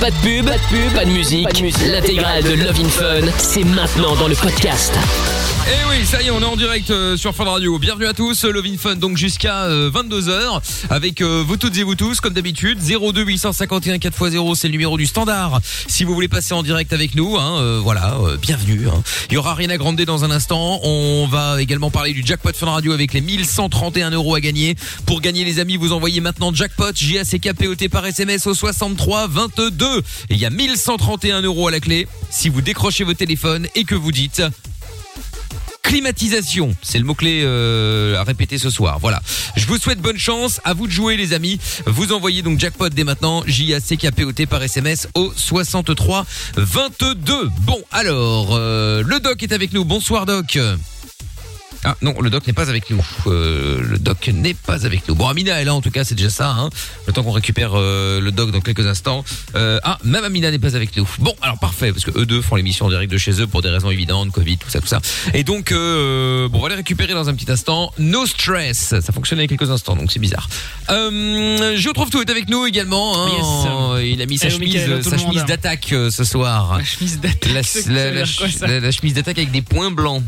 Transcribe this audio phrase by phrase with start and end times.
[0.00, 1.48] Pas de pub, pas de pub, pas de musique.
[1.90, 4.92] L'intégrale de Love in Fun, c'est maintenant dans le podcast.
[5.68, 7.76] Et oui, ça y est, on est en direct euh, sur Fun Radio.
[7.80, 10.60] Bienvenue à tous, euh, Love in Fun, donc jusqu'à 22h,
[10.90, 14.96] avec euh, vous toutes et vous tous, comme d'habitude, 02 851 4x0, c'est le numéro
[14.96, 15.60] du standard.
[15.88, 18.86] Si vous voulez passer en direct avec nous, hein, euh, voilà, euh, bienvenue.
[18.88, 19.02] hein.
[19.30, 20.78] Il y aura Ariana Grande dans un instant.
[20.84, 24.76] On va également parler du jackpot Fun Radio avec les 1131 euros à gagner.
[25.04, 29.85] Pour gagner, les amis, vous envoyez maintenant jackpot J-A-C-K-P-O-T par SMS au 63 22.
[30.30, 32.06] Il y a 1131 euros à la clé.
[32.30, 34.42] Si vous décrochez votre téléphone et que vous dites
[35.86, 38.98] climatisation, c'est le mot-clé euh, à répéter ce soir.
[38.98, 39.22] Voilà.
[39.54, 40.60] Je vous souhaite bonne chance.
[40.64, 41.60] À vous de jouer, les amis.
[41.86, 46.26] Vous envoyez donc jackpot dès maintenant, J-A-C-K-P-O-T par SMS au 63
[46.56, 47.50] 22.
[47.60, 49.84] Bon, alors, euh, le doc est avec nous.
[49.84, 50.58] Bonsoir, doc.
[51.84, 53.04] Ah non, le doc n'est pas avec nous.
[53.26, 55.14] Euh, le doc n'est pas avec nous.
[55.14, 56.50] Bon, Amina est là en tout cas, c'est déjà ça.
[56.50, 56.70] Hein.
[57.06, 59.24] Le temps qu'on récupère euh, le doc dans quelques instants.
[59.54, 61.08] Euh, ah, même Amina n'est pas avec nous.
[61.18, 63.62] Bon, alors parfait, parce que eux deux font l'émission en direct de chez eux pour
[63.62, 65.00] des raisons évidentes, Covid, tout ça, tout ça.
[65.34, 67.92] Et donc, bon, on va les récupérer dans un petit instant.
[67.98, 70.48] No stress, ça fonctionne il y a quelques instants, donc c'est bizarre.
[70.90, 73.26] Euh, je retrouve tout est avec nous également.
[73.26, 74.00] Hein.
[74.00, 76.78] Il a mis sa Hello, chemise, sa chemise d'attaque ce soir.
[76.78, 77.52] La chemise d'attaque.
[77.52, 80.22] La chemise d'attaque avec des points blancs.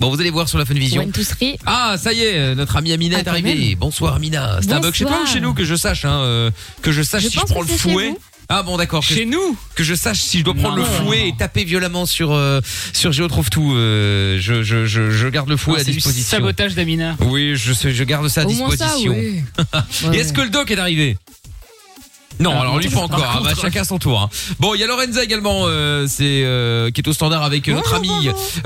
[0.00, 0.64] Bon, vous allez voir sur la.
[0.64, 1.56] One, two, three.
[1.66, 3.54] Ah, ça y est, euh, notre amie Amina Ah, est arrivée.
[3.54, 3.74] même.
[3.78, 4.58] Bonsoir Amina.
[4.60, 6.50] C'est un bug chez toi ou chez nous que je sache, hein, euh,
[6.82, 8.08] que je sache Je si je pense prends que le c'est chez fouet.
[8.10, 8.18] vous.
[8.50, 9.00] Ah bon d'accord.
[9.06, 10.82] Que, Chez nous que je sache si je dois prendre Non.
[10.82, 12.60] le fouet et taper violemment sur euh,
[12.92, 13.72] sur Géo trouve tout.
[13.74, 16.28] euh, je, je, je, je garde le fouet Ah, à disposition.
[16.38, 17.16] sabotage d'Amina.
[17.20, 19.12] Oui, je sais, je garde ça à Au moins ça, disposition.
[19.16, 19.40] oui.
[20.04, 21.16] Et Ouais, est-ce que le doc est arrivé?
[22.40, 23.24] Non, Ah, alors lui pas encore.
[23.36, 24.20] Ah, bah, chacun son tour.
[24.20, 24.28] hein.
[24.58, 27.74] Bon, il y a Lorenza également, euh, c'est euh, qui est au standard avec euh,
[27.74, 28.10] notre ami,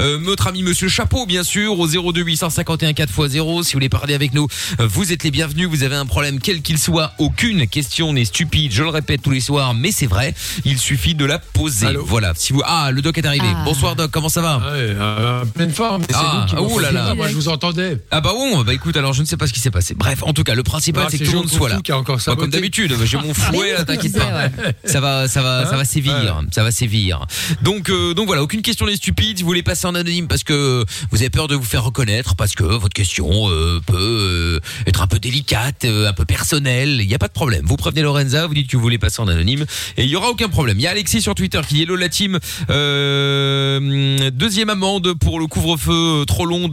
[0.00, 3.62] euh, notre ami Monsieur Chapeau, bien sûr, au 02 851 4x0.
[3.62, 4.48] Si vous voulez parler avec nous,
[4.80, 5.68] euh, vous êtes les bienvenus.
[5.68, 8.72] Vous avez un problème quel qu'il soit, aucune question n'est stupide.
[8.72, 10.34] Je le répète tous les soirs, mais c'est vrai.
[10.64, 11.86] Il suffit de la poser.
[11.86, 12.32] Allô Voilà.
[12.36, 13.46] Si vous, ah, le doc est arrivé.
[13.48, 13.62] Ah.
[13.64, 16.02] Bonsoir doc, comment ça va Ouais, euh, pleine forme.
[16.14, 17.14] Ah, vous qui m'en oh là là.
[17.14, 17.98] Moi, je vous entendais.
[18.10, 19.94] Ah bah bon, bah écoute, alors je ne sais pas ce qui s'est passé.
[19.94, 21.74] Bref, en tout cas, le principal c'est que c'est tout le monde soit là.
[21.76, 24.48] Coutu qui a encore Moi, comme d'habitude, j'ai mon fouet, là, t'inquiète pas.
[24.84, 27.26] Ça va, ça va, ça va Hein sévir, ça va sévir.
[27.62, 29.38] Donc, euh, donc voilà, aucune question n'est stupide.
[29.38, 32.36] Si vous voulez passer en anonyme parce que vous avez peur de vous faire reconnaître,
[32.36, 37.00] parce que votre question euh, peut euh, être un peu délicate, euh, un peu personnelle,
[37.00, 37.64] il n'y a pas de problème.
[37.64, 39.64] Vous prévenez Lorenza, vous dites que vous voulez passer en anonyme
[39.96, 40.78] et il y aura aucun problème.
[40.78, 42.38] Il y a Alexis sur Twitter qui dit Hello la team.
[42.70, 46.70] Euh, deuxième amende pour le couvre-feu trop long,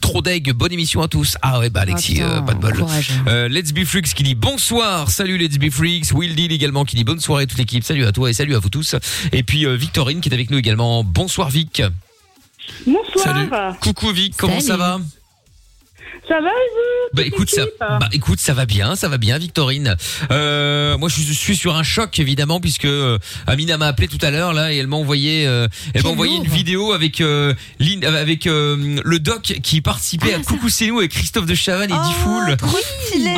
[0.00, 0.52] trop deg.
[0.52, 1.36] Bonne émission à tous.
[1.42, 2.84] Ah ouais, bah Alexis, putain, euh, pas de bol.
[3.26, 6.94] Euh, Let's Be Freaks qui dit bonsoir, salut Let's Be Freaks, Will Deal également qui
[6.96, 8.94] dit bonne soirée à toute l'équipe, salut à toi et salut à vous tous.
[9.32, 11.82] Et puis euh, Victorine qui est avec nous également, bonsoir Vic.
[12.86, 13.24] Bonsoir.
[13.24, 13.48] Salut.
[13.80, 15.00] Coucou Vic, comment ça va?
[16.28, 17.16] Ça va et vous?
[17.16, 19.96] Bah écoute ça, bah écoute ça va bien, ça va bien Victorine.
[20.30, 24.30] Euh, moi je suis sur un choc évidemment puisque euh, Amina m'a appelé tout à
[24.30, 28.04] l'heure là et elle m'a envoyé, euh, elle m'a envoyé une vidéo avec euh, Lynn-
[28.04, 31.54] avec euh, le doc qui participait à Ah, ça- Coucou c'est nous avec Christophe de
[31.54, 32.56] Chavannes et Oh, Difool.
[32.58, 33.34] trop stylé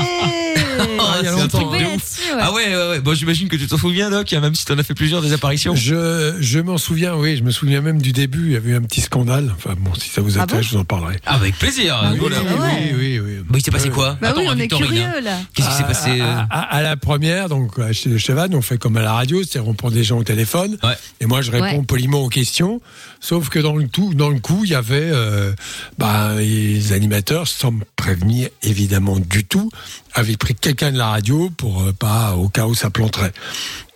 [0.89, 1.49] il y a c'est un longtemps.
[1.49, 1.91] truc de Tombé ouf.
[1.91, 2.41] là-dessus, ouais.
[2.41, 3.01] Ah ouais, ouais, ouais.
[3.01, 5.75] Bon, j'imagine que tu t'en souviens, Doc, même si t'en as fait plusieurs des apparitions.
[5.75, 8.47] Je, je m'en souviens, oui, je me souviens même du début.
[8.47, 9.53] Il y avait eu un petit scandale.
[9.57, 11.17] Enfin bon, si ça vous Ah intéresse, bon je vous en parlerai.
[11.27, 11.99] Ah, avec plaisir.
[12.03, 12.37] Ah, Voilà.
[12.41, 12.95] oui, oui, ouais.
[12.99, 13.33] oui, oui.
[13.49, 15.39] Bah, il s'est passé quoi Bah oui, Attends, on est curieux là.
[15.55, 18.63] Qu'est-ce qui s'est passé euh à, à- à la première, donc à chez Chevan, on
[18.63, 20.97] fait comme à la radio, c'est-à-dire on prend des gens au téléphone, Ouais.
[21.21, 21.83] et moi je réponds Ouais.
[21.85, 22.81] poliment aux questions.
[23.21, 25.53] Sauf que dans le tout, dans le coup, il y avait euh,
[25.99, 29.71] bah, les animateurs, sans me prévenir évidemment du tout,
[30.15, 33.33] avaient pris quelqu'un de la radio pour euh, pas au cas où ça planterait.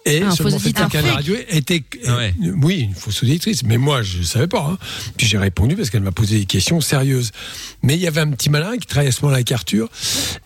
[0.07, 0.91] Et Un seulement auditeur.
[0.91, 2.35] quelqu'un de la radio était, Ah ouais.
[2.45, 3.63] euh, oui, une fausse auditrice.
[3.63, 4.69] Mais moi, je savais pas.
[4.73, 4.79] hein.
[5.17, 7.31] Puis j'ai répondu parce qu'elle m'a posé des questions sérieuses.
[7.83, 9.89] Mais il y avait un petit malin qui travaillait à ce moment-là avec Arthur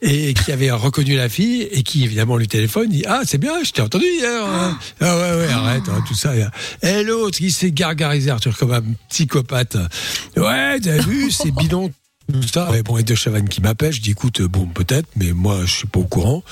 [0.00, 3.64] et qui avait reconnu la fille et qui évidemment lui téléphone, dit ah c'est bien,
[3.64, 4.44] je t'ai entendu hier.
[4.46, 4.78] hein.
[5.00, 6.32] Ah ouais ouais arrête hein, tout ça.
[6.82, 9.76] Et l'autre qui s'est gargarisé Arthur comme un psychopathe.
[10.36, 11.90] Ouais t'as vu c'est bidon.
[12.32, 12.70] Tout ça.
[12.70, 15.72] Ouais, bon, et De Chavannes qui m'appelle, je dis écoute, bon, peut-être, mais moi, je
[15.72, 16.42] suis pas au courant.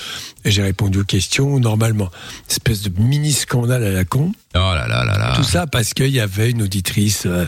[0.43, 2.09] Et j'ai répondu aux questions normalement.
[2.49, 4.31] Espèce de mini scandale à la con.
[4.55, 5.33] Oh là là là là.
[5.35, 7.45] Tout ça parce qu'il y avait une auditrice euh,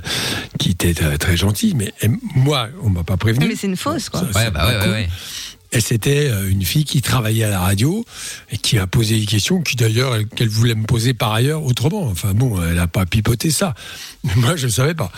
[0.59, 3.47] qui était euh, très gentille, mais euh, moi, on m'a pas prévenu.
[3.47, 4.19] Mais c'est une fausse quoi.
[4.21, 5.09] Ça, Ouais, c'est bah ouais, ouais, ouais.
[5.71, 8.03] Et c'était euh, une fille qui travaillait à la radio
[8.51, 11.63] et qui a posé des questions qui d'ailleurs elle- qu'elle voulait me poser par ailleurs
[11.63, 12.05] autrement.
[12.07, 13.75] Enfin bon, elle n'a pas pipoté ça.
[14.23, 15.11] Mais moi je ne savais pas.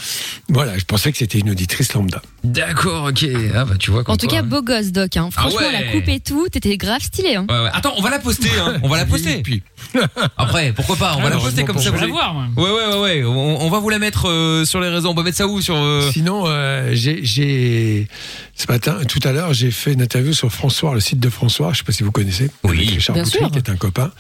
[0.50, 2.22] Voilà, je pensais que c'était une auditrice lambda.
[2.44, 3.26] D'accord, ok.
[3.56, 4.02] Ah bah tu vois.
[4.10, 4.48] En tout quoi, cas, hein.
[4.48, 5.18] beau gosse, Doc.
[5.18, 5.30] Hein.
[5.32, 5.72] Franchement, ouais.
[5.72, 7.36] la coupe et tout, t'étais grave stylé.
[7.36, 7.46] Hein.
[7.50, 7.70] Ouais, ouais.
[7.74, 8.50] Attends, on va la poster.
[8.60, 8.78] Hein.
[8.84, 9.42] On va la poster.
[9.42, 9.64] Puis,
[10.38, 11.90] Après, pourquoi pas On va la poster comme ça.
[11.92, 13.24] pour Vous allez- Ouais, ouais, ouais, ouais.
[13.24, 15.10] On, on va vous la mettre euh, sur les réseaux.
[15.10, 18.08] On va mettre ça où sur euh, Sinon, euh, j'ai- j'ai
[18.56, 21.72] ce matin, tout à l'heure, j'ai fait une interview sur François, le site de François.
[21.74, 22.50] Je sais pas si vous connaissez.
[22.64, 22.78] Oui.
[22.78, 23.52] Avec Richard Bien Boutry, sûr.
[23.52, 24.12] qui est un copain.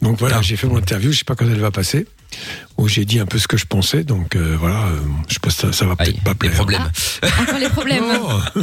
[0.00, 1.12] Donc voilà, j'ai fait mon interview.
[1.12, 2.06] Je sais pas quand elle va passer.
[2.78, 4.02] Où j'ai dit un peu ce que je pensais.
[4.02, 4.98] Donc euh, voilà, euh,
[5.28, 6.52] je pense que ça, ça va peut-être pas les plaire.
[6.54, 6.90] problèmes.
[7.40, 8.04] Encore les problèmes.
[8.04, 8.40] Non,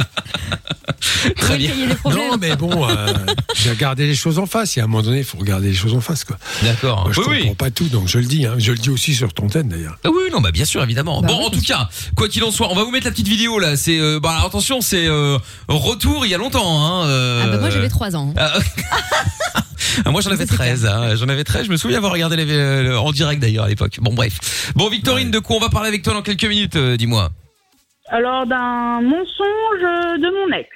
[1.36, 1.70] Très bien.
[1.74, 2.28] Il y a les problèmes.
[2.30, 3.06] non, mais bon, euh,
[3.54, 4.76] j'ai regardé les choses en face.
[4.76, 6.24] Et à un moment donné, il faut regarder les choses en face.
[6.24, 6.36] Quoi.
[6.62, 7.04] D'accord.
[7.04, 7.54] Moi, je Oui, comprends oui.
[7.54, 8.44] pas tout, donc je le dis.
[8.46, 8.54] Hein.
[8.58, 9.96] Je le dis aussi sur ton thème d'ailleurs.
[10.04, 11.22] Ah Oui, non, bah bien sûr, évidemment.
[11.22, 13.12] Bah bon, oui, en tout cas, quoi qu'il en soit, on va vous mettre la
[13.12, 13.76] petite vidéo là.
[13.76, 15.38] C'est, euh, bah alors, attention, c'est euh,
[15.68, 16.84] retour il y a longtemps.
[16.84, 18.34] Hein, euh, Ah bah moi j'avais 3 ans.
[20.04, 21.14] Ah, moi j'en avais 13, hein.
[21.16, 23.98] j'en avais 13, je me souviens avoir regardé les- euh, en direct d'ailleurs à l'époque.
[24.00, 24.72] Bon bref.
[24.76, 27.30] Bon Victorine, de quoi on va parler avec toi dans quelques minutes, euh, dis-moi.
[28.12, 30.68] Alors, d'un mensonge de mon ex.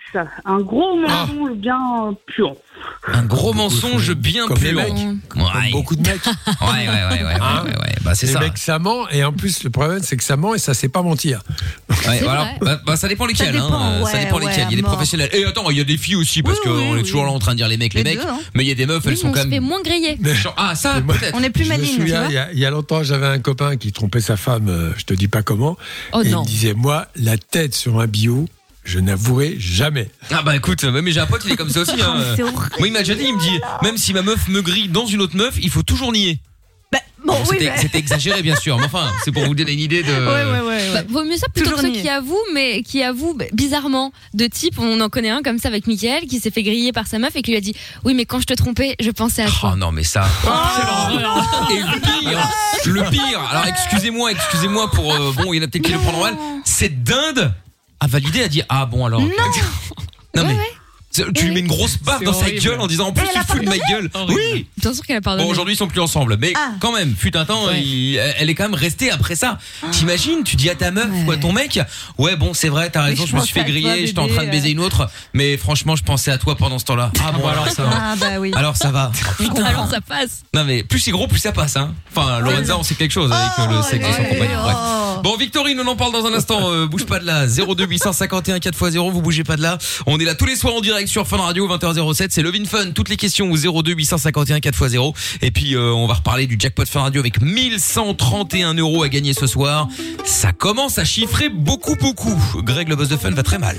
[0.44, 1.26] Un gros Ah.
[1.26, 2.56] mensonge bien euh, puant.
[3.06, 4.82] Un gros mensonge bien Comme les puant.
[4.82, 5.36] mecs.
[5.36, 5.70] Ouais.
[5.72, 6.20] Beaucoup de mecs.
[6.60, 7.94] Ouais, ouais, ouais, ouais, Hein ouais, ouais.
[8.02, 8.40] Bah c'est les ça.
[8.40, 9.08] mecs, ça ment.
[9.10, 11.42] Et en plus, le problème, c'est que ça ment et ça sait pas mentir.
[12.08, 12.56] Ouais, vrai.
[12.62, 14.04] bah, bah, ça dépend lesquels, dépend, hein.
[14.06, 14.66] ça dépend ouais, lesquels.
[14.68, 15.28] Il y a des professionnels.
[15.32, 17.02] Et attends, il y a des filles aussi parce Oui, qu'on oui, est oui.
[17.02, 18.22] toujours là en train de dire les mecs, les, Les mecs.
[18.22, 18.38] deux, hein.
[18.54, 19.64] Mais il y a des meufs, elles sont on quand se fait même.
[19.64, 20.18] moins griller.
[20.56, 21.34] Ah ça peut-être.
[21.36, 22.46] On est plus Je me maligne, tu souviens, vois.
[22.52, 25.28] il y, a, longtemps, j'avais un copain qui trompait sa femme, euh, je te dis
[25.28, 25.76] pas comment.
[26.12, 28.48] Oh et il me disait, moi, la tête sur un bio,
[28.84, 30.08] je n'avouerai jamais.
[30.30, 32.00] Ah bah écoute, mais j'ai un pote, il est comme ça aussi.
[32.00, 32.22] Hein.
[32.36, 32.60] C'est horrible.
[32.78, 35.06] Moi, il m'a déjà dit, il me dit, même si ma meuf me grille dans
[35.06, 36.38] une autre meuf, il faut toujours nier.
[36.92, 37.78] Bah, bon, Bon, oui, c'était mais...
[37.78, 40.12] c'était exagéré, bien sûr, mais enfin, c'est pour vous donner une idée de.
[40.12, 40.90] Ouais, ouais, ouais.
[40.92, 42.02] Bah, vaut mieux ça plutôt Toujours que ceux nier.
[42.02, 44.78] qui avouent, mais qui avouent bah, bizarrement de type.
[44.78, 47.34] On en connaît un comme ça avec Mickaël qui s'est fait griller par sa meuf
[47.34, 49.60] et qui lui a dit Oui, mais quand je te trompais, je pensais à Oh
[49.60, 49.76] toi.
[49.76, 50.24] non, mais ça.
[51.70, 52.48] Et le pire,
[52.86, 55.12] le pire, alors excusez-moi, excusez-moi pour.
[55.14, 56.36] euh, bon, il y en a peut-être qui le prendront mal.
[56.64, 57.52] Cette dinde
[58.04, 59.20] a validé, a dit Ah bon, alors.
[59.20, 59.28] Non,
[60.36, 60.54] non mais.
[60.56, 60.83] c'est-
[61.14, 63.38] Tu lui mets une grosse C'est dans sa gueule en disant en plus elle tu
[63.38, 64.10] a fous de ma gueule.
[64.28, 64.66] Oui.
[64.78, 65.44] Bien sûr qu'elle a pardonné.
[65.46, 66.72] Bon aujourd'hui ils sont plus ensemble, mais Ah.
[66.80, 67.80] quand même, fut un temps, Ouais.
[67.82, 69.58] il- elle est quand même restée après ça.
[69.92, 71.78] T'imagines, tu dis à ta meuf ou à ton mec,
[72.18, 74.44] ouais bon c'est vrai, t'as raison, je je me suis fait griller, j'étais en train
[74.44, 77.12] de baiser une autre, mais franchement je pensais à toi pendant ce temps-là.
[77.24, 77.90] Ah bon alors ça va.
[77.94, 78.50] Ah, bah oui.
[78.54, 79.12] Alors ça va.
[79.38, 80.42] Putain, alors ça passe.
[80.52, 81.76] Non mais plus c'est gros, plus ça passe.
[81.76, 81.94] Hein.
[82.10, 85.22] Enfin Lorenza, on sait quelque chose avec euh, le Oh, sexe de son compagnon.
[85.22, 86.70] Bon Victorine, on en parle dans un instant.
[86.70, 87.46] euh, bouge pas de là.
[87.46, 89.10] 02 851 4x0.
[89.10, 89.78] Vous bougez pas de là.
[90.06, 92.28] On est là tous les soirs en direct sur Fun Radio 20h07.
[92.30, 92.92] C'est Levin Fun.
[92.92, 95.14] Toutes les questions au 02 851 4x0.
[95.42, 99.32] Et puis euh, on va reparler du jackpot Fun Radio avec 1131 euros à gagner
[99.32, 99.88] ce soir.
[100.24, 102.36] Ça commence à chiffrer beaucoup beaucoup.
[102.58, 103.76] Greg le boss de Fun va très mal.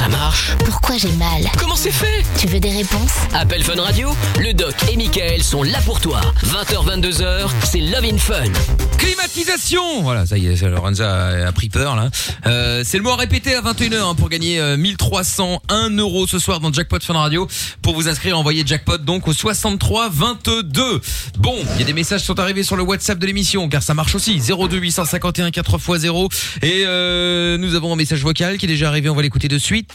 [0.00, 4.08] Ça marche Pourquoi j'ai mal Comment c'est fait Tu veux des réponses Appel Fun Radio,
[4.38, 6.22] le doc et Michael sont là pour toi.
[6.42, 8.50] 20h, 22h, c'est Love in Fun.
[8.96, 12.08] Climatisation Voilà, ça y est, Lorenza a pris peur là.
[12.46, 16.38] Euh, c'est le mot à répéter à 21h hein, pour gagner euh, 1301 euros ce
[16.38, 17.46] soir dans Jackpot Fun Radio.
[17.82, 21.02] Pour vous inscrire, envoyez Jackpot donc au 63 22.
[21.38, 23.82] Bon, il y a des messages qui sont arrivés sur le WhatsApp de l'émission car
[23.82, 24.40] ça marche aussi.
[24.40, 26.32] 02 851 4x0
[26.62, 29.58] et euh, nous avons un message vocal qui est déjà arrivé, on va l'écouter de
[29.58, 29.89] suite.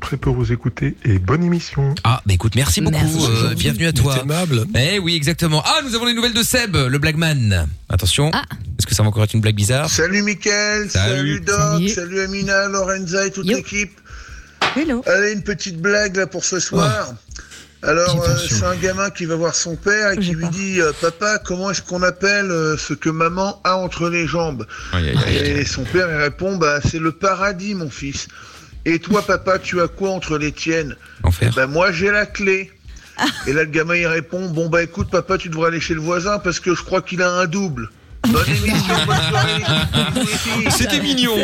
[0.00, 1.94] Très peu vous écouter et bonne émission.
[2.04, 2.96] Ah, bah écoute, merci beaucoup.
[2.96, 3.26] Merci.
[3.30, 4.18] euh, bienvenue à toi.
[4.20, 4.64] Aimable.
[4.76, 5.62] Eh oui, exactement.
[5.66, 7.66] Ah, nous avons les nouvelles de Seb, le Blackman.
[7.88, 8.30] Attention.
[8.32, 8.44] Ah.
[8.78, 11.16] Est-ce que ça va encore être une blague bizarre Salut Mickaël, Salut.
[11.16, 11.88] salut, Doc, Salut.
[11.88, 12.20] salut.
[12.20, 13.98] Amina, Lorenza et toute l'équipe.
[14.76, 15.02] Hello.
[15.06, 17.14] Allez, une petite blague là pour ce soir.
[17.86, 20.50] Alors, Petite euh, c'est un gamin qui va voir son père et qui lui peur.
[20.50, 24.66] dit euh, Papa, comment est-ce qu'on appelle euh, ce que maman a entre les jambes
[24.92, 25.50] Aïe, aïe, aïe.
[25.50, 28.28] Et son père il répond Bah, c'est le paradis, mon fils.
[28.86, 30.96] Et toi, papa, tu as quoi entre les tiennes?
[31.22, 31.52] Enfer.
[31.54, 32.70] Bah, moi, j'ai la clé.
[33.46, 36.00] Et là, le gamin il répond Bon, bah écoute, papa, tu devrais aller chez le
[36.00, 37.90] voisin parce que je crois qu'il a un double.
[38.28, 39.62] Bonne émission, bonne soirée.
[40.14, 40.68] les filles.
[40.70, 41.36] C'était mignon.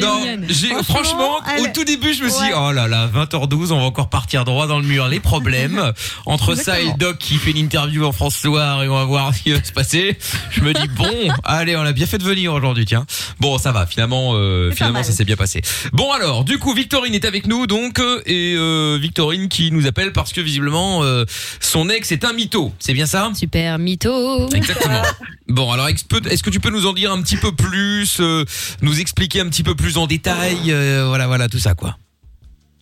[0.00, 2.58] Non, j'ai franchement, au tout début, je me suis dit, Ouais.
[2.58, 5.08] oh là là, 20h12, on va encore partir droit dans le mur.
[5.08, 5.92] Les problèmes
[6.26, 9.04] entre ça et le doc qui fait une interview en France Soir et on va
[9.04, 10.18] voir ce qui va se passer.
[10.50, 11.08] Je me dis bon,
[11.44, 13.06] allez, on a bien fait de venir aujourd'hui, tiens.
[13.40, 13.86] Bon, ça va.
[13.86, 15.62] Finalement, euh, finalement, ça s'est bien passé.
[15.92, 19.86] Bon alors, du coup, Victorine est avec nous, donc, euh, et euh, Victorine qui nous
[19.86, 21.24] appelle parce que visiblement euh,
[21.60, 22.72] son ex est un mytho.
[22.78, 23.30] C'est bien ça?
[23.34, 24.48] Super mytho.
[24.54, 25.02] Exactement.
[25.48, 28.44] Bon, alors que- est-ce que tu peux nous en dire un petit peu plus, euh,
[28.82, 31.96] nous expliquer un petit peu plus en détail, euh, voilà, voilà, tout ça, quoi.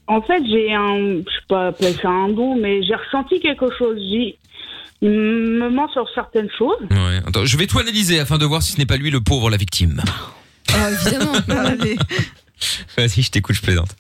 [0.07, 3.67] En fait, j'ai un, je sais pas appeler ça un don, mais j'ai ressenti quelque
[3.79, 3.97] chose.
[4.11, 4.37] J'ai,
[5.01, 6.77] il me ment sur certaines choses.
[6.91, 7.21] Ouais.
[7.27, 9.49] Attends, je vais tout analyser afin de voir si ce n'est pas lui le pauvre,
[9.51, 10.03] la victime.
[10.73, 11.33] Ah, évidemment.
[11.49, 11.97] Allez.
[12.97, 13.97] Vas-y, je t'écoute, je plaisante.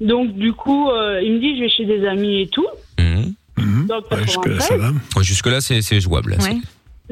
[0.00, 2.66] Donc, du coup, euh, il me dit, je vais chez des amis et tout.
[2.98, 3.86] Mhm.
[3.86, 4.88] Donc, Ouais, Jusque-là, 93, ça va.
[5.16, 6.36] Ouais, Jusque-là, c'est c'est jouable.
[6.40, 6.58] Ouais.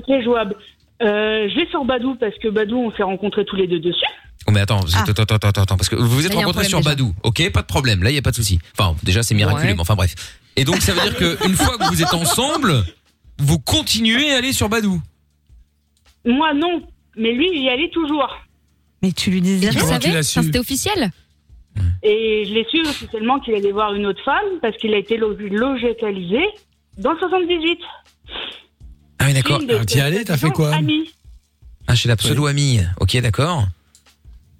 [0.07, 0.57] c'est jouable.
[1.03, 4.05] Euh, je vais sur Badou parce que Badou, on s'est rencontrés tous les deux dessus.
[4.47, 5.03] Oh, mais attends, Ah.
[5.09, 6.79] attends, attends, attends, attends, parce que vous vous êtes Là, y a un rencontrés sur
[6.79, 6.91] déjà.
[6.91, 7.15] Badou.
[7.23, 8.03] Ok, pas de problème.
[8.03, 8.59] Là, il y a pas de souci.
[8.79, 9.75] Enfin, déjà, c'est miraculeux, Ouais.
[9.75, 10.15] mais enfin bref.
[10.57, 12.85] Et donc ça veut dire que une fois que vous êtes ensemble,
[13.39, 15.01] vous continuez à aller sur Badou.
[16.25, 16.83] Moi, non.
[17.17, 18.29] Mais lui, il y allait toujours.
[19.03, 21.11] Mais tu lui disais Tu savais Enfin, C'était officiel
[22.03, 25.17] Et je l'ai su officiellement qu'il allait voir une autre femme parce qu'il a été
[25.17, 26.41] lo- logicalisé
[26.99, 27.79] dans le 78.
[29.25, 29.61] Ah oui d'accord.
[29.67, 31.11] Alors, t'y ses allais, t'as fait quoi amies.
[31.87, 32.81] Ah chez la pseudo amie.
[33.01, 33.65] Ok d'accord.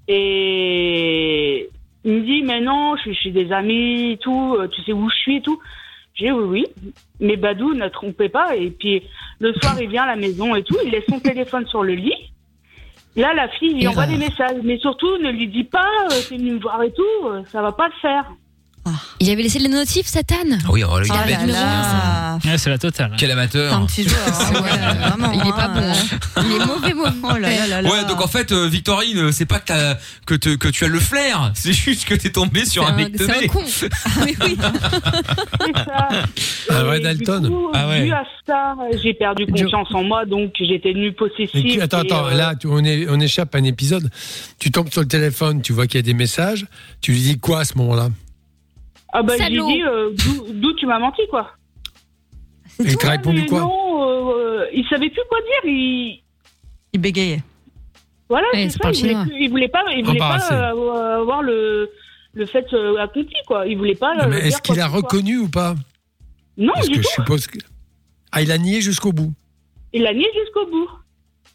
[0.09, 1.69] Et
[2.05, 4.93] il me dit, mais non, je suis chez des amis et tout, euh, tu sais
[4.93, 5.61] où je suis et tout.
[6.15, 6.93] J'ai dit, oui, oui.
[7.21, 8.57] Mais Badou, ne trompez pas.
[8.57, 9.03] Et puis,
[9.39, 11.95] le soir, il vient à la maison et tout, il laisse son téléphone sur le
[11.95, 12.33] lit.
[13.17, 14.57] Là, la fille, il envoie des messages.
[14.65, 17.61] Mais surtout, ne lui dis pas, euh, c'est venu me voir et tout, euh, ça
[17.61, 18.31] va pas le faire.
[19.21, 22.39] Il avait laissé les notifs, Satan Ah oui oh, le là là.
[22.45, 23.13] Ouais, c'est la totale.
[23.17, 23.75] Quel C'est amateur.
[23.75, 24.21] un petit joueur.
[24.29, 25.73] hein, ouais, vraiment, Il est pas hein.
[25.75, 25.93] bon.
[26.37, 26.43] hein.
[26.45, 27.11] Il est mauvais, mauvais.
[27.23, 27.91] Oh là là là là.
[27.91, 30.85] Ouais, donc en fait, euh, Victorine, euh, c'est pas que, t'as- que, te- que tu
[30.85, 33.47] as le flair, c'est juste que t'es tombé sur un un, mec c'est un teubé.
[33.49, 33.63] con.
[34.25, 34.57] Mais oui.
[35.65, 36.09] C'est ça.
[36.71, 37.53] Un vrai Et Dalton.
[37.73, 38.05] Ah ouais.
[38.05, 41.73] Vu à ça, j'ai perdu confiance en moi, donc j'étais devenue Mais possessive.
[41.73, 44.11] tu- attends, et, attends, euh, là, tu- on, est, on échappe à un épisode.
[44.59, 46.67] Tu tombes sur le téléphone, tu vois qu'il y a des messages.
[47.01, 48.09] Tu lui dis quoi à ce moment-là?
[49.17, 50.11] Ah bah, j'ai dit, euh,
[50.55, 51.53] d'où- tu m'as menti, quoi.
[52.81, 55.71] Et il t'a répondu quoi Non, euh, il savait plus quoi dire.
[55.73, 56.21] Il,
[56.93, 57.43] Il bégayait.
[58.29, 58.79] Voilà, Ouais, c'est c'est ça.
[58.81, 59.25] pas Il voulait, chinois.
[59.27, 60.55] plus- il voulait pas, il voulait pas Embarrassé.
[60.55, 61.91] euh, avoir le,
[62.33, 63.67] le fait euh, accompli, quoi.
[63.67, 64.15] Il voulait pas.
[64.17, 65.09] Non, euh, mais dire Est-ce qu'il quoi a que ce soit.
[65.09, 65.75] reconnu ou pas
[66.57, 67.59] Non, Parce du que je suppose que.
[68.33, 69.33] Ah, il a nié jusqu'au bout.
[69.93, 70.89] Il l'a nié jusqu'au bout.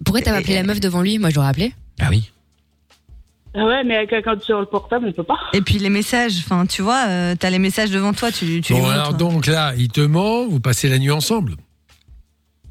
[0.05, 1.73] Pourquoi t'avais appelé la meuf devant lui Moi, j'aurais appelé.
[1.99, 2.31] Ah oui.
[3.55, 5.39] Ah ouais, mais avec quelqu'un sur le portable, on peut pas.
[5.53, 8.73] Et puis les messages, enfin, tu vois, euh, t'as les messages devant toi, tu, tu
[8.73, 8.99] les Bon, montres.
[8.99, 11.55] alors donc là, il te ment, vous passez la nuit ensemble.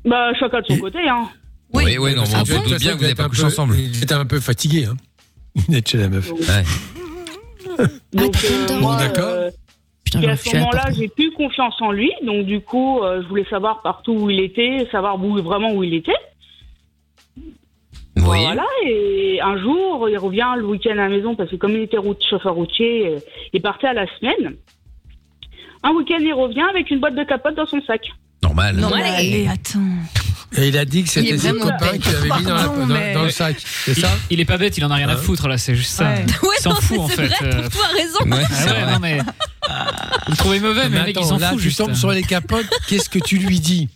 [0.05, 1.29] Bah, chacun de son Et- côté, hein.
[1.75, 3.77] Oui, oui, non, on se doute bien que vous n'avez pas couché ensemble.
[3.77, 4.97] Il était un peu fatigué, hein.
[5.69, 6.31] Il est chez la meuf.
[6.33, 7.87] Ouais.
[8.13, 9.25] Donc, euh, moi, d'accord.
[9.29, 9.51] euh,
[10.05, 12.11] Putain, et à ce moment-là, j'ai plus confiance en lui.
[12.25, 15.83] Donc, du coup, euh, je voulais savoir partout où il était, savoir où, vraiment où
[15.85, 16.13] il était.
[18.19, 18.43] Oui.
[18.43, 21.83] Voilà, et un jour, il revient le week-end à la maison parce que comme il
[21.83, 23.19] était route, chauffeur routier, euh,
[23.53, 24.57] il partait à la semaine.
[25.83, 28.01] Un week-end, il revient avec une boîte de capote dans son sac.
[28.43, 28.77] Normal.
[28.77, 29.49] Non, mais allez.
[29.49, 29.79] attends.
[30.57, 32.01] Et il a dit que c'était ses copains bête.
[32.01, 33.57] qui l'avaient mis dans, la- Pardon, dans- mais- dans le sac.
[33.61, 34.09] C'est Il, ça?
[34.31, 36.05] il est pas bête, il en a rien à foutre là, c'est juste ça.
[36.09, 36.25] Ouais.
[36.43, 37.27] Ouais, Il s'en non, fout mais en c'est fait.
[37.27, 37.63] vrai, euh.
[37.63, 38.19] pour toi, raison.
[38.31, 38.93] Ouais, Ah c'est ouais, vrai.
[38.93, 39.19] non mais.
[39.19, 41.79] Vous le trouvez mauvais, mais, Mais le mec il attends, s'en là, fout tu juste.
[41.79, 43.89] tombes sur les capotes, qu'est-ce que tu lui dis?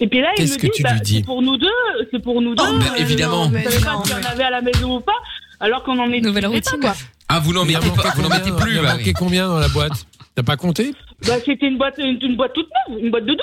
[0.00, 1.68] Et puis là, il me que dit, tu bah, lui dis c'est pour nous deux,
[2.10, 2.62] c'est pour nous deux.
[2.78, 3.50] bah, évidemment.
[3.52, 5.12] Je savais pas non, s'il y en mais- avait à la maison ou pas,
[5.60, 6.80] alors qu'on en est Nouvelle pas, routine.
[6.80, 6.94] quoi.
[7.28, 9.12] Ah, vous n'en a mettez pas, vous n'en mettez plus, Il a bah manqué oui.
[9.14, 10.06] combien dans la boîte?
[10.34, 10.92] T'as pas compté?
[11.26, 13.40] Bah, c'était une boîte, une, une boîte toute neuve, une boîte de 12.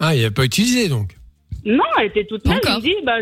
[0.00, 1.14] Ah, il a pas utilisé donc.
[1.66, 2.60] Non, elle était toute neuve.
[2.78, 3.16] Il dit, bah,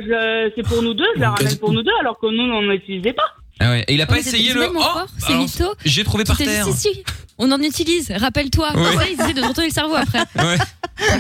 [0.56, 2.72] c'est pour nous deux, je la ramène pour nous deux, alors que nous, on n'en
[2.72, 3.26] utilisait pas.
[3.60, 3.84] Ah ouais.
[3.86, 4.66] Et il a pas essayé le.
[4.74, 5.74] Oh, mytho.
[5.84, 6.64] J'ai trouvé par terre.
[6.64, 7.04] si, si,
[7.38, 8.72] on en utilise, rappelle-toi.
[8.76, 8.96] Ouais.
[8.96, 10.24] Ça, ils essaient de retourner le cerveau après.
[10.36, 10.58] Ouais.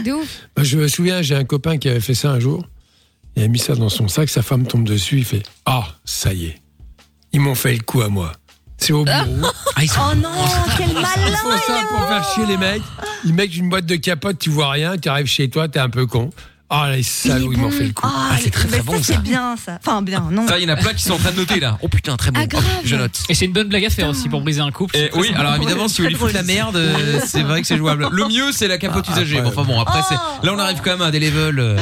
[0.02, 0.48] De ouf.
[0.58, 2.66] Je me souviens, j'ai un copain qui avait fait ça un jour.
[3.36, 6.32] Il a mis ça dans son sac, sa femme tombe dessus, il fait Ah, ça
[6.32, 6.56] y est.
[7.32, 8.32] Ils m'ont fait le coup à moi.
[8.76, 9.48] C'est au bureau.
[9.76, 10.00] Ah, ils sont.
[10.12, 10.28] Oh non,
[10.76, 12.82] quel Il malin faut ça pour faire chier les mecs.
[13.24, 15.88] Ils mettent une boîte de capote, tu vois rien, tu arrives chez toi, t'es un
[15.88, 16.30] peu con.
[16.74, 18.02] Ah, les salauds, ils m'ont fait le coup.
[18.06, 19.04] Ah, c'est très, très bon, ça, ça.
[19.14, 19.78] c'est bien ça.
[19.84, 20.48] Enfin, bien, non.
[20.48, 21.76] Ça, il y en a plein qui sont en train de noter là.
[21.82, 22.40] Oh putain, très bon.
[22.42, 22.64] Ah, grave.
[22.64, 23.18] Hop, je note.
[23.28, 24.94] Et c'est une bonne blague à faire aussi pour briser un couple.
[24.96, 27.76] Très oui, alors évidemment, si vous lui foutre la merde, euh, c'est vrai que c'est
[27.76, 28.08] jouable.
[28.10, 29.38] Le mieux, c'est la capote Ah, usagée.
[29.38, 30.46] après- Bon, Enfin bon, après, c'est Oh.
[30.46, 31.76] là, on arrive quand même à des levels.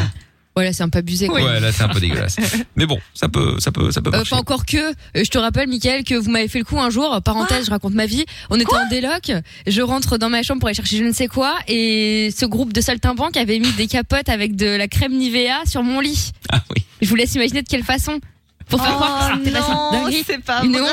[0.50, 1.26] Euh, Voilà, c'est un peu abusé.
[1.28, 1.40] Quoi.
[1.42, 2.36] Ouais, là, c'est un peu dégueulasse.
[2.76, 5.38] Mais bon, ça peut, ça peut, ça peut Euh, pas encore que, euh, je te
[5.38, 7.20] rappelle, Mickaël, que vous m'avez fait le coup un jour.
[7.24, 8.24] Parenthèse, je raconte ma vie.
[8.50, 9.32] On était en déloc.
[9.66, 11.54] Je rentre dans ma chambre pour aller chercher je ne sais quoi.
[11.68, 15.82] Et ce groupe de saltimbanques avait mis des capotes avec de la crème Nivea sur
[15.82, 16.32] mon lit.
[16.52, 16.84] Ah oui.
[17.00, 18.20] Je vous laisse imaginer de quelle façon.
[18.68, 19.50] Pour faire croire que.
[19.50, 20.82] Oh c'est pas Une vrai.
[20.82, 20.88] honte.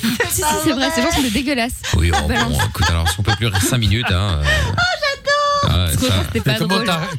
[0.00, 1.82] c'est Si, si, c'est vrai, ces gens sont des dégueulasses.
[1.98, 2.34] Oui, oh, bon,
[2.68, 4.40] écoute, alors, si on peut plus rire 5 minutes, hein.
[5.64, 6.54] Oh, Ah, que ça- c'était pas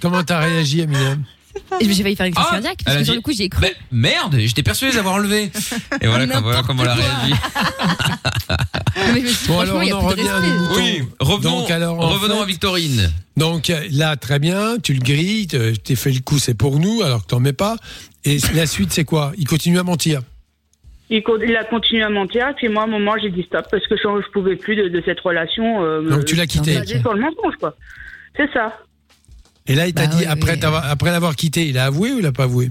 [0.01, 1.23] comment t'as réagi, Eminem?
[1.81, 2.79] J'ai failli faire une crise Ah, cardiaque.
[2.85, 3.61] Parce que sur le coup, j'y ai cru.
[3.61, 5.51] Mais merde, j'étais persuadé d'avoir enlevé.
[6.01, 7.33] Et voilà, comme- voilà comment elle a réagi.
[8.97, 10.39] Non, mais je me suis dit, Bon, alors, on en revient à.
[10.75, 13.09] Oui, revenons, Donc, alors, en revenons fait- à Victorine.
[13.37, 16.79] Donc euh, là, très bien, tu le grilles, te- t'es fait le coup, c'est pour
[16.79, 17.77] nous, alors que t'en mets pas.
[18.25, 19.31] Et la suite, c'est quoi?
[19.37, 20.21] Il continue à mentir.
[21.09, 23.65] Il, co- il a continué à mentir, puis moi, à un moment, j'ai dit stop,
[23.71, 25.83] parce que je, je pouvais plus de, de cette relation.
[25.83, 26.75] Euh, Donc tu l'as quitté.
[26.77, 27.75] basée sur le mensonge, quoi.
[28.35, 28.77] C'est ça.
[29.69, 30.59] Et là, il t'a Bah dit, oui, après, oui.
[30.59, 32.69] t'avoir- après l'avoir quitté, il a avoué ou il a pas avoué?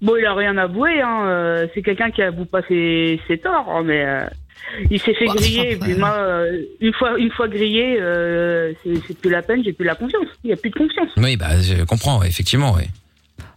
[0.00, 1.26] Bon, il a rien avoué, hein.
[1.26, 4.26] euh, c'est quelqu'un qui avoue pas ses, ses torts, hein, mais euh,
[4.90, 5.72] il s'est fait Bah, griller.
[5.72, 5.88] Et après.
[5.90, 9.84] puis moi, euh, une fois, une fois grillé, euh, c'est plus la peine, j'ai plus
[9.86, 10.26] la confiance.
[10.44, 11.08] Il y a plus de confiance.
[11.16, 12.76] Oui, bah, je comprends, effectivement.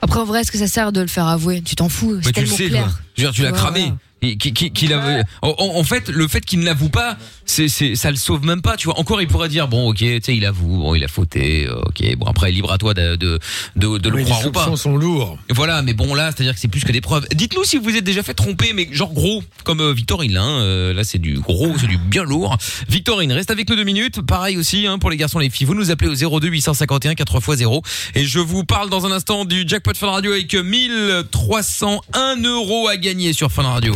[0.01, 1.61] Après, en vrai, est-ce que ça sert de le faire avouer?
[1.61, 2.83] Tu t'en fous, Mais c'est tu le tellement sais, clair.
[2.85, 2.91] toi.
[3.15, 3.93] Je veux dire, tu l'as cramé.
[4.23, 5.23] Et qui- en,
[5.59, 8.61] en- en fait, le fait qu'il ne l'avoue pas, c'est, c'est, ça le sauve même
[8.63, 8.99] pas, tu vois.
[8.99, 11.79] Encore, il pourrait dire, bon, ok, tu sais, il avoue, bon, il a fauté, euh,
[11.85, 13.39] ok, bon, après, libre à toi de, de,
[13.75, 14.61] de, de le Oui, croire les ou pas.
[14.63, 15.37] soupçons sont lourds.
[15.49, 17.27] Voilà, mais bon, là, c'est-à-dire que c'est plus que des preuves.
[17.33, 20.41] Dites-nous si vous vous êtes déjà fait tromper, mais genre gros, comme euh, Victorine, là,
[20.41, 22.57] hein, euh, là, c'est du gros, c'est du bien lourd.
[22.89, 24.21] Victorine, reste avec nous deux minutes.
[24.21, 25.67] Pareil aussi, hein, pour les garçons et les filles.
[25.67, 27.81] Vous nous appelez au 02 851 4x0.
[28.15, 32.97] Et je vous parle dans un instant du jackpot Fun Radio avec 1301 euros à
[32.97, 33.95] gagner sur Fun Radio.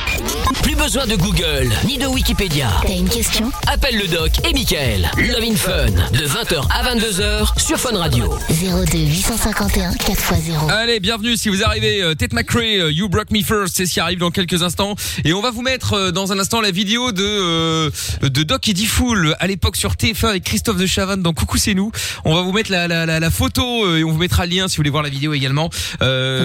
[0.71, 2.69] Plus besoin de Google, ni de Wikipédia.
[2.81, 3.51] T'as une question?
[3.67, 5.11] Appelle le doc et Michael.
[5.17, 8.33] Love in Fun, de 20h à 22h sur Fun Radio.
[8.49, 10.69] 02 851 4x0.
[10.71, 12.01] Allez, bienvenue si vous arrivez.
[12.01, 14.95] euh, Ted McRae, euh, You Broke Me First, c'est ce qui arrive dans quelques instants.
[15.25, 17.89] Et on va vous mettre euh, dans un instant la vidéo de euh,
[18.21, 21.73] de Doc et Fool à l'époque sur TF1 avec Christophe de Chavannes dans Coucou c'est
[21.73, 21.91] nous.
[22.23, 24.67] On va vous mettre la, la, la, la photo et on vous mettra le lien
[24.69, 25.69] si vous voulez voir la vidéo également.
[26.01, 26.39] Euh,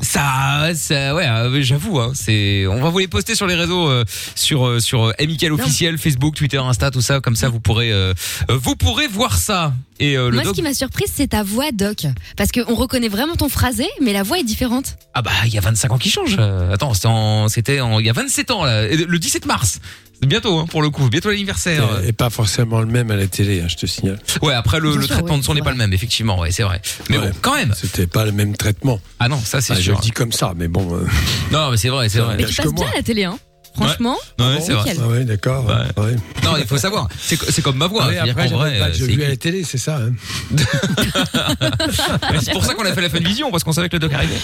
[0.00, 1.26] Ça ça, ouais,
[1.62, 5.04] j'avoue, hein, c'est, on va vous les poster sur les réseaux, euh, sur euh, sur
[5.08, 8.12] euh, Amical officiel, Facebook, Twitter, Insta, tout ça, comme ça vous pourrez, euh,
[8.50, 9.72] euh, vous pourrez voir ça.
[10.00, 12.06] Et euh, le Moi, ce qui m'a surprise, c'est ta voix, Doc.
[12.36, 14.96] Parce qu'on reconnaît vraiment ton phrasé, mais la voix est différente.
[15.14, 16.36] ah bah il y a 25 ans qui change.
[16.38, 19.46] Euh, attends, c'était en, c'était en, il y a 27 ans là, Et le 17
[19.46, 19.80] mars.
[20.26, 21.84] Bientôt hein, pour le coup, bientôt l'anniversaire.
[22.04, 24.18] Et, et pas forcément le même à la télé, hein, je te signale.
[24.40, 26.38] Ouais, après le, Bien le sûr, traitement ouais, de son n'est pas le même, effectivement,
[26.38, 26.80] ouais, c'est vrai.
[27.10, 27.28] Mais Ouais.
[27.30, 27.74] bon, quand même.
[27.76, 29.00] C'était pas le même traitement.
[29.18, 29.96] Ah non, ça c'est Ah, je sûr.
[29.96, 30.94] le dis comme ça, mais bon.
[30.94, 31.06] euh,
[31.50, 32.36] Non, mais c'est vrai, c'est vrai.
[32.38, 33.38] Mais tu passes bien à la télé, hein.
[33.74, 34.16] Franchement.
[34.38, 34.94] Ouais, c'est vrai.
[35.00, 35.64] Ah ouais, d'accord.
[35.66, 36.02] Ouais.
[36.04, 36.16] ouais.
[36.44, 37.08] Non, il faut savoir.
[37.18, 38.04] C'est co- c'est comme ma voix.
[38.04, 39.98] Ah ouais, après, vrai, j'avais pas euh, de vu à la télé, c'est ça.
[39.98, 40.12] hein.
[42.42, 44.12] C'est pour ça qu'on a fait la Fun Vision parce qu'on savait que le doc
[44.12, 44.34] arrivait.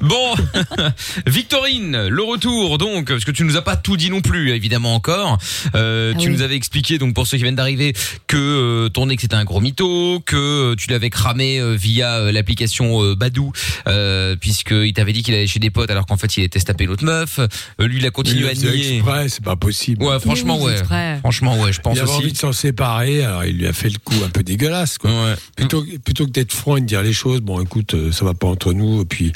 [0.00, 0.34] Bon,
[1.26, 4.94] Victorine, le retour donc parce que tu nous as pas tout dit non plus évidemment
[4.94, 5.38] encore.
[5.74, 6.34] Euh, Ah tu oui.
[6.34, 7.92] nous avais expliqué donc pour ceux qui viennent d'arriver
[8.26, 12.32] que euh, ton ex était un gros mytho, que tu l'avais cramé euh, via euh,
[12.32, 13.52] l'application euh, Badou
[13.88, 16.60] euh, puisque il t'avait dit qu'il allait chez des potes alors qu'en fait il était
[16.60, 17.38] taper l'autre meuf.
[17.38, 20.04] Euh, lui il a continué à faisait exprès, c'est pas possible.
[20.04, 21.16] Ouais, franchement Oui, ouais.
[21.20, 22.32] Franchement ouais, je pense il avait envie aussi.
[22.32, 24.98] de s'en séparer, alors il lui a fait le coup un peu dégueulasse.
[24.98, 25.10] Quoi.
[25.10, 25.34] Ouais.
[25.56, 28.34] Plutôt, plutôt que d'être franc et de dire les choses, bon écoute, euh, ça va
[28.34, 29.32] pas entre nous, et puis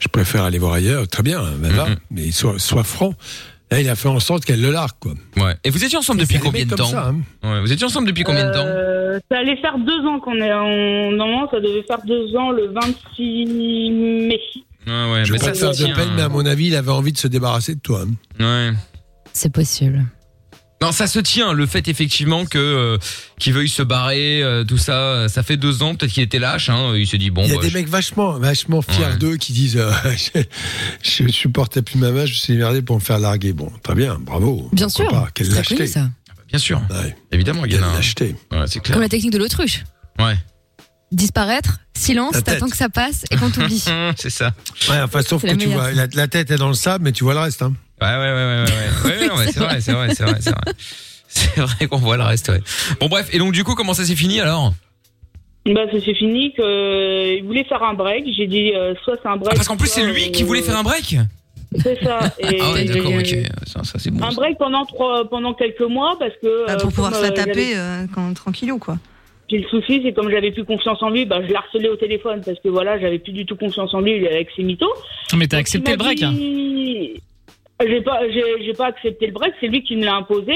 [0.00, 1.96] je préfère aller voir ailleurs, très bien, ben va, Mhm.
[2.10, 3.14] mais sois, sois franc.
[3.70, 5.14] Là, il a fait en sorte qu'elle le largue, quoi.
[5.36, 5.54] Ouais.
[5.64, 7.16] Et vous étiez ensemble depuis combien de temps ça, hein.
[7.42, 10.36] Ouais, Vous étiez ensemble depuis combien de temps Euh, Ça allait faire deux ans qu'on
[10.36, 11.10] est en.
[11.12, 13.46] Normalement, ça devait faire deux ans le 26
[14.28, 14.40] mai.
[14.86, 16.66] Ouais, ouais, Je mais veux pas te faire de tient, peine, mais à mon avis,
[16.66, 18.04] il avait envie de se débarrasser de toi.
[18.40, 18.70] hein.
[18.72, 18.76] Ouais.
[19.32, 20.04] C'est possible.
[20.82, 21.54] Non, ça se tient.
[21.54, 22.98] Le fait effectivement que euh,
[23.38, 25.94] qu'il veuille se barrer, euh, tout ça, euh, ça fait deux ans.
[25.94, 26.68] Peut-être qu'il était lâche.
[26.68, 27.42] Hein, il s'est dit bon.
[27.44, 29.16] Il y a bah, des je- mecs vachement, vachement fiers Ouais.
[29.16, 29.90] d'eux qui disent euh,
[30.34, 30.42] je,
[31.02, 33.54] je supportais plus ma mère, je suis merdé pour me faire larguer.
[33.54, 34.68] Bon, très bien, bravo.
[34.72, 35.08] Bien sûr.
[35.08, 35.28] Pas?
[35.32, 35.92] Quelle C'est très connu, lâcheté.
[36.00, 36.10] ça.
[36.48, 36.82] Bien sûr.
[36.90, 37.90] Ouais, Évidemment, il y quelle en a.
[37.92, 37.94] un.
[37.96, 38.36] lâcheté.
[38.52, 38.94] Ouais, c'est clair.
[38.94, 39.84] Comme la technique de l'autruche.
[40.18, 40.36] Ouais.
[41.12, 43.84] Disparaître, silence, t'attends que ça passe et qu'on t'oublie.
[44.16, 44.52] c'est ça.
[44.88, 47.12] Ouais, enfin, sauf que la tu vois, la, la tête est dans le sable, mais
[47.12, 47.62] tu vois le reste.
[47.62, 47.72] Hein.
[48.00, 48.64] Ouais, ouais, ouais,
[49.04, 49.30] ouais, ouais.
[49.30, 49.52] ouais.
[49.52, 50.74] c'est vrai, c'est vrai, c'est vrai, c'est vrai.
[51.28, 52.48] C'est vrai qu'on voit le reste.
[52.48, 52.60] Ouais.
[53.00, 53.28] Bon bref.
[53.32, 54.72] Et donc du coup, comment ça s'est fini alors?
[55.66, 58.24] Bah, ça s'est fini qu'il voulait faire un break.
[58.36, 59.52] J'ai dit, euh, soit c'est un break.
[59.52, 61.16] Ah, Parce qu'en plus, c'est lui qui euh, voulait faire un break?
[61.82, 62.20] C'est ça.
[62.38, 63.36] Et Ah ouais, d'accord, euh, ok.
[63.66, 64.24] Ça, ça c'est bon.
[64.24, 64.36] Un ça.
[64.36, 66.66] break pendant trois, pendant quelques mois parce que.
[66.66, 68.98] Bah, euh, pour pouvoir se la euh, taper euh, quand tranquillou, quoi.
[69.48, 71.96] Puis le souci, c'est comme j'avais plus confiance en lui, bah, je l'ai harcelé au
[71.96, 74.92] téléphone parce que voilà, j'avais plus du tout confiance en lui, avec ses mythos.
[75.36, 76.32] Mais t'as accepté le break hein.
[76.32, 77.20] dit-
[77.86, 80.54] J'ai pas, j'ai, j'ai pas accepté le break, c'est lui qui me l'a imposé.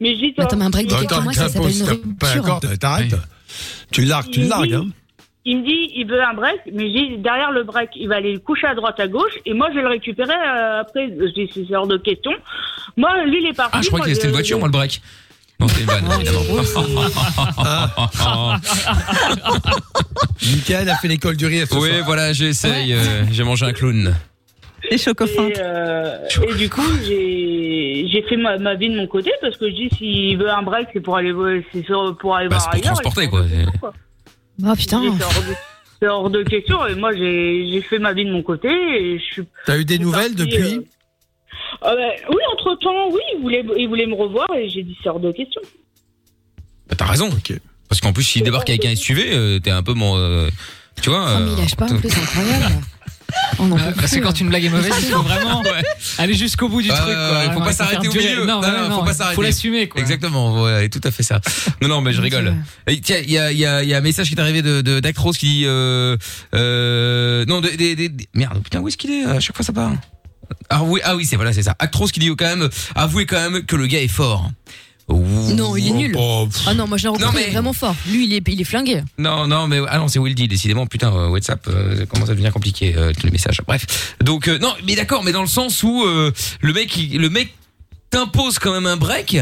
[0.00, 2.60] Mais je dis, toi, Attends, mais un break de quelques mois, ça s'appelle une rupture.
[2.80, 3.16] t'arrêtes.
[3.90, 4.74] Tu le largues, tu le largues.
[4.74, 4.86] Hein.
[5.44, 8.16] il me dit, il veut un break, mais je dis, derrière le break, il va
[8.16, 11.08] aller le coucher à droite, à gauche, et moi, je vais le récupérer euh, après.
[11.08, 12.32] Je dis, c'est hors de question.
[12.96, 13.72] Moi, lui, il est parti.
[13.76, 15.02] Ah, je crois moi, que c'était une voiture, moi le break.
[15.60, 16.44] Non, une vanne, évidemment.
[20.42, 21.66] Michael a fait l'école du rire.
[21.70, 22.02] ce oui, soir.
[22.04, 22.92] voilà, j'essaye.
[22.94, 24.14] euh, J'ai mangé un clown.
[24.90, 24.96] Les.
[24.96, 26.16] Et, euh,
[26.48, 29.74] et du coup, j'ai j'ai fait ma, ma vie de mon côté parce que je
[29.74, 31.32] dis s'il veut un break, c'est pour aller
[31.72, 33.00] c'est sur- pour aller Bah, voir c'est pour ailleurs.
[33.00, 33.44] transporter, quoi.
[33.46, 33.92] c'est hors de question, quoi.
[34.72, 35.02] Oh putain.
[35.18, 35.54] C'est hors, de-
[36.00, 39.18] c'est hors de question et moi j'ai j'ai fait ma vie de mon côté et
[39.18, 39.42] je suis.
[39.66, 40.80] T'as eu des nouvelles depuis
[41.82, 44.82] euh, ah ben, Oui, entre temps, oui, il voulait il voulait me revoir et j'ai
[44.82, 45.60] dit c'est hors de question.
[46.88, 47.28] Bah, T'as raison.
[47.28, 47.52] Ok.
[47.88, 50.16] Parce qu'en plus, s'il débarque avec un SUV, euh, t'es un peu mon.
[50.16, 50.48] euh,
[51.02, 51.26] tu vois.
[51.36, 52.74] Oh, mais il lâche pas en plus, c'est incroyable.
[53.60, 54.20] On peut Euh, Parce que plus.
[54.22, 55.82] quand une blague est mauvaise, il faut vraiment Ouais.
[56.18, 57.08] aller jusqu'au bout du Ouais, truc.
[57.08, 57.30] ouais, Quoi.
[57.30, 58.24] ouais, faut Vraiment, pas s'arrêter au durer.
[58.30, 58.44] milieu.
[58.44, 59.42] Non, Non, ouais, non, non, faut pas Faut s'arrêter.
[59.42, 60.00] l'assumer, quoi.
[60.00, 61.40] Exactement, ouais, tout à fait ça.
[61.80, 62.56] Non, non, mais je rigole.
[62.88, 64.40] Et tiens, il y a, il y, a, il y a un message qui est
[64.40, 66.16] arrivé de, de d'Actros qui dit, euh,
[66.54, 69.72] euh, non, des, des, des- merde, putain, où est-ce qu'il est À chaque fois, ça
[69.72, 69.92] part?
[70.68, 71.74] Ah oui, ah oui, c'est voilà, c'est ça.
[71.78, 74.50] Actros qui dit quand même, avouez quand même que le gars est fort.
[75.08, 76.14] Non, il est nul.
[76.16, 77.96] Oh, Ah non, moi je l'ai rencontré, mais- il est vraiment fort.
[78.08, 79.02] Lui, il est, il est flingué.
[79.18, 80.86] Non, non, mais ah non, c'est Wildy, décidément.
[80.86, 83.60] Putain, euh, WhatsApp euh, ça commence à devenir compliqué euh, tous les messages.
[83.66, 87.18] Bref, donc euh, non, mais d'accord, mais dans le sens où euh, le mec, il-
[87.20, 87.52] le mec
[88.10, 89.36] t'impose quand même un break,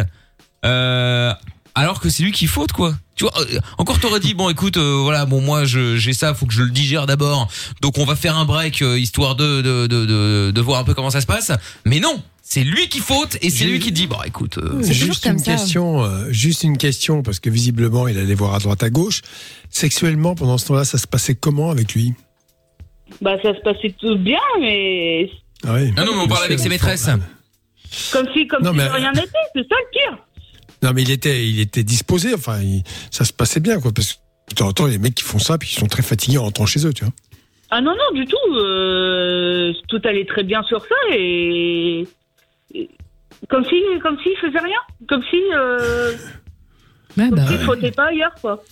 [0.65, 1.35] euh,
[1.75, 2.95] alors que c'est lui qui faute quoi.
[3.19, 6.33] Tu vois, euh, encore t'aurais dit bon, écoute, euh, voilà, bon moi je j'ai ça,
[6.35, 7.49] faut que je le digère d'abord.
[7.83, 10.85] Donc on va faire un break euh, histoire de de, de de de voir un
[10.85, 11.53] peu comment ça se passe.
[11.85, 12.23] Mais non.
[12.51, 15.35] C'est lui qui faute et c'est lui qui dit bon écoute euh, C'est Juste comme
[15.35, 15.53] une ça.
[15.53, 19.21] question, euh, juste une question, parce que visiblement il allait voir à droite à gauche.
[19.69, 22.15] Sexuellement, pendant ce temps-là, ça se passait comment avec lui?
[23.21, 25.29] Bah, ça se passait tout bien, mais
[25.67, 25.93] Ah oui.
[25.99, 27.11] Ah non, mais on parle avec ses maîtresses.
[28.13, 30.19] comme si, comme Non, si mais- de rien n'était, c'est ça le pire.
[30.83, 32.35] Non, mais il était, il était disposé.
[32.35, 33.93] Enfin, il- ça se passait bien, quoi.
[33.93, 34.19] Parce que
[34.51, 35.87] de temps en temps, il y a des mecs qui font ça, puis ils sont
[35.87, 37.13] très fatigués en rentrant chez eux, tu vois.
[37.71, 38.55] Ah non, non, du tout.
[38.55, 42.07] euh, tout allait très bien sur ça et.
[42.75, 42.89] et-
[43.51, 44.79] Comme si, comme s'il faisait rien.
[45.09, 46.13] Comme si, euh,
[47.17, 48.63] comme bah, s'il frottait pas ailleurs, quoi.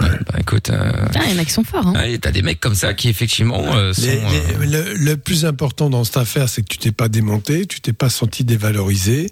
[0.00, 0.08] Bah
[0.40, 1.86] écoute, euh, putain, il y en a qui sont forts.
[1.86, 1.92] Hein.
[1.94, 4.02] ouais, t'as des mecs comme ça qui effectivement euh, sont.
[4.02, 7.08] Les- euh, les- le, le plus important dans cette affaire, c'est que tu t'es pas
[7.08, 9.30] démonté, tu t'es pas senti dévalorisé,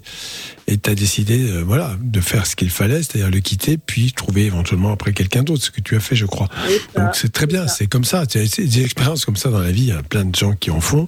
[0.67, 4.13] et tu as décidé, euh, voilà, de faire ce qu'il fallait, c'est-à-dire le quitter, puis
[4.13, 6.47] trouver éventuellement après quelqu'un d'autre, ce que tu as fait, je crois.
[6.95, 7.01] Ça.
[7.03, 8.23] Donc c'est très bien, c'est comme ça.
[8.29, 9.81] C'est des expériences comme ça dans la vie.
[9.83, 11.07] Il y a plein de gens qui en font,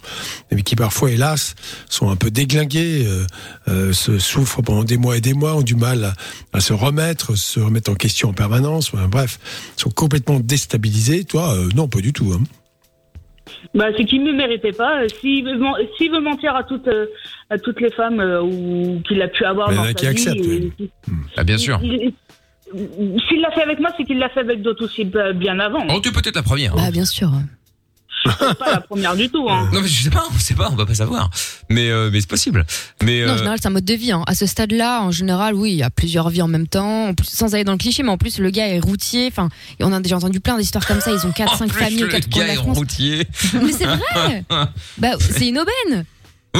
[0.52, 1.56] mais qui parfois, hélas,
[1.90, 3.26] sont un peu déglingués, euh,
[3.70, 6.14] euh, se souffrent pendant des mois et des mois, ont du mal à,
[6.52, 8.92] à se remettre, se remettre en question en permanence.
[8.94, 9.40] Enfin, bref,
[9.78, 11.24] sont complètement déstabilisés.
[11.26, 12.34] Toi, euh, non, pas du tout.
[12.34, 12.44] Hein.
[13.74, 15.04] Bah, c'est qu'il ne méritait pas.
[15.04, 17.08] Euh, S'il veut, men- s'il veut mentir à toutes, euh,
[17.50, 19.90] à toutes les femmes euh, ou qu'il a pu avoir Mais il y en dans
[19.90, 20.90] a sa qui vie, acceptent, et- oui.
[21.38, 21.80] Ah bien sûr.
[21.84, 22.14] il- il-
[23.30, 25.86] S'il l'a fait avec moi, c'est qu'il l'a fait avec d'autres aussi bien avant.
[25.90, 26.74] Oh, tu peux être la première.
[26.74, 26.78] hein.
[26.86, 27.30] Bah, bien sûr.
[28.26, 29.48] C'est pas la première du tout.
[29.50, 29.70] Hein.
[29.74, 31.30] Non mais je sais pas, on sait pas, on va pas savoir.
[31.70, 32.66] Mais euh, mais c'est possible.
[33.04, 34.12] Mais Non, en euh, général, c'est un mode de vie.
[34.12, 34.24] hein.
[34.28, 37.14] À ce stade-là, en général, oui, il y a plusieurs vies en même temps, en
[37.14, 39.28] plus, sans aller dans le cliché, mais en plus, le gars est routier.
[39.32, 41.12] Enfin, et on a déjà entendu plein d'histoires comme ça.
[41.12, 42.64] Ils ont 4 en 5 plus, familles aux le quatre coins de gars la est
[42.64, 42.78] France.
[42.78, 43.28] routier.
[43.54, 44.44] Mais c'est vrai
[44.98, 46.06] Bah, c'est une aubaine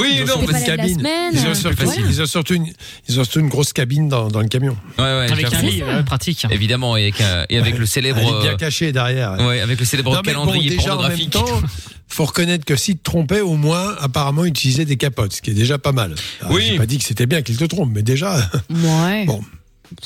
[0.00, 1.08] Oui, Ils ont non, la cabine.
[1.32, 2.00] Ils ont surtout, voilà.
[2.08, 2.66] ils ont surtout une,
[3.08, 4.76] ils ont surtout une grosse cabine dans, dans le camion.
[4.98, 6.46] ouais ouais, Avec un lit, ouais, pratique.
[6.50, 9.32] évidemment et avec, un- et avec le célèbre Elle est bien cachée derrière.
[9.40, 11.30] ouais, avec le célèbre Non, mais bon, calendrier déjà, en même pornographique.
[11.30, 11.62] temps,
[12.08, 15.50] faut reconnaître que s'il te trompait, au moins, apparemment, il utilisait des capotes, ce qui
[15.50, 16.14] est déjà pas mal.
[16.40, 16.64] Alors, Oui.
[16.68, 18.36] J'ai pas dit que c'était bien qu'il te trompe, mais déjà,
[18.70, 19.24] Ouais.
[19.26, 19.40] Bon.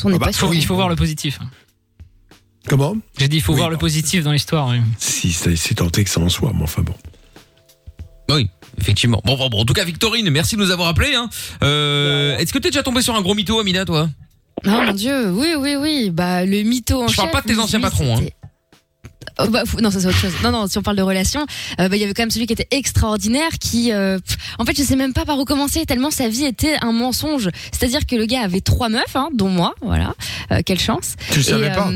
[0.04, 0.54] On Ah bah, pas Il faut, sûr.
[0.54, 1.38] il faut voir le positif.
[2.68, 2.96] comment?
[3.18, 4.68] J'ai dit, il faut Oui, voir le positif dans l'histoire.
[4.68, 4.78] oui.
[4.98, 6.94] Si, c'est tenté que ça en soit, mais enfin bon.
[8.30, 8.48] Oui,
[8.80, 9.20] effectivement.
[9.24, 11.28] Bon, bon, bon, en tout cas Victorine, merci de nous avoir appelé hein.
[11.62, 14.08] Euh, est-ce que t'es déjà tombé sur un gros mytho Amina toi?
[14.66, 16.10] Oh mon dieu, oui, oui, oui.
[16.10, 18.22] Bah, le mytho en Je parle chef, pas de tes anciens patrons, hein.
[19.38, 20.32] Oh, bah, fou- non, ça c'est autre chose.
[20.42, 21.46] Non, non, si on parle de relations,
[21.80, 24.66] euh, bah, il y avait quand même celui qui était extraordinaire, qui, euh, pff, en
[24.66, 27.48] fait, je sais même pas par où commencer, tellement sa vie était un mensonge.
[27.72, 30.14] C'est-à-dire que le gars avait trois meufs, hein, dont moi, voilà,
[30.52, 31.14] Euh, quelle chance.
[31.30, 31.90] Tu le savais pas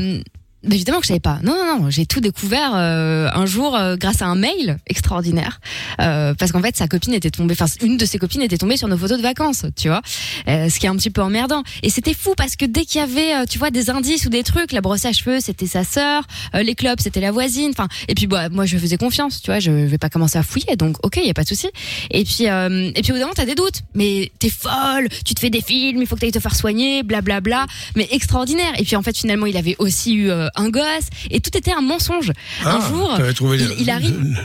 [0.71, 1.39] évidemment que je savais pas.
[1.43, 5.59] Non, non, non, j'ai tout découvert euh, un jour euh, grâce à un mail extraordinaire,
[6.01, 8.77] euh, parce qu'en fait sa copine était tombée, enfin une de ses copines était tombée
[8.77, 10.01] sur nos photos de vacances, tu vois,
[10.47, 11.63] Euh, ce qui est un petit peu emmerdant.
[11.83, 14.29] Et c'était fou parce que dès qu'il y avait, euh, tu vois, des indices ou
[14.29, 16.23] des trucs, la brosse à cheveux c'était sa sœur,
[16.53, 17.87] euh, les clubs c'était la voisine, enfin.
[18.07, 20.75] Et puis bah moi je faisais confiance, tu vois, je vais pas commencer à fouiller,
[20.75, 21.69] donc ok, y a pas de souci.
[22.11, 25.33] Et puis et puis au bout d'un moment t'as des doutes, mais t'es folle, tu
[25.33, 28.73] te fais des films, il faut que t'ailles te faire soigner, blablabla, mais extraordinaire.
[28.77, 31.81] Et puis en fait finalement il avait aussi eu un gosse et tout était un
[31.81, 32.29] mensonge.
[32.63, 34.19] un Ah, jour, trouvé il, le- il arrive.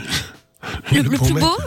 [0.91, 1.57] Le, le le bon plus beau,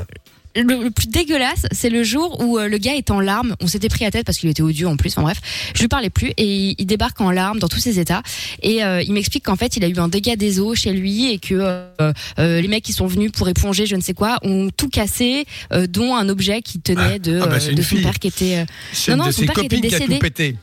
[0.54, 3.56] le, le plus dégueulasse, c'est le jour où euh, le gars est en larmes.
[3.60, 5.10] On s'était pris à tête parce qu'il était odieux en plus.
[5.10, 5.40] Enfin bref,
[5.74, 8.22] je lui parlais plus et il, il débarque en larmes dans tous ses états.
[8.62, 11.28] Et euh, il m'explique qu'en fait, il a eu un dégât des eaux chez lui
[11.32, 14.70] et que euh, les mecs qui sont venus pour éponger, je ne sais quoi, ont
[14.76, 15.44] tout cassé,
[15.88, 18.02] dont un objet qui tenait de, Ah bah, de son fille.
[18.02, 18.64] père qui était.
[19.08, 20.18] Non, non, son père qui était qui a tout décédé.
[20.20, 20.56] pété.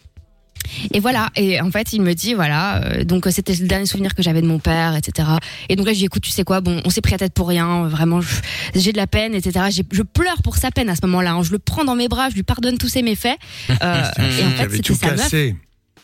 [0.93, 1.29] Et voilà.
[1.35, 4.23] Et en fait, il me dit, voilà, euh, donc euh, c'était le dernier souvenir que
[4.23, 5.27] j'avais de mon père, etc.
[5.69, 7.33] Et donc là, je dis, écoute, tu sais quoi, bon, on s'est pris à tête
[7.33, 8.19] pour rien, euh, vraiment,
[8.75, 9.65] j'ai de la peine, etc.
[9.91, 11.33] Je pleure pour sa peine à ce moment-là.
[11.33, 11.43] hein.
[11.43, 13.37] Je le prends dans mes bras, je lui pardonne tous ses méfaits.
[13.69, 13.73] Euh,
[14.17, 15.29] et en fait, c'était sa meuf,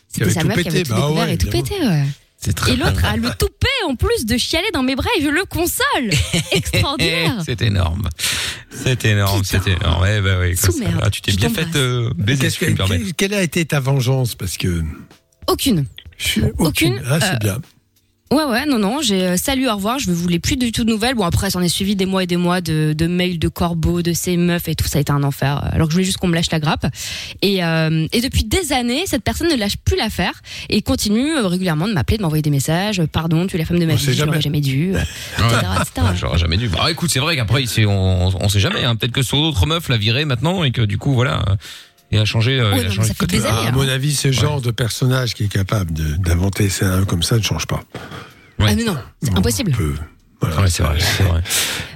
[0.08, 2.04] c'était sa meuf qui avait tout bah découvert ouais, et tout pété, ouais.
[2.40, 5.22] C'est très Et l'autre a le toupet en plus de chialer dans mes bras et
[5.22, 6.10] je le console.
[6.52, 7.42] Extraordinaire.
[7.44, 8.08] C'est énorme.
[8.70, 10.02] C'est énorme, c'est énorme.
[10.02, 11.00] Ouais, bah oui, Sous comme ça, merde.
[11.02, 11.72] là, tu t'es Je bien t'embrasse.
[11.72, 13.16] fait euh, baiser, Qu'est-ce si je puis me que- permettre.
[13.16, 14.34] quelle- a été ta vengeance?
[14.34, 14.82] Parce que.
[15.46, 15.86] Aucune.
[16.18, 17.58] je suis- Aucune, Ah, c'est euh, bien.
[18.30, 20.84] Ouais, ouais, non, non, j'ai euh, salut, au revoir, je ne voulais plus du tout
[20.84, 21.14] de nouvelles.
[21.14, 24.02] Bon, après, s'en est suivi des mois et des mois de, de mails de corbeaux,
[24.02, 25.62] de ces meufs et tout, ça a été un enfer.
[25.72, 26.84] Alors que je voulais juste qu'on me lâche la grappe.
[27.40, 30.34] Et, euh, et depuis des années, cette personne ne lâche plus l'affaire
[30.68, 33.02] et continue euh, régulièrement de m'appeler, de m'envoyer des messages.
[33.10, 34.60] Pardon, tu es la femme de ma On vie, sait l'aurais jamais.
[34.60, 35.48] dû, euh, etc.,
[35.80, 35.90] etc.
[36.10, 36.68] Ouais, J'aurais jamais dû.
[36.68, 38.84] Bah écoute, c'est vrai qu'après, on, on sait jamais.
[38.84, 38.94] Hein.
[38.96, 41.44] Peut-être que son autre meuf l'a viré maintenant et que du coup, voilà.
[42.10, 42.58] Et a changé.
[42.60, 43.38] euh, Ouais, il a changé ça de côté.
[43.38, 47.22] années, À mon avis, ce genre de personnage qui est capable d'inventer des scénarios comme
[47.22, 47.82] ça ne change pas.
[48.60, 49.72] Ah mais non, c'est impossible.
[50.42, 51.42] Ouais, c'est vrai, c'est vrai.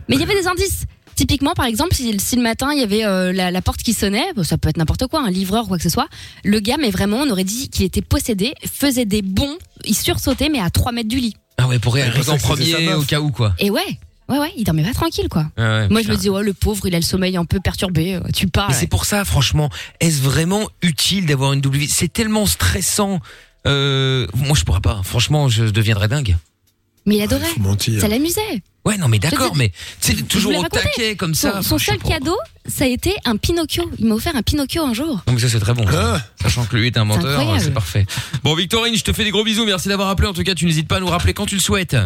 [0.08, 0.84] Mais il y avait des indices.
[1.14, 3.92] Typiquement, par exemple, si, si le matin il y avait euh, la, la porte qui
[3.92, 6.08] sonnait, bon, ça peut être n'importe quoi, un livreur ou quoi que ce soit,
[6.42, 10.48] le gars, mais vraiment, on aurait dit qu'il était possédé, faisait des bonds, il sursautait,
[10.48, 11.36] mais à 3 mètres du lit.
[11.58, 13.52] Ah ouais, pour Ouais, pour en premier au cas où quoi.
[13.58, 13.98] Et ouais,
[14.32, 15.46] ouais, ouais, il dormait pas tranquille, quoi.
[15.58, 18.14] Ouais, Moi, je me dis, ouais, le pauvre, il a le sommeil un peu perturbé,
[18.14, 18.68] euh, tu pars.
[18.68, 21.88] Mais c'est pour ça, franchement, est-ce vraiment utile d'avoir une double vie?
[21.88, 23.20] C'est tellement stressant.
[23.66, 25.00] Euh, moi, je pourrais pas.
[25.04, 26.36] Franchement, je deviendrais dingue.
[27.06, 27.46] Mais il adorait.
[27.46, 28.00] Faut mentir.
[28.00, 28.62] Ça l'amusait.
[28.84, 31.62] Ouais, non, mais d'accord, mais c'est toujours au taquet comme ça.
[31.62, 33.88] son seul cadeau, ça a été un Pinocchio.
[33.98, 35.22] Il m'a offert un Pinocchio un jour.
[35.26, 35.86] Donc ça c'est très bon.
[35.86, 36.16] ça.
[36.16, 36.20] Ah.
[36.42, 37.64] Sachant que lui est un menteur, incroyable.
[37.64, 38.06] c'est parfait.
[38.42, 40.28] Bon Victorine, je te fais des gros bisous, merci d'avoir appelé.
[40.28, 41.96] En tout cas, tu n'hésites pas à nous rappeler quand tu le souhaites.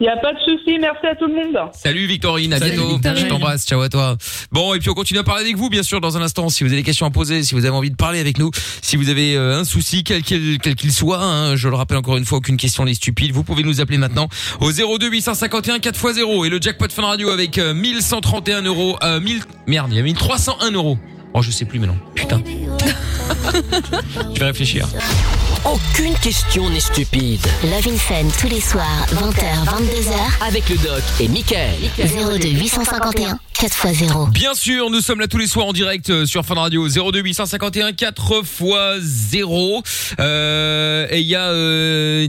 [0.00, 1.70] Il n'y a pas de souci, merci à tout le monde.
[1.74, 2.94] Salut Victorine, à Salut, bientôt.
[2.94, 3.22] Victorine.
[3.22, 4.16] Je t'embrasse, ciao à toi.
[4.50, 6.48] Bon, et puis on continue à parler avec vous, bien sûr, dans un instant.
[6.48, 8.50] Si vous avez des questions à poser, si vous avez envie de parler avec nous,
[8.80, 11.98] si vous avez euh, un souci, quel qu'il quel qu'il soit, hein, je le rappelle
[11.98, 13.32] encore une fois, aucune question n'est stupide.
[13.32, 17.58] Vous pouvez nous appeler maintenant au 02 851 4x0 et le jackpot Fun Radio avec
[17.58, 20.96] euh, 1131 euros, euh, 1000, merde, il y a 1301 euros.
[21.34, 21.98] Oh, je sais plus maintenant.
[22.14, 22.42] Putain.
[24.34, 24.88] je vais réfléchir.
[25.64, 27.40] Aucune question n'est stupide.
[27.64, 31.74] Love in Fun tous les soirs, 20h, 22h, Avec le doc et Michael.
[31.98, 34.32] 02 851 4x0.
[34.32, 37.20] Bien sûr, nous sommes là tous les soirs en direct euh, sur Fun Radio 02
[37.20, 38.62] 851 4 x
[39.02, 39.82] 0.
[40.18, 42.26] Euh, et il y a euh,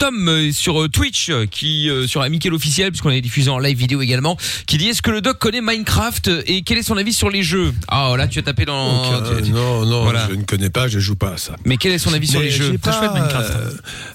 [0.00, 3.58] Tom euh, sur euh, Twitch euh, qui sur la Michael officiel puisqu'on est diffusé en
[3.58, 4.36] live vidéo également
[4.66, 7.42] qui dit est-ce que le doc connaît Minecraft et quel est son avis sur les
[7.42, 7.72] jeux?
[7.86, 10.26] Ah là tu as tapé dans Aucun- tu- tu- non, non, Voilà.
[10.30, 11.54] je ne connais pas, je joue pas à ça.
[11.66, 12.78] Mais quel est son avis sur les jeux?
[12.78, 13.50] pas, chouette, Minecraft.
[13.56, 13.70] euh,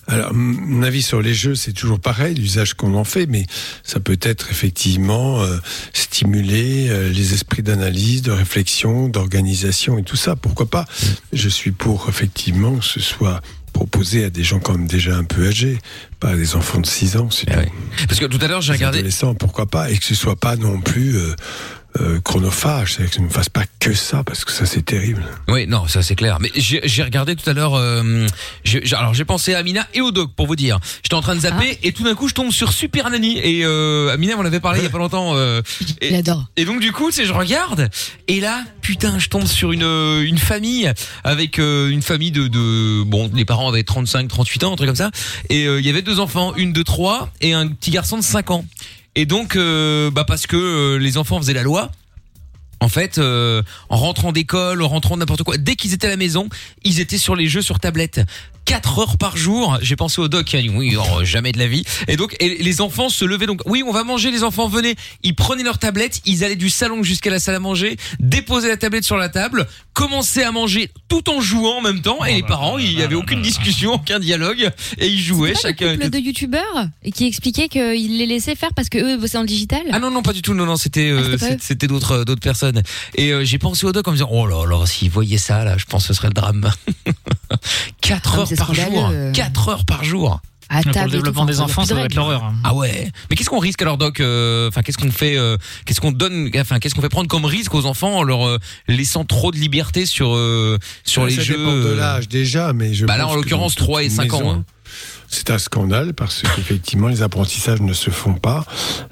[0.07, 3.45] alors, mon avis sur les jeux, c'est toujours pareil, l'usage qu'on en fait, mais
[3.83, 5.57] ça peut être effectivement euh,
[5.93, 10.35] stimuler euh, les esprits d'analyse, de réflexion, d'organisation et tout ça.
[10.35, 10.85] Pourquoi pas?
[11.31, 13.41] Je suis pour effectivement que ce soit
[13.75, 15.77] proposé à des gens quand même déjà un peu âgés,
[16.21, 17.29] pas à des enfants de 6 ans.
[17.29, 17.71] C'est Eh ouais.
[18.07, 19.03] Parce que tout à l'heure j'ai regardé
[19.37, 21.35] pourquoi pas, et que ce soit pas non plus euh,
[22.01, 25.23] euh, chronophage, c'est-à-dire que je ne fasse pas que ça, parce que ça c'est terrible.
[25.47, 26.37] Oui, non, ça c'est clair.
[26.41, 27.75] Mais j'ai j'ai regardé tout à l'heure.
[27.75, 28.27] euh,
[28.63, 30.79] j'ai- j'ai- alors j'ai pensé à Amina et au doc pour vous dire.
[31.03, 33.61] J'étais en train de zapper et tout d'un coup je tombe sur Super Nanny et
[33.65, 35.31] euh, Amina on avait parlé il y a pas longtemps.
[35.35, 35.61] euh,
[36.01, 36.45] et, Il adore.
[36.57, 37.89] et donc du coup, c'est je regarde
[38.27, 40.91] et là, putain, je tombe sur une euh, une famille
[41.23, 44.87] avec euh, une famille de de bon, les parents avaient 35, 38 ans, un truc
[44.87, 45.11] comme ça
[45.49, 48.23] et euh, il y avait deux enfants, une de 3 et un petit garçon de
[48.23, 48.65] 5 ans.
[49.15, 51.91] Et donc euh, bah parce que euh, les enfants faisaient la loi,
[52.81, 56.17] en fait, euh, en rentrant d'école, en rentrant n'importe quoi, dès qu'ils étaient à la
[56.17, 56.49] maison,
[56.83, 58.21] ils étaient sur les jeux sur tablette.
[58.65, 59.77] 4 heures par jour.
[59.81, 61.83] J'ai pensé au doc qui a dit oui, oh, jamais de la vie.
[62.07, 63.61] Et donc, et les enfants se levaient donc.
[63.65, 64.31] Oui, on va manger.
[64.31, 64.95] Les enfants venaient.
[65.23, 66.21] Ils prenaient leur tablette.
[66.25, 69.67] Ils allaient du salon jusqu'à la salle à manger, déposaient la tablette sur la table,
[69.93, 72.23] commençaient à manger tout en jouant en même temps.
[72.25, 75.91] Et les parents, il y avait aucune discussion, aucun dialogue, et ils jouaient Pas chacun.
[75.91, 79.39] le couple de youtubeurs et qui expliquait qu'ils les laissaient faire parce que eux bossaient
[79.39, 79.81] le digital.
[79.91, 81.57] Ah non non pas du tout non non c'était euh, Ah, c'était eux.
[81.61, 82.81] c'était d'autres euh, d'autres personnes
[83.15, 85.63] et euh, j'ai pensé au doc en me disant oh là là s'ils voyaient ça
[85.63, 86.71] là je pense que ce serait le drame
[88.01, 89.31] 4 Ah, heures c'est par jour scandaleux, euh.
[89.31, 90.39] 4 heures par jour
[90.69, 92.51] À Pour table le développement des enfants, ça doit être l'horreur.
[92.63, 96.01] ah ouais mais qu'est-ce qu'on risque alors doc euh, enfin qu'est-ce qu'on fait euh, qu'est-ce
[96.01, 99.25] qu'on donne enfin qu'est-ce qu'on fait prendre comme risque aux enfants en leur euh, laissant
[99.25, 103.05] trop de liberté sur euh, sur les ça jeux dépend de l'âge déjà, mais je
[103.05, 104.63] Bah là, en l'occurrence, dans toute 3 et 5 ans, hein.
[105.27, 108.63] C'est un scandale parce qu'effectivement, les apprentissages ne se font pas.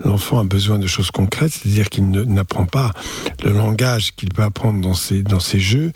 [0.05, 2.93] L'enfant a besoin de choses concrètes, c'est-à-dire qu'il n'apprend pas
[3.43, 5.91] le langage qu'il peut apprendre dans ses, dans ses jeux,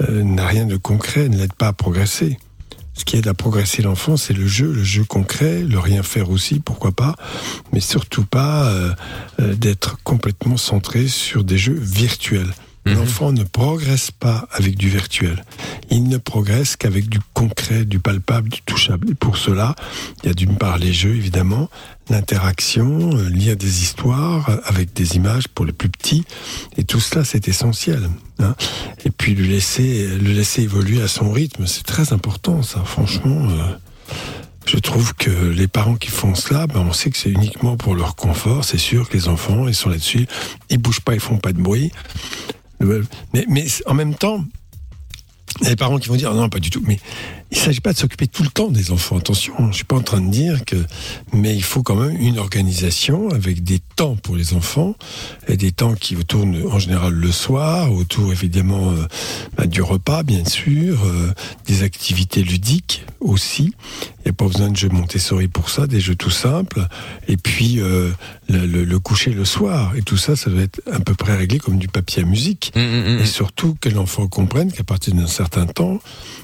[0.00, 2.38] euh, n'a rien de concret, ne l'aide pas à progresser.
[2.98, 6.30] Ce qui aide à progresser l'enfant, c'est le jeu, le jeu concret, le rien faire
[6.30, 7.14] aussi, pourquoi pas,
[7.72, 8.92] mais surtout pas euh,
[9.40, 12.52] euh, d'être complètement centré sur des jeux virtuels.
[12.88, 12.94] Mhm.
[12.96, 15.44] L'enfant ne progresse pas avec du virtuel.
[15.90, 19.10] Il ne progresse qu'avec du concret, du palpable, du touchable.
[19.10, 19.74] Et pour cela,
[20.22, 21.68] il y a d'une part les jeux, évidemment,
[22.10, 26.24] l'interaction, euh, lire des histoires euh, avec des images pour les plus petits.
[26.76, 28.08] Et tout cela, c'est essentiel.
[28.38, 28.54] hein.
[29.04, 32.82] Et puis le laisser, le laisser évoluer à son rythme, c'est très important, ça.
[32.84, 34.14] Franchement, euh,
[34.66, 37.94] je trouve que les parents qui font cela, ben, on sait que c'est uniquement pour
[37.94, 38.64] leur confort.
[38.64, 40.26] C'est sûr que les enfants, ils sont là-dessus,
[40.70, 41.90] ils bougent pas, ils font pas de bruit.
[42.80, 44.44] Mais, mais en même temps,
[45.60, 46.82] il y a des parents qui vont dire non, pas du tout.
[46.86, 46.98] Mais
[47.50, 49.16] il ne s'agit pas de s'occuper tout le temps des enfants.
[49.16, 50.76] Attention, je suis pas en train de dire que,
[51.32, 54.94] mais il faut quand même une organisation avec des temps pour les enfants
[55.48, 59.06] et des temps qui tournent en général le soir, autour évidemment euh,
[59.56, 61.32] bah, du repas, bien sûr, euh,
[61.66, 63.72] des activités ludiques aussi.
[64.24, 66.86] n'y a pas besoin de jeux Montessori pour ça, des jeux tout simples.
[67.28, 68.10] Et puis euh,
[68.48, 69.92] le, le- le coucher le soir.
[69.96, 72.72] Et tout ça, ça doit être à peu près réglé comme du papier à musique.
[72.76, 73.18] Hum, hum, hum.
[73.20, 75.98] Et surtout que l'enfant comprenne qu'à partir d'un certain temps,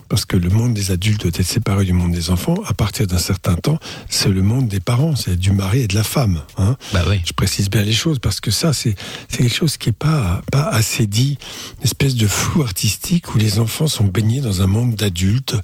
[0.08, 3.06] parce que le monde des adultes doit être séparé du monde des enfants, à partir
[3.06, 6.42] d'un certain temps, c'est le monde des parents, c'est du mari et de la femme.
[6.58, 6.76] Hein.
[6.92, 7.20] Bah oui.
[7.26, 8.94] Je précise bien les choses parce que ça, c'est
[9.30, 11.38] quelque chose qui est pas pas assez dit,
[11.78, 15.56] une espèce de flou artistique où les enfants sont baignés dans un monde d'adultes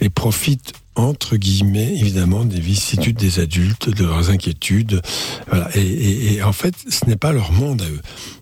[0.00, 5.00] et profitent entre guillemets évidemment des vicissitudes des adultes, de leurs inquiétudes,
[5.48, 5.68] voilà.
[5.76, 8.00] Et, et- et en fait, ce n'est pas leur monde à eux.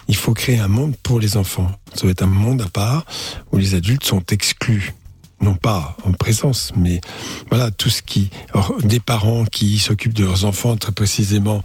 [0.09, 1.70] Il faut créer un monde pour les enfants.
[1.94, 3.05] Ça doit être un monde à part
[3.53, 4.94] où les adultes sont exclus
[5.40, 7.01] non pas en présence, mais
[7.48, 8.31] voilà, tout ce qui.
[8.53, 11.62] alors, des parents qui s'occupent de leurs enfants très précisément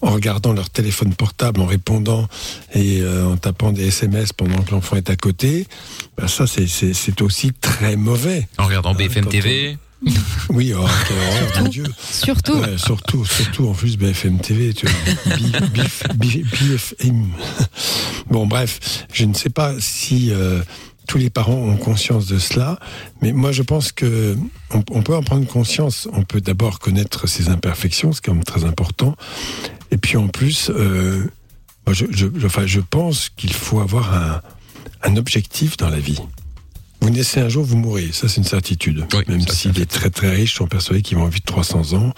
[0.00, 2.26] en regardant leur téléphone portable, en répondant
[2.74, 5.66] et euh, en tapant des SMS pendant que l'enfant est à côté,
[6.16, 8.48] ben ça, c'est- c'est c'est aussi très mauvais.
[8.58, 9.78] En regardant BFM quand on- TV.
[10.48, 11.84] Oui, oh, quelle horreur, mon Dieu.
[12.10, 12.54] Surtout.
[12.54, 15.60] Ouais, surtout, surtout, en plus BFM TV, tu vois.
[16.14, 17.26] BFM.
[18.30, 20.62] Bon, bref, je ne sais pas si euh,
[21.10, 22.78] tous les parents ont conscience de cela,
[23.20, 24.36] mais moi je pense que
[24.72, 26.06] on, on peut en prendre conscience.
[26.12, 29.16] On peut d'abord connaître ses imperfections, ce qui est quand même très important,
[29.90, 31.28] et puis en plus, euh,
[31.84, 34.40] moi, je, enfin, je pense qu'il faut avoir un,
[35.02, 36.20] un objectif dans la vie.
[37.00, 38.10] Vous naissez un jour, vous mourrez.
[38.12, 39.04] Ça, c'est une certitude.
[39.12, 42.12] Oui, Même si c'est les très très riches sont persuadés qu'ils vont vivre 300 ans,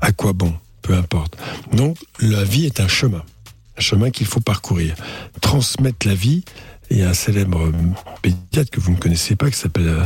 [0.00, 0.52] à quoi bon?
[0.80, 1.36] Peu importe.
[1.72, 3.22] Donc, la vie est un chemin.
[3.76, 4.94] Un chemin qu'il faut parcourir.
[5.40, 6.44] Transmettre la vie.
[6.90, 7.72] Il y a un célèbre
[8.20, 10.04] pédiatre que vous ne connaissez pas qui s'appelle euh,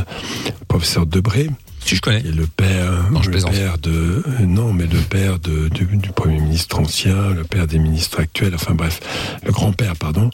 [0.67, 1.49] professeur Debré.
[1.87, 2.21] Si je connais.
[2.21, 3.51] qui est le père, Non, je le plaisante.
[3.51, 7.79] père de, non, mais le père de, du, du premier ministre ancien, le père des
[7.79, 8.99] ministres actuels, enfin bref,
[9.45, 10.29] le grand-père, pardon,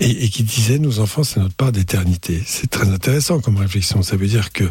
[0.00, 2.42] et, et qui disait, nos enfants, c'est notre part d'éternité.
[2.44, 4.02] C'est très intéressant comme réflexion.
[4.02, 4.64] Ça veut dire que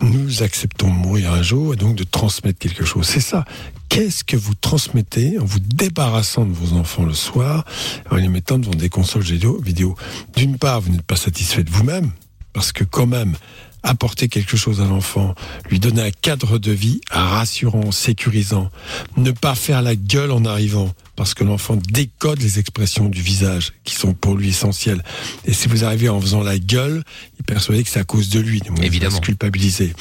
[0.00, 3.06] nous acceptons de mourir un jour et donc de transmettre quelque chose.
[3.06, 3.44] C'est ça.
[3.88, 7.64] Qu'est-ce que vous transmettez en vous débarrassant de vos enfants le soir,
[8.10, 9.96] en les mettant devant des consoles vidéo?
[10.36, 12.10] D'une part, vous n'êtes pas satisfait de vous-même,
[12.52, 13.34] parce que quand même,
[13.82, 15.34] apporter quelque chose à l'enfant,
[15.70, 18.70] lui donner un cadre de vie rassurant, sécurisant,
[19.16, 23.72] ne pas faire la gueule en arrivant, parce que l'enfant décode les expressions du visage
[23.84, 25.02] qui sont pour lui essentielles.
[25.44, 27.02] Et si vous arrivez en faisant la gueule,
[27.34, 29.16] il est persuadé que c'est à cause de lui, donc il Évidemment.
[29.16, 29.92] se culpabiliser.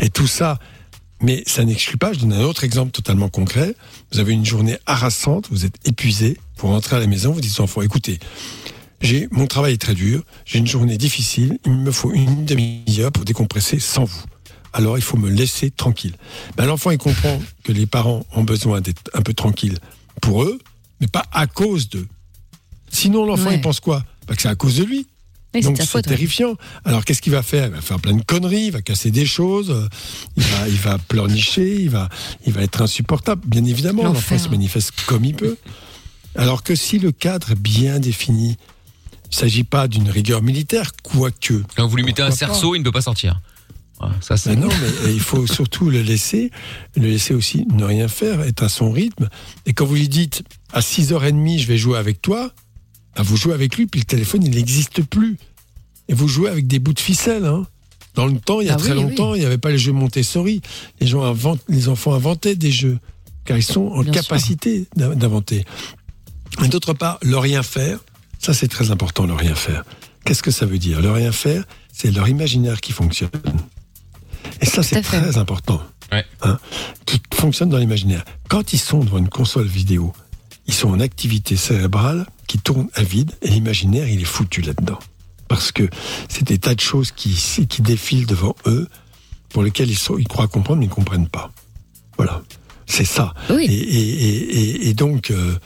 [0.00, 0.58] Et tout ça,
[1.20, 3.74] mais ça n'exclut pas, je donne un autre exemple totalement concret.
[4.12, 7.58] Vous avez une journée harassante, vous êtes épuisé, vous rentrez à la maison, vous dites
[7.58, 8.18] aux enfants, écoutez,
[9.00, 13.12] j'ai mon travail est très dur, j'ai une journée difficile, il me faut une demi-heure
[13.12, 14.22] pour décompresser sans vous.
[14.72, 16.14] Alors il faut me laisser tranquille.
[16.56, 19.78] Ben, L'enfant il comprend que les parents ont besoin d'être un peu tranquilles
[20.20, 20.58] pour eux,
[21.00, 22.06] mais pas à cause d'eux.
[22.90, 23.56] Sinon l'enfant Ouais.
[23.56, 24.04] il pense quoi?
[24.26, 25.06] Ben, Que c'est à cause de lui.
[25.62, 26.02] Donc c'est ouais.
[26.02, 26.54] terrifiant.
[26.84, 27.66] Alors qu'est-ce qu'il va faire?
[27.68, 29.88] Il va faire plein de conneries, il va casser des choses, euh,
[30.36, 32.10] il va, il va pleurnicher, il va,
[32.46, 33.40] il va être insupportable.
[33.46, 35.56] Bien évidemment, l'enfant se manifeste comme il peut.
[36.34, 38.58] Alors que si le cadre est bien défini,
[39.26, 41.62] il ne s'agit pas d'une rigueur militaire, quoique.
[41.76, 43.40] Quand vous lui mettez un cerceau, il ne peut pas sortir.
[43.98, 44.50] Voilà, ça, c'est.
[44.50, 46.50] Mais non, mais il faut surtout le laisser,
[46.96, 49.28] le laisser aussi ne rien faire, être à son rythme.
[49.64, 52.52] Et quand vous lui dites à 6h30, je vais jouer avec toi,
[53.16, 55.38] bah, vous jouez avec lui, puis le téléphone, il n'existe plus.
[56.08, 57.46] Et vous jouez avec des bouts de ficelle.
[57.46, 57.66] Hein.
[58.14, 59.78] Dans le temps, il y a Ah très oui, longtemps, il n'y avait pas les
[59.78, 60.60] jeux Montessori.
[61.00, 62.98] Les, gens inventent, les enfants inventaient des jeux,
[63.44, 65.64] car ils sont en Bien capacité d'in- d'inventer.
[66.64, 67.98] Et d'autre part, le rien faire,
[68.46, 69.84] ça c'est très important, le rien faire.
[70.24, 71.00] Qu'est-ce que ça veut dire?
[71.00, 73.30] Le rien faire, c'est leur imaginaire qui fonctionne.
[74.60, 75.80] Et ça, c'est très important.
[76.12, 76.24] Ouais.
[76.42, 76.58] Hein,
[77.04, 78.24] qui fonctionne dans l'imaginaire.
[78.48, 80.12] Quand ils sont devant une console vidéo,
[80.68, 84.98] ils sont en activité cérébrale qui tourne à vide et l'imaginaire, il est foutu là-dedans.
[85.48, 85.88] Parce que
[86.28, 87.34] c'est des tas de choses qui,
[87.68, 88.88] qui défilent devant eux
[89.50, 91.50] pour lesquelles ils, sont, ils croient comprendre mais ils ne comprennent pas.
[92.16, 92.42] Voilà.
[92.86, 93.34] C'est ça.
[93.50, 93.64] Oui.
[93.64, 95.56] Et, et- et- et- et donc, euh,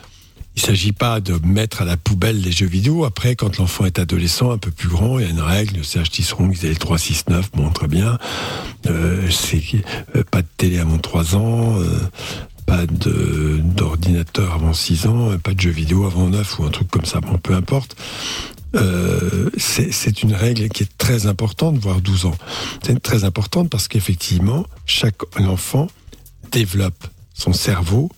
[0.60, 3.06] il ne s'agit pas de mettre à la poubelle les jeux vidéo.
[3.06, 5.82] Après, quand l'enfant est adolescent, un peu plus grand, il y a une règle, le
[5.82, 8.18] CH Tisserand, ils avaient le 3, 6, 9, bon, très bien.
[8.86, 9.26] Euh,
[10.16, 11.98] euh, pas de télé avant 3 ans, euh,
[12.66, 16.90] pas d'ordinateur avant 6 ans, euh, pas de jeux vidéo avant 9 ou un truc
[16.90, 17.96] comme ça, bon, peu importe.
[19.56, 22.36] C'est c'est une règle qui est très importante, voire 12 ans.
[22.82, 25.86] C'est très importante parce qu'effectivement, chaque enfant
[26.52, 28.10] développe son cerveau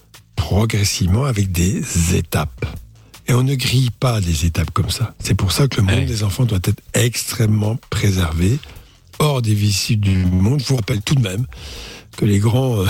[0.46, 1.82] progressivement avec des
[2.16, 2.66] étapes.
[3.28, 5.14] Et on ne grille pas des étapes comme ça.
[5.20, 6.04] C'est pour ça que le monde Ouais.
[6.04, 8.58] des enfants doit être extrêmement préservé,
[9.20, 10.60] hors des vicis du monde.
[10.60, 11.46] Je vous rappelle tout de même
[12.16, 12.86] que les grands euh,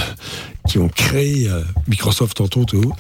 [0.67, 2.97] qui ont créé euh, Microsoft, entre autres,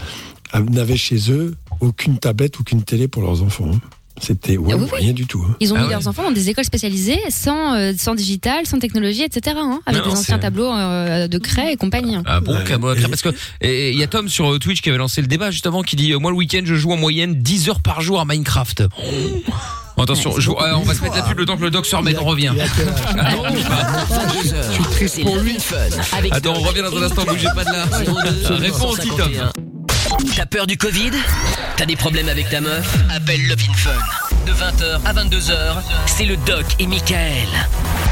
[0.70, 3.70] n'avaient chez eux aucune tablette, aucune télé pour leurs enfants.
[3.72, 3.80] hein.
[4.24, 4.98] C'était ouais, Ah oui, oui.
[5.00, 5.44] rien du tout.
[5.48, 5.56] hein.
[5.60, 5.90] Ils ont Ah mis ouais.
[5.92, 9.56] leurs enfants dans des écoles spécialisées, sans, euh, sans digital, sans technologie, etc.
[9.58, 12.16] hein, avec Non, des non, anciens tableaux euh, de craie et compagnie.
[12.24, 12.94] Ah bon, Ouais.
[13.08, 13.30] Parce que
[13.62, 16.14] il y a Tom sur euh, Twitch qui avait lancé le débat justement qui dit
[16.14, 18.84] moi le week-end je joue en moyenne 10 heures par jour à Minecraft.
[19.98, 21.94] Attention, je- ouais, on va se mettre la pub le temps que le doc se
[21.94, 22.52] remette, on revient.
[23.18, 23.30] Ah.
[23.52, 25.56] Je suis triste pour lui.
[25.56, 25.76] in Fun.
[26.16, 27.86] Avec Attends, on revient dans un instant, bougez pas de là.
[28.48, 29.16] 02 Réponds aussi, Tom.
[29.30, 29.52] 251.
[30.30, 31.10] T'as peur du Covid?
[31.76, 32.96] T'as des problèmes avec ta meuf?
[33.10, 34.31] Appelle Love Fun.
[34.46, 37.46] De 20h à 22h, c'est le Doc et Michael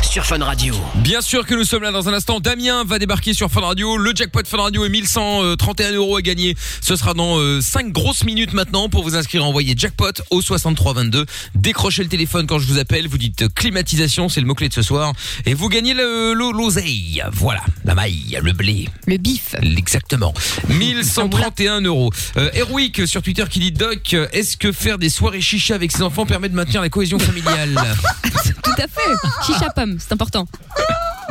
[0.02, 0.74] sur Fun Radio.
[0.96, 2.40] Bien sûr que nous sommes là dans un instant.
[2.40, 3.96] Damien va débarquer sur Fun Radio.
[3.96, 6.56] Le jackpot Fun Radio est 1131 euros à gagner.
[6.80, 8.88] Ce sera dans 5 grosses minutes maintenant.
[8.88, 11.26] Pour vous inscrire, envoyez jackpot au 6322.
[11.54, 13.06] Décrochez le téléphone quand je vous appelle.
[13.08, 15.12] Vous dites euh, climatisation, c'est le mot-clé de ce soir.
[15.46, 17.22] Et vous gagnez le- le- l'oseille.
[17.32, 18.88] Voilà, la maille, le blé.
[19.06, 19.54] Le bif.
[19.62, 20.32] Exactement.
[20.68, 22.10] 1131 euros.
[22.36, 25.92] Euh, Erwick sur Twitter qui dit Doc, euh, est-ce que faire des soirées chicha avec
[25.92, 27.74] ses enfants permet de maintenir la cohésion familiale
[28.62, 29.46] Tout à fait.
[29.46, 30.46] Chicha pomme, c'est important.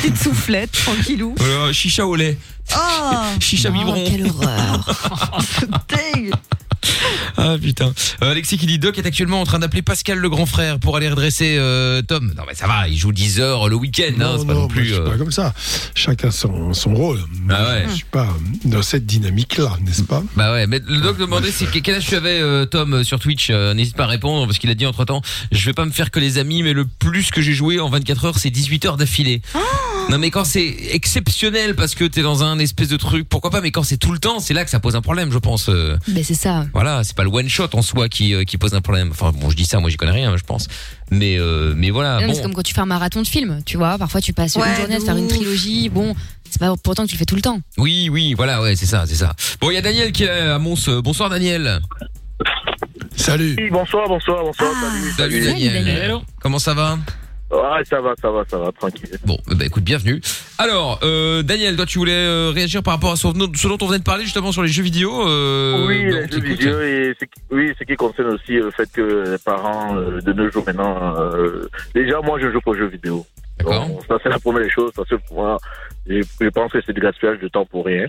[0.00, 1.34] Petite soufflette, tranquillou.
[1.38, 2.38] Voilà, Chicha au lait.
[2.76, 2.80] Oh
[3.40, 4.04] Chicha biberon.
[4.08, 4.84] quelle horreur.
[5.88, 6.32] Dingue.
[7.36, 7.92] Ah putain.
[8.22, 10.96] Euh, Alexis qui dit Doc est actuellement en train d'appeler Pascal le grand frère pour
[10.96, 12.32] aller redresser euh, Tom.
[12.36, 14.60] Non mais ça va, il joue 10 heures le week-end, hein, Non, c'est pas non,
[14.60, 14.84] non moi, plus.
[14.86, 15.54] je suis euh, pas comme ça.
[15.94, 17.20] Chacun son, son rôle.
[17.50, 17.84] Ah ouais.
[17.88, 18.28] Je suis pas
[18.64, 20.22] dans cette dynamique-là, n'est-ce pas?
[20.36, 23.48] Bah ouais, mais le doc demandait c'est quel âge tu avais euh, Tom sur Twitch.
[23.50, 25.22] Euh, N'hésite pas à répondre parce qu'il a dit entre temps,
[25.52, 27.88] je vais pas me faire que les amis, mais le plus que j'ai joué en
[27.88, 29.40] 24 heures, c'est 18 heures d'affilée.
[30.10, 33.60] non mais quand c'est exceptionnel parce que t'es dans un espèce de truc, pourquoi pas
[33.60, 35.68] Mais quand c'est tout le temps, c'est là que ça pose un problème, je pense.
[35.68, 35.96] euh.
[36.08, 36.66] Ben c'est ça.
[36.80, 39.08] Voilà, c'est pas le one shot en soi qui euh, qui pose un problème.
[39.10, 40.68] Enfin bon, je dis ça, moi j'y connais rien, je pense.
[41.10, 42.14] Mais euh, mais voilà.
[42.14, 42.34] Non, mais bon.
[42.34, 43.98] C'est comme quand tu fais un marathon de film, tu vois.
[43.98, 45.32] Parfois, tu passes une Ouais, journée à de faire une ouf.
[45.32, 45.88] trilogie.
[45.88, 46.14] Bon,
[46.48, 47.58] c'est pas pourtant que tu le fais tout le temps.
[47.78, 49.34] Oui, oui, voilà, ouais, c'est ça, c'est ça.
[49.60, 50.88] Bon, il y a Daniel qui est à Mons.
[50.88, 51.80] Euh, Bonsoir Daniel.
[53.16, 53.56] Salut.
[53.58, 55.12] Oui, bonsoir, bonsoir, bonsoir, Ah.
[55.16, 55.42] salut.
[55.44, 56.14] Daniel.
[56.40, 56.96] Comment ça va?
[57.50, 59.08] Ah, ça va, ça va, ça va, tranquille.
[59.24, 60.20] Bon, bah écoute, bienvenue.
[60.58, 63.86] Alors, euh, Daniel, toi, tu voulais euh, réagir par rapport à ce, ce dont on
[63.86, 65.26] venait de parler justement sur les jeux vidéo.
[65.26, 68.90] Euh, oui, les jeux vidéo et ce qui- oui, ce qui concerne aussi le fait
[68.92, 72.76] que les parents euh, de nos jours maintenant, euh, déjà moi je joue pas aux
[72.76, 73.24] jeux vidéo.
[73.58, 73.88] D'accord.
[74.06, 75.58] Ça c'est la première des choses parce que pour moi,
[76.06, 78.06] je, je pense que c'est du gaspillage de temps pour rien.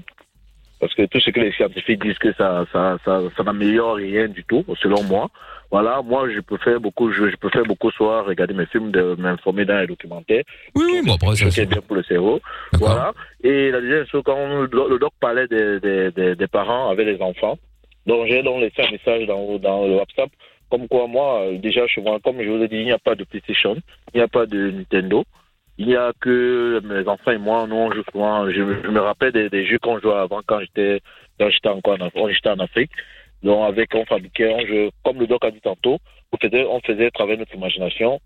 [0.80, 4.28] Parce que tout ce que les scientifiques disent que ça, ça, ça, ça n'améliore rien
[4.28, 5.30] du tout, selon moi.
[5.72, 8.90] Voilà, moi je peux faire beaucoup, je, je peux faire beaucoup soir, regarder mes films,
[8.90, 10.44] de m'informer dans les documentaires.
[10.76, 11.52] Oui, oui, bon après ça.
[11.52, 12.40] C'est bien pour le cerveau.
[12.74, 13.12] Voilà.
[13.44, 17.22] Et la deuxième chose, quand le doc parlait des, des, des, des parents avec les
[17.22, 17.60] enfants,
[18.08, 20.30] donc j'ai donc laissé un message dans, dans le WhatsApp,
[20.72, 23.16] comme quoi moi, déjà chez moi, comme je vous ai dit, il n'y a pas
[23.16, 23.76] de PlayStation,
[24.14, 25.24] il n'y a pas de Nintendo.
[25.82, 28.50] Il n'y a que mes enfants et moi, nous on joue souvent.
[28.52, 31.00] Je, me- je me rappelle des, des jeux qu'on jouait avant quand j'étais
[31.40, 32.92] quand j'étais encore en, Af- quand j'étais en Afrique.
[33.44, 35.98] Donc avec on fabriquait, on jouait, comme le doc a dit tantôt,
[36.34, 38.20] on faisait, on faisait travailler notre imagination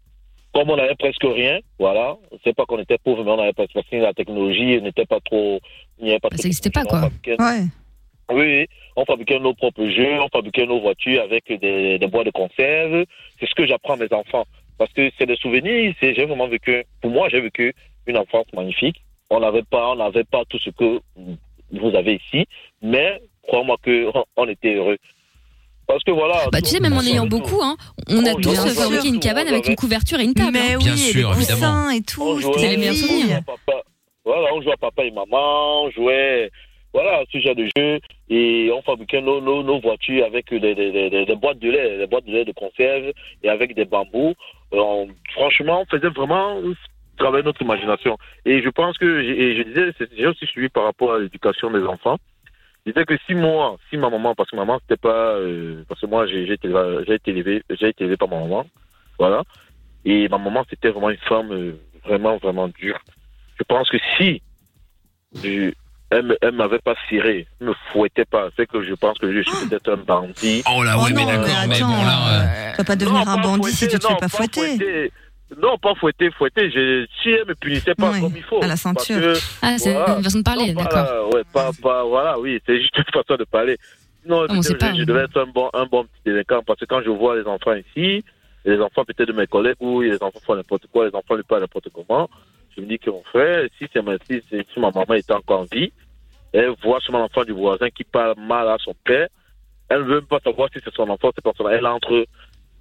[0.56, 3.72] comme on n'avait presque rien, voilà, c'est pas qu'on était pauvre, mais on avait presque
[3.74, 5.60] que la technologie n'était pas trop,
[5.98, 7.00] il n'y avait pas ça n'existait pas, quoi.
[7.40, 7.64] Ouais.
[8.30, 12.24] Oui, oui, on fabriquait nos propres jeux, on fabriquait nos voitures avec des, des bois
[12.24, 13.04] de conserve.
[13.40, 14.46] C'est ce que j'apprends à mes enfants.
[14.84, 17.74] Parce que c'est des souvenirs, c'est, j'ai vraiment vécu, pour moi, j'ai vécu
[18.06, 18.98] une enfance magnifique.
[19.30, 21.00] On n'avait pas, on n'avait pas tout ce que
[21.72, 22.46] vous avez ici,
[22.82, 24.98] mais crois-moi que on était heureux.
[25.88, 26.36] Parce que voilà.
[26.52, 27.78] Bah, tu sais, même en ayant beaucoup, hein,
[28.10, 28.84] on a Oh, tous bien sûr.
[28.84, 30.52] fabriqué une cabane avec une couverture et une table.
[30.54, 30.78] Mais hein.
[30.80, 31.60] oui, Bien et sûr, des évidemment.
[31.60, 32.58] coussins et On tout.
[32.60, 33.40] les meilleurs souvenirs.
[34.26, 36.50] Voilà, on jouait à papa et maman, on jouait,
[36.94, 38.00] voilà, ce genre de jeu.
[38.30, 41.70] Et on fabriquait nos, nos, nos voitures avec des, des, des, des- des boîtes de
[41.70, 43.12] lait, des boîtes de lait de conserve
[43.44, 44.34] et avec des bambous.
[45.34, 46.62] Franchement, on faisait vraiment
[47.18, 48.18] travailler notre imagination.
[48.46, 51.70] Et je pense que, et je disais, c'est- j'ai aussi suivi par rapport à l'éducation
[51.72, 52.18] des enfants.
[52.86, 56.02] Je disais que si moi, si ma maman, parce que maman, c'était pas, euh, parce
[56.02, 58.66] que moi, j'ai été, été élevé, été élevé par ma maman,
[59.20, 59.44] voilà.
[60.06, 63.00] Et ma maman, c'était vraiment une femme euh, vraiment, vraiment dure.
[63.58, 64.42] Je pense que si
[66.18, 69.42] elle, elle m'avait pas ciré, elle me fouettait pas, c'est que je pense que je
[69.42, 70.64] suis peut-être un bandit.
[70.70, 72.42] Oh là, Oh ouais, mais d'accord, mais bon là.
[72.42, 74.30] euh, Tu vas pas devenir Non, un pas bandit si tu te non, fais pas
[74.30, 75.12] fouetter.
[75.62, 76.72] Non, pas fouetter, fouetter.
[76.72, 78.64] Je, si elle me punissait pas Oui, comme il faut.
[78.64, 79.20] à la ceinture.
[79.22, 80.18] parce que- Ah, c'est Voilà.
[80.18, 81.34] une façon de parler, non, pas d'accord.
[81.34, 83.78] ouais, pas, pas, voilà, oui, c'est juste une façon de parler.
[84.26, 86.86] Non, Ah, je, pas, je devais être un bon, un bon petit délinquant parce que
[86.86, 88.24] quand je vois les enfants ici,
[88.66, 91.42] les enfants peut-être de mes collègues où les enfants font n'importe quoi, les enfants ne
[91.44, 92.30] parlent n'importe comment,
[92.76, 95.92] je me dis que mon frère, si, si, si- ma maman était encore en vie,
[96.52, 99.28] elle voit sur mon enfant du voisin qui parle mal à son père,
[99.90, 102.26] elle ne veut même pas savoir si c'est son enfant, c'est pas son Elle entre,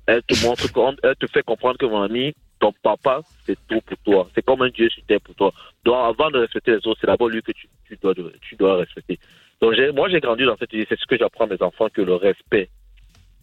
[0.06, 3.98] elle te montre, elle te fait comprendre que mon ami, ton papa, c'est tout pour
[4.04, 4.30] toi.
[4.34, 5.52] C'est comme un Dieu sur terre pour toi.
[5.84, 7.68] Donc, avant de respecter les autres, c'est d'abord lui que tu,
[8.00, 9.18] dois, tu dois respecter.
[9.60, 10.86] Donc, moi, j'ai grandi dans cette idée.
[10.88, 12.68] C'est ce que j'apprends à mes enfants, que le respect,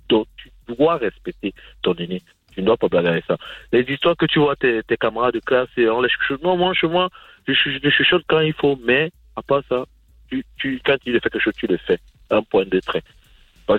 [0.08, 2.22] donc, tu dois respecter ton aîné.
[2.60, 3.38] Tu ne dois pas blaguer avec ça.
[3.72, 6.44] Les histoires que tu vois tes, tes camarades de classe et on les chuchote.
[6.44, 7.08] Non, moi, chez moi,
[7.48, 9.86] je, je, chuchote quand il faut, mais à part ça,
[10.30, 12.00] tu, tu, quand il fait quelque chose, tu le fais.
[12.30, 13.02] Un point de trait.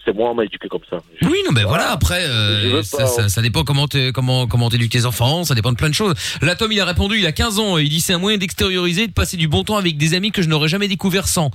[0.05, 0.99] C'est moi, on m'a éduqué comme ça.
[1.23, 1.91] Oui, non, mais voilà.
[1.91, 5.43] Après, euh, veux ça, pas- ça, ça dépend comment t'es- comment comment t'éduques tes enfants.
[5.45, 6.15] Ça dépend de plein de choses.
[6.43, 7.19] Là, Tom, il a répondu.
[7.19, 7.77] Il a 15 ans.
[7.77, 10.43] Il dit c'est un moyen d'extérioriser, de passer du bon temps avec des amis que
[10.43, 11.51] je n'aurais jamais découvert sans.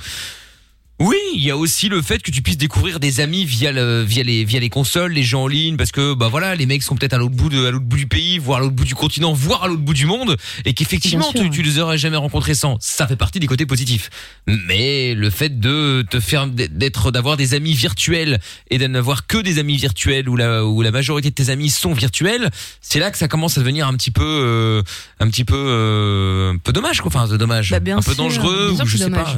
[0.99, 4.01] Oui, il y a aussi le fait que tu puisses découvrir des amis via le,
[4.01, 6.83] via les via les consoles, les gens en ligne, parce que bah voilà, les mecs
[6.83, 8.85] sont peut-être à l'autre bout de à l'autre bout du pays, voire à l'autre bout
[8.85, 12.15] du continent, voire à l'autre bout du monde, et qu'effectivement tu, tu les aurais jamais
[12.15, 12.77] rencontrés sans.
[12.79, 14.09] Ça fait partie des côtés positifs.
[14.47, 18.39] Mais le fait de te faire d'être d'avoir des amis virtuels
[18.69, 21.71] et de n'avoir que des amis virtuels où la où la majorité de tes amis
[21.71, 24.81] sont virtuels, c'est là que ça commence à devenir un petit peu euh,
[25.19, 27.11] un petit peu euh, un peu dommage quoi.
[27.13, 28.15] Enfin, dommage, Bah, un peu sûr.
[28.15, 29.35] dangereux ou je sais pas.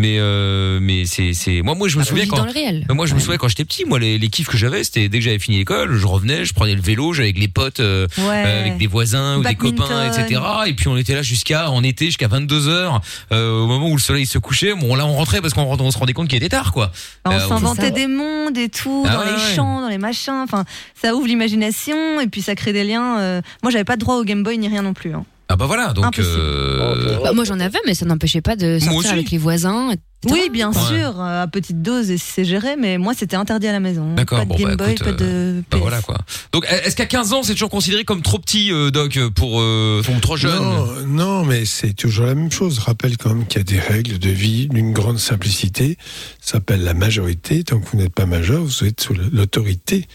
[0.00, 2.86] Mais euh, mais c'est c'est moi moi je me On souviens quand dans le réel.
[2.90, 5.18] moi, je me souviens quand j'étais petit, moi, les, les kiffs que j'avais, c'était dès
[5.18, 8.06] que j'avais fini l'école, je revenais, je prenais le vélo, j'allais avec les potes, euh,
[8.18, 8.42] Ouais.
[8.46, 10.40] euh, avec des voisins ou des copains, etc.
[10.66, 14.00] Et puis on était là jusqu'à, en été, jusqu'à 22 heures, au moment où le
[14.00, 14.74] soleil se couchait.
[14.74, 16.92] Bon, là, on rentrait parce qu'on on se rendait compte qu'il était tard, quoi.
[17.26, 19.98] On Euh, on s'inventait des mondes et tout, Ah dans ouais, les champs, dans les
[19.98, 20.40] machins.
[20.42, 20.64] Enfin,
[21.00, 23.40] ça ouvre l'imagination et puis ça crée des liens.
[23.62, 25.12] Moi, j'avais pas de droit au Game Boy ni rien non plus.
[25.14, 25.24] hein.
[25.52, 26.16] Ah bah voilà, donc.
[26.20, 29.08] Euh, Bah, moi j'en avais, mais ça n'empêchait pas de sortir aussi.
[29.08, 29.90] avec les voisins.
[29.90, 30.00] etc.
[30.30, 30.74] Oui, bien Ouais.
[30.78, 34.14] sûr, euh, à petite dose et c'est géré, mais moi, c'était interdit à la maison.
[34.14, 35.80] D'accord, Pas de bon, Game bah, Boy, écoute, pas de bah PS.
[35.80, 36.18] voilà, quoi.
[36.52, 40.02] Donc, est-ce qu'à 15 ans, c'est toujours considéré comme trop petit, euh, Doc, pour, euh,
[40.20, 40.52] trop jeune?
[40.62, 42.76] Non, non, mais c'est toujours la même chose.
[42.76, 45.96] Je rappelle quand même qu'il y a des règles de vie d'une grande simplicité.
[46.40, 47.64] Ça s'appelle la majorité.
[47.64, 50.06] Tant que vous n'êtes pas majeur, vous êtes sous l'autorité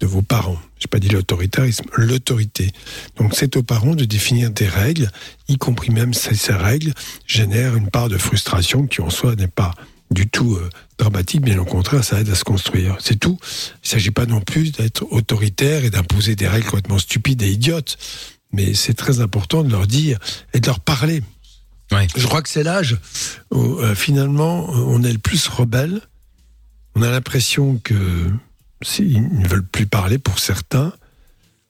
[0.00, 0.58] de vos parents.
[0.78, 2.70] J'ai pas dit l'autoritarisme, l'autorité.
[3.16, 5.10] Donc c'est aux parents de définir des règles,
[5.48, 6.92] y compris même si ces règles
[7.26, 9.72] génèrent une part de frustration qui en soi n'est pas
[10.10, 12.96] du tout euh, dramatique, bien au contraire, ça aide à se construire.
[13.00, 13.38] C'est tout.
[13.42, 17.50] Il ne s'agit pas non plus d'être autoritaire et d'imposer des règles complètement stupides et
[17.50, 17.98] idiotes.
[18.52, 20.18] Mais c'est très important de leur dire
[20.54, 21.22] et de leur parler.
[21.92, 22.06] Ouais.
[22.16, 22.98] Je crois que c'est l'âge
[23.50, 26.00] où euh, finalement on est le plus rebelle.
[26.94, 27.94] On a l'impression que
[28.98, 30.92] ils ne veulent plus parler pour certains,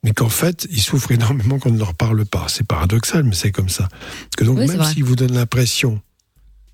[0.04, 2.46] mais qu'en fait ils souffrent énormément qu'on ne leur parle pas.
[2.48, 3.88] C'est paradoxal, mais c'est comme ça.
[4.36, 6.00] Que donc Oui, même s'ils vous donnent l'impression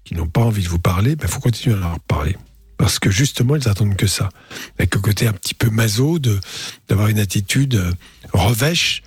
[0.05, 2.37] qu'ils n'ont pas envie de vous parler, il faut continuer à leur parler.
[2.77, 4.29] Parce que justement, ils attendent que ça.
[4.79, 6.39] Avec le côté un petit peu maso de
[6.89, 7.93] d'avoir une attitude euh,
[8.33, 9.03] revêche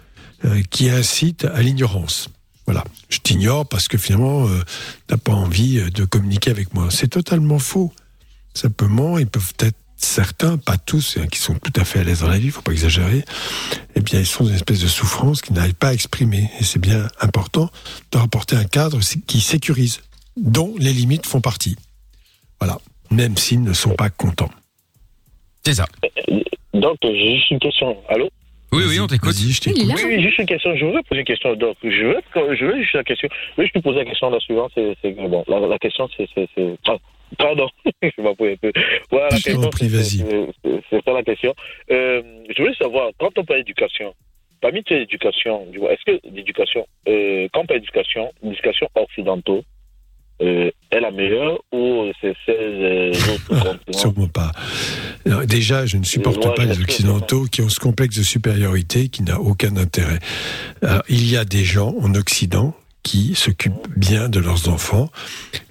[0.46, 2.30] euh, qui incite à l'ignorance.
[2.68, 4.62] Voilà, je t'ignore parce que finalement, euh,
[5.08, 6.90] t'as pas envie euh, de communiquer avec moi.
[6.92, 7.94] C'est totalement faux.
[8.54, 12.22] Simplement, ils peuvent être certains, pas tous, hein, qui sont tout à fait à l'aise
[12.22, 13.24] dans la vie, faut pas exagérer.
[13.96, 16.50] Eh bien, ils sont dans une espèce de souffrance qu'ils n'arrivent pas à exprimer.
[16.60, 17.70] Et c'est bien important
[18.12, 20.02] de rapporter un cadre qui sécurise,
[20.38, 21.76] dont les limites font partie.
[22.60, 22.78] Voilà,
[23.12, 24.52] même s'ils ne sont pas contents.
[25.66, 25.86] C'est ça.
[26.74, 27.98] Donc, j'ai juste une question.
[28.10, 28.30] Allô?
[28.72, 29.34] Oui, oui, on t'écoute.
[29.34, 29.82] Vas-y, je t'écoute.
[29.82, 30.02] Il est là.
[30.04, 30.76] Oui, oui, juste une question.
[30.76, 31.56] Je voudrais poser une question.
[31.56, 33.30] Donc, je veux, je veux juste la question.
[33.56, 34.72] Je veux juste poser la question la suivante.
[34.76, 35.44] C'est, c'est bon.
[35.48, 36.78] La, la question, c'est, c'est, c'est-
[37.38, 37.68] pardon.
[38.02, 38.72] je m'appuie un peu.
[39.12, 39.70] Voilà, la question.
[39.72, 41.54] c'est- ça la question.
[41.92, 42.22] Euh,
[42.56, 44.14] je voulais savoir, quand on parle d'éducation,
[44.62, 49.62] parmi tes éducations, est-ce que l'éducation, euh, quand on parle d'éducation, l'éducation occidentale,
[50.40, 54.52] euh, est la meilleure ou c'est celle des autres Sûrement pas.
[55.26, 59.24] Non, déjà, je ne supporte pas les Occidentaux qui ont ce complexe de supériorité qui
[59.24, 60.20] n'a aucun intérêt.
[60.84, 62.76] Alors, il y a des gens en Occident
[63.08, 65.10] qui s'occupent bien de leurs enfants.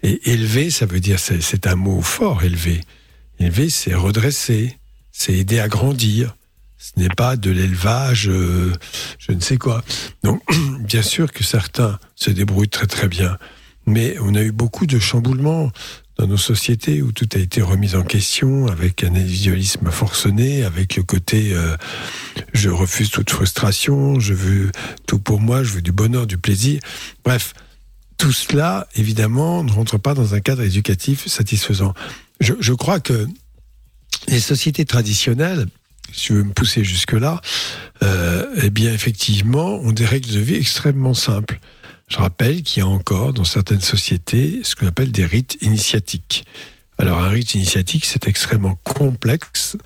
[0.03, 2.81] Et élever, ça veut dire, c'est un mot fort, élever.
[3.39, 4.79] Élever, c'est redresser,
[5.13, 6.35] c'est aider à grandir.
[6.79, 8.73] Ce n'est pas de l'élevage, euh,
[9.19, 9.85] je ne sais quoi.
[10.23, 10.41] Donc,
[10.81, 13.37] bien sûr que certains se débrouillent très très bien.
[13.85, 15.71] Mais on a eu beaucoup de chamboulements
[16.19, 20.97] dans nos sociétés où tout a été remis en question avec un individualisme forcené, avec
[20.97, 21.77] le côté euh,
[22.55, 24.71] je refuse toute frustration, je veux
[25.07, 26.81] tout pour moi, je veux du bonheur, du plaisir.
[27.25, 27.53] Bref,
[28.17, 31.93] tout cela, évidemment, ne rentre pas dans un cadre éducatif satisfaisant.
[32.41, 33.27] Je, crois que
[34.29, 35.67] les sociétés traditionnelles,
[36.13, 37.41] si tu veux me pousser jusque-là,
[38.03, 41.61] euh, eh bien, effectivement, ont des règles de vie extrêmement simples.
[42.09, 46.45] Je rappelle qu'il y a encore dans certaines sociétés ce qu'on appelle des rites initiatiques.
[46.99, 49.77] Alors un rite initiatique, c'est extrêmement complexe.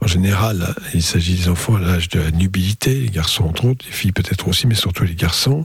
[0.00, 3.84] En général, il s'agit des enfants à l'âge de la nubilité, les garçons entre autres,
[3.86, 5.64] les filles peut-être aussi, mais surtout les garçons.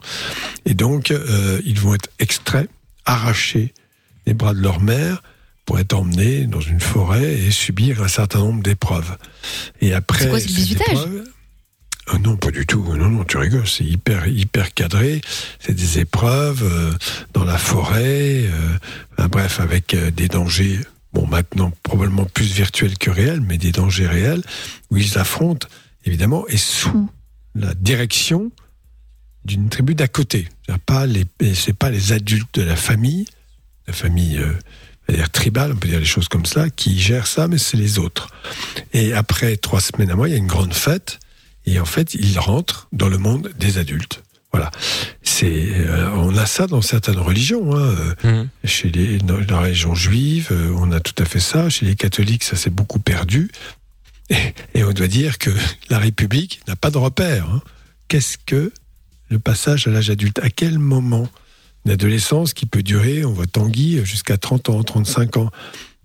[0.65, 2.69] Et donc, euh, ils vont être extraits,
[3.05, 3.73] arrachés
[4.25, 5.21] des bras de leur mère
[5.65, 9.17] pour être emmenés dans une forêt et subir un certain nombre d'épreuves.
[9.79, 11.23] Et après, C'est quoi, ces bisutage épreuves-
[12.13, 12.83] ah non, pas du tout.
[12.95, 13.67] Non, non, tu rigoles.
[13.67, 15.21] C'est hyper, hyper cadré.
[15.59, 16.91] C'est des épreuves euh,
[17.33, 18.43] dans la forêt.
[18.43, 20.79] euh, bref, avec euh, des dangers
[21.13, 24.43] bon maintenant probablement plus virtuels que réels, mais des dangers réels,
[24.89, 25.67] où ils affrontent,
[26.05, 27.09] évidemment, et sous
[27.53, 28.51] la direction
[29.43, 30.47] d'une tribu d'à côté.
[30.69, 33.25] C'est pas les, c'est pas les adultes de la famille,
[33.87, 34.39] la famille,
[35.09, 37.99] dire tribale, on peut dire les choses comme ça, qui gèrent ça, mais c'est les
[37.99, 38.29] autres.
[38.93, 41.19] Et après trois semaines à mois, il y a une grande fête,
[41.65, 44.23] et en fait, ils rentrent dans le monde des adultes.
[44.53, 44.69] Voilà.
[45.23, 47.73] C'est, euh, on a ça dans certaines religions.
[47.77, 47.95] Hein.
[48.25, 51.69] Euh, Chez les, dans la religion juive, euh, on a tout à fait ça.
[51.69, 53.49] Chez les catholiques, ça s'est beaucoup perdu.
[54.29, 54.35] Et,
[54.73, 55.51] et on doit dire que
[55.89, 57.47] la République n'a pas de repère.
[57.49, 57.61] hein.
[58.09, 58.73] Qu'est-ce que
[59.29, 60.39] le passage à l'âge adulte?
[60.39, 61.29] À quel moment?
[61.85, 65.49] Une adolescence qui peut durer, on voit Tanguy, jusqu'à 30 ans, 35 ans.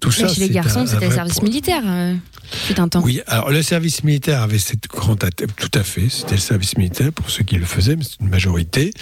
[0.00, 1.82] Tout ça, chez les c'est garçons, c'était le service militaire.
[1.86, 2.14] euh,
[2.52, 3.02] fut un temps.
[3.02, 5.24] oui, alors le service militaire avait cette grande
[5.56, 8.28] tout à fait, c'était le service militaire pour ceux qui le faisaient, mais c'est une
[8.28, 8.92] majorité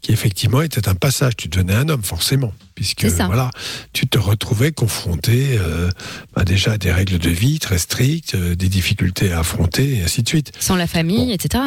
[0.00, 1.34] qui effectivement était un passage.
[1.36, 3.50] Tu devenais un homme forcément, puisque C'est voilà,
[3.92, 5.90] tu te retrouvais confronté euh,
[6.34, 10.02] bah, déjà à des règles de vie très strictes, euh, des difficultés à affronter et
[10.04, 10.52] ainsi de suite.
[10.60, 11.64] Sans la famille, etc.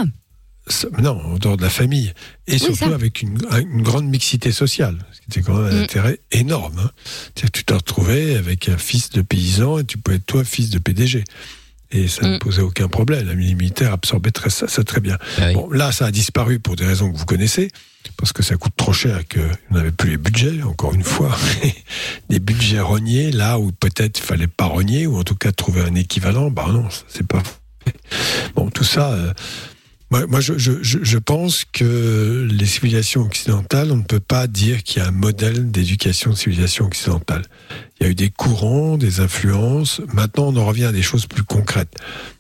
[1.02, 2.14] Non, en dehors de la famille.
[2.48, 2.94] Et Oui, surtout ça.
[2.94, 3.38] avec une,
[3.74, 5.84] une grande mixité sociale, ce qui était quand même un Mm.
[5.84, 6.80] intérêt énorme.
[6.80, 6.92] hein.
[7.36, 10.44] C'est-à-dire que tu te retrouvais avec un fils de paysan et tu pouvais être toi
[10.44, 11.24] fils de PDG.
[11.92, 12.40] Et ça ne Mm.
[12.40, 13.26] posait aucun problème.
[13.28, 15.18] La militaire absorbait très, ça, ça très bien.
[15.54, 17.72] Bon, là, ça a disparu pour des raisons que vous connaissez,
[18.16, 21.36] parce que ça coûte trop cher, qu'on n'avait plus les budgets, encore une fois.
[22.30, 25.82] des budgets rognés, là où peut-être il fallait pas rogner, ou en tout cas trouver
[25.82, 26.52] un équivalent.
[26.52, 27.42] Bah non, ça, c'est pas.
[28.56, 29.12] Bon, tout ça.
[29.14, 29.34] euh,
[30.12, 34.48] moi, moi, je, je, je je pense que les civilisations occidentales, on ne peut pas
[34.48, 37.44] dire qu'il y a un modèle d'éducation de civilisation occidentale.
[38.00, 40.02] Il y a eu des courants, des influences.
[40.14, 41.94] Maintenant, on en revient à des choses plus concrètes.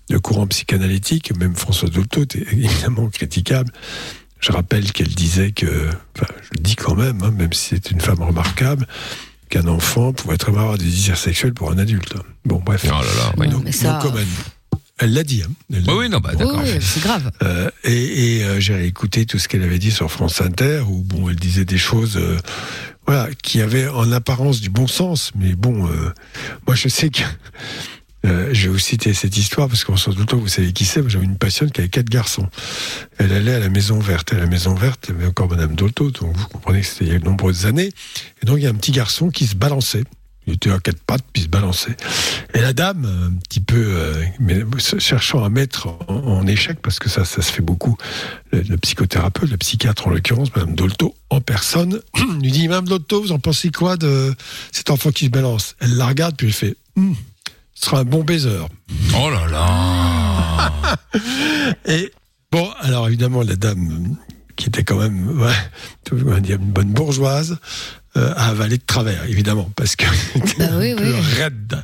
[0.09, 3.72] Le courant psychanalytique, même François Dolto est évidemment critiquable.
[4.39, 7.91] Je rappelle qu'elle disait que, enfin, je le dis quand même, hein, même si c'est
[7.91, 8.88] une femme remarquable,
[9.49, 12.13] qu'un enfant pouvait très bien avoir des désirs sexuels pour un adulte.
[12.45, 12.86] Bon, bref.
[12.86, 13.47] Oh là là, ouais.
[13.47, 14.28] Donc, ça- donc, quand même.
[15.00, 15.43] Elle l'a dit.
[15.45, 15.52] Hein.
[15.74, 16.62] Elle Oui, oui, non, bah, d'accord.
[16.64, 17.32] oui, c'est grave.
[17.43, 21.02] euh, et et euh, j'ai écouté tout ce qu'elle avait dit sur France Inter, où
[21.04, 22.38] bon, elle disait des choses, euh,
[23.08, 26.14] voilà, qui avaient en apparence du bon sens, mais bon, euh,
[26.68, 27.22] moi je sais que
[28.26, 30.84] euh, je vais vous citer cette histoire parce qu'en tout le temps, vous savez qui
[30.86, 31.00] c'est.
[31.02, 32.47] moi, J'avais une patiente qui avait quatre garçons.
[33.18, 34.34] Elle allait à la Maison Verte.
[34.34, 36.88] Et à la Maison Verte, il y avait encore Madame Dolto, donc vous comprenez que
[36.88, 37.91] c'était il y a de nombreuses années.
[38.43, 40.04] Et donc il y a un petit garçon qui se balançait.
[40.50, 41.95] Il était à quatre pattes, puis il se balançait.
[42.56, 44.62] Et la dame, un petit peu, euh, mais
[44.97, 47.97] cherchant à mettre en, en échec, parce que ça, ça se fait beaucoup,
[48.52, 52.02] le, le psychothérapeute, le psychiatre en l'occurrence, Madame Dolto, en personne,
[52.41, 54.34] lui dit Madame Dolto, vous en pensez quoi de
[54.72, 55.76] cet enfant qui se balance?
[55.80, 57.16] Elle la regarde, puis elle fait Hum,
[57.76, 58.58] Ce sera un bon baiser.
[59.16, 60.74] Oh là là.
[61.86, 62.12] Et
[62.52, 64.18] bon, alors évidemment, la dame,
[64.56, 65.54] qui était quand même, ouais,
[66.12, 67.60] une bonne bourgeoise,
[68.20, 70.05] euh, a avalé de travers, évidemment, parce que
[70.59, 71.20] Bah oui, un peu oui.
[71.38, 71.84] raide.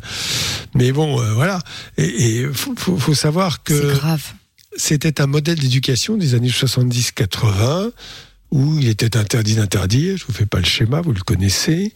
[0.75, 1.59] Mais bon, euh, voilà.
[1.97, 3.93] Et il faut, faut- faut savoir que
[4.77, 7.91] c'était un modèle d'éducation des années 70-80
[8.51, 10.17] où il était interdit d'interdire.
[10.17, 11.93] Je vous fais pas le schéma, vous le connaissez,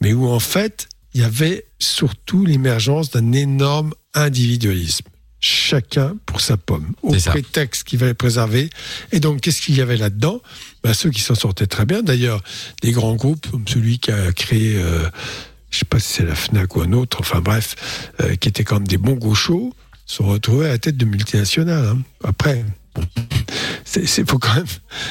[0.00, 5.06] mais où en fait il y avait surtout l'émergence d'un énorme individualisme.
[5.48, 8.68] Chacun pour sa pomme, au prétexte qu'il fallait préserver.
[9.12, 10.40] Et donc, qu'est-ce qu'il y avait là-dedans?
[10.82, 12.02] Ben, Ceux qui s'en sortaient très bien.
[12.02, 12.42] D'ailleurs,
[12.82, 15.08] des grands groupes, comme celui qui a créé, euh,
[15.70, 17.76] je sais pas si c'est la FNAC ou un autre, enfin bref,
[18.20, 19.72] euh, qui étaient quand même des bons gauchos,
[20.04, 21.86] sont retrouvés à la tête de multinationales.
[21.86, 21.98] hein.
[22.24, 22.64] Après,
[23.84, 24.66] c'est, faut quand même,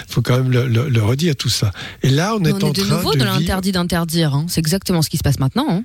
[0.10, 1.72] faut quand même le, le- le redire tout ça.
[2.04, 4.34] Et là, on Mais est on en est de train nouveau de dans l'interdit d'interdire.
[4.34, 4.46] hein.
[4.50, 5.66] C'est exactement ce qui se passe maintenant.
[5.70, 5.84] hein.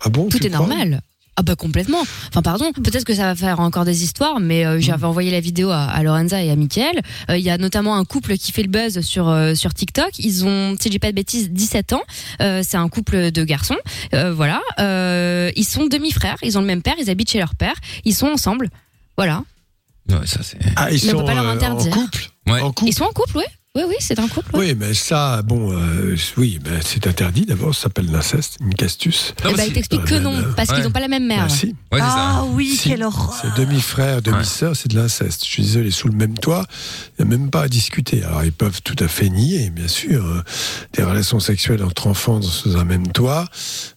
[0.00, 1.02] Ah bon, Tout est normal.
[1.38, 2.00] Ah bah complètement.
[2.28, 5.40] Enfin pardon, peut-être que ça va faire encore des histoires, mais euh, j'avais envoyé la
[5.40, 7.02] vidéo à, à Lorenza et à Mickaël.
[7.28, 10.18] Euh, Il y a notamment un couple qui fait le buzz sur euh, sur TikTok.
[10.18, 12.02] Ils ont, si j'ai pas de bêtises, 17 ans.
[12.40, 13.76] Euh, c'est un couple de garçons.
[14.14, 14.62] Euh, voilà.
[14.80, 16.38] Euh, ils sont demi-frères.
[16.42, 16.94] Ils ont le même père.
[16.98, 17.74] Ils habitent chez leur père.
[18.06, 18.70] Ils sont ensemble.
[19.18, 19.42] Voilà.
[20.08, 20.58] Ouais, ça c'est.
[20.76, 22.30] Ah, ils Mais on sont peut pas leur en couple?
[22.46, 22.60] Ouais.
[22.62, 22.88] En couple?
[22.88, 23.44] Ils sont en couple, oui.
[23.76, 24.56] Oui, oui, c'est un couple.
[24.56, 24.68] ouais.
[24.70, 27.44] Oui, mais ça, bon, euh, oui, ben, c'est interdit.
[27.46, 29.34] D'abord, ça s'appelle l'inceste, une castus.
[29.44, 30.76] Non, Eh bah, si- il t'explique Ah, que ben, non, euh, parce ouais.
[30.76, 31.44] qu'ils n'ont pas la même mère.
[31.46, 31.66] Ah, si.
[31.92, 32.88] Ouais, c'est ah oui, Si.
[32.88, 33.34] quelle horreur.
[33.40, 35.44] C'est demi-frère, demi-sœur, c'est de l'inceste.
[35.44, 36.64] Je suis désolé, sous le même toit,
[37.18, 38.22] il n'y a même pas à discuter.
[38.24, 40.42] Alors, ils peuvent tout à fait nier, bien sûr, euh,
[40.94, 43.46] des relations sexuelles entre enfants sous un même toit.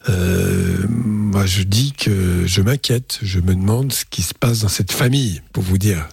[0.10, 3.20] Euh, moi, je dis que je m'inquiète.
[3.22, 6.08] Je me demande ce qui se passe dans cette famille, pour vous dire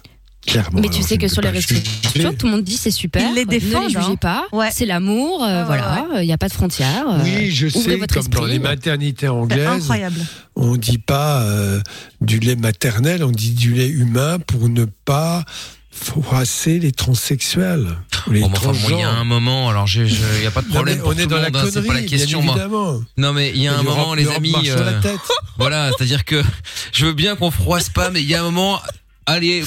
[0.47, 0.81] clairement.
[0.81, 3.29] Mais tu sais que ne sur les réseaux sociaux, tout le monde dit c'est super.
[3.31, 4.17] Ils les Ne défendent, les jugez hein.
[4.17, 4.47] pas.
[4.53, 4.69] Ouais.
[4.73, 6.07] C'est l'amour, euh, Ouais, ouais, voilà.
[6.23, 7.05] Il n'y a pas de frontières.
[7.09, 8.53] euh, Oui, je ouvrez sais, votre comme dans esprit.
[8.53, 10.21] les maternités anglaises, incroyable.
[10.55, 11.81] on dit pas euh,
[12.21, 15.45] du lait maternel, on dit du lait humain pour ne pas
[15.91, 17.87] froisser les transsexuels.
[18.31, 20.03] Les Bon, mais enfin, bon, il y a un moment, alors il
[20.41, 20.97] n'y a pas de problème.
[20.97, 22.41] mais pour on est tout dans le la monde, hein, c'est pas la connerie, question,
[22.41, 22.55] bien moi.
[22.57, 23.01] évidemment.
[23.17, 24.53] Non, mais il y a un moment, les amis.
[24.69, 25.21] euh, tête.
[25.59, 26.43] voilà, c'est-à-dire que
[26.93, 28.79] je veux bien qu'on froisse pas, mais il y a un moment.
[29.29, 29.63] Allez,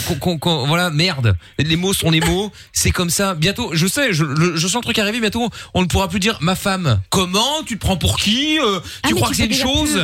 [0.67, 1.35] voilà, merde.
[1.57, 2.51] Les mots sont les mots.
[2.71, 3.35] C'est comme ça.
[3.35, 5.19] Bientôt, je sais, je, le- je sens le truc arriver.
[5.19, 7.01] Bientôt, on ne pourra plus dire ma femme.
[7.09, 7.63] Comment?
[7.65, 9.91] Tu te prends pour qui Euh, Ah, Tu mais crois que c'est une chose?
[9.93, 10.01] plus.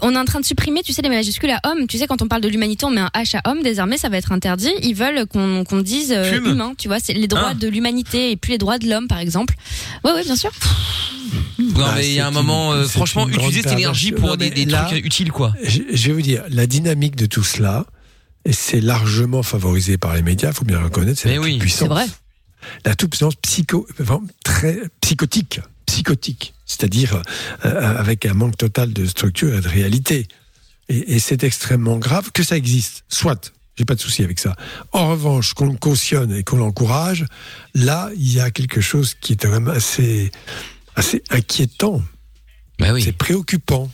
[0.00, 1.86] On est en train de supprimer, tu sais, les majuscules à homme.
[1.86, 3.62] Tu sais, quand on parle de l'humanité, on met un H à homme.
[3.62, 4.72] Désormais, ça va être interdit.
[4.82, 6.72] Ils veulent qu'on qu'on dise euh, humain.
[6.76, 7.54] Tu vois, c'est les droits Ah.
[7.54, 9.54] de l'humanité et puis les droits de l'homme, par exemple.
[10.04, 10.50] Ouais, ouais, bien sûr.
[11.58, 14.30] Non, Ah, mais il y a un moment, une- euh, franchement, utiliser cette énergie pour
[14.30, 15.52] Non, des, mais des là- trucs utiles, quoi.
[15.62, 17.84] Je, je vais vous dire, la dynamique de tout cela,
[18.44, 21.40] et c'est largement favorisé par les médias, il faut bien le reconnaître, c'est Mais la
[21.40, 21.80] oui, toute-puissance.
[21.80, 22.06] C'est vrai.
[22.84, 27.22] La toute-puissance psycho, vraiment très psychotique, psychotique, c'est-à-dire
[27.64, 30.28] euh, avec un manque total de structure et de réalité.
[30.88, 33.52] Et, et c'est extrêmement grave que ça existe, soit.
[33.76, 34.54] J'ai pas de souci avec ça.
[34.92, 37.24] En revanche, qu'on le cautionne et qu'on l'encourage,
[37.74, 40.30] là, il y a quelque chose qui est quand même assez,
[40.94, 42.02] assez inquiétant.
[42.80, 43.02] Oui.
[43.02, 43.90] C'est préoccupant.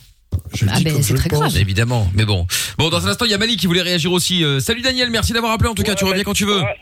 [0.53, 1.39] Je Ah ben, c'est très pense.
[1.39, 1.57] grave.
[1.57, 2.45] Évidemment, mais bon.
[2.77, 4.43] Bon, dans un instant, il y a Mali qui voulait réagir aussi.
[4.43, 6.61] Euh, salut Daniel, merci d'avoir appelé en tout cas, tu reviens quand tu veux.
[6.61, 6.75] Ouais.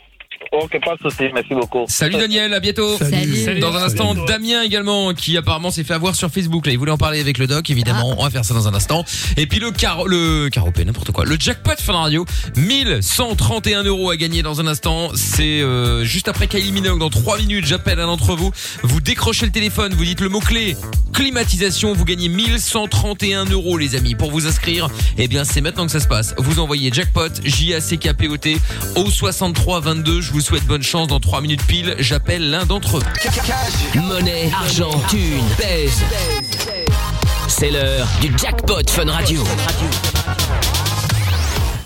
[0.63, 1.85] Ok, pas de souci, merci beaucoup.
[1.87, 2.97] Salut Daniel, à bientôt.
[2.97, 3.35] Salut.
[3.35, 3.59] Salut.
[3.59, 4.25] Dans un instant, Salut.
[4.25, 6.65] Damien également, qui apparemment s'est fait avoir sur Facebook.
[6.65, 8.15] Là, il voulait en parler avec le doc, évidemment.
[8.17, 9.05] On va faire ça dans un instant.
[9.35, 11.25] Et puis le car, le caropé, n'importe quoi.
[11.25, 15.11] Le jackpot Fun Radio, 1131 euros à gagner dans un instant.
[15.13, 16.99] C'est euh, juste après Kylie Minogue.
[16.99, 18.51] Dans 3 minutes, j'appelle un d'entre vous.
[18.81, 20.75] Vous décrochez le téléphone, vous dites le mot clé
[21.17, 21.93] climatisation.
[21.93, 24.13] Vous gagnez 1131 euros, les amis.
[24.13, 26.35] Pour vous inscrire, eh bien, c'est maintenant que ça se passe.
[26.37, 28.57] Vous envoyez jackpot J A C K P O T
[28.95, 30.21] au 63 22.
[30.21, 31.09] Je vous souhaite bonne chance.
[31.09, 33.03] Dans 3 minutes pile, j'appelle l'un d'entre eux.
[33.95, 36.01] Monnaie, argent, thune, pèse.
[37.49, 39.43] C'est l'heure du jackpot Fun Radio.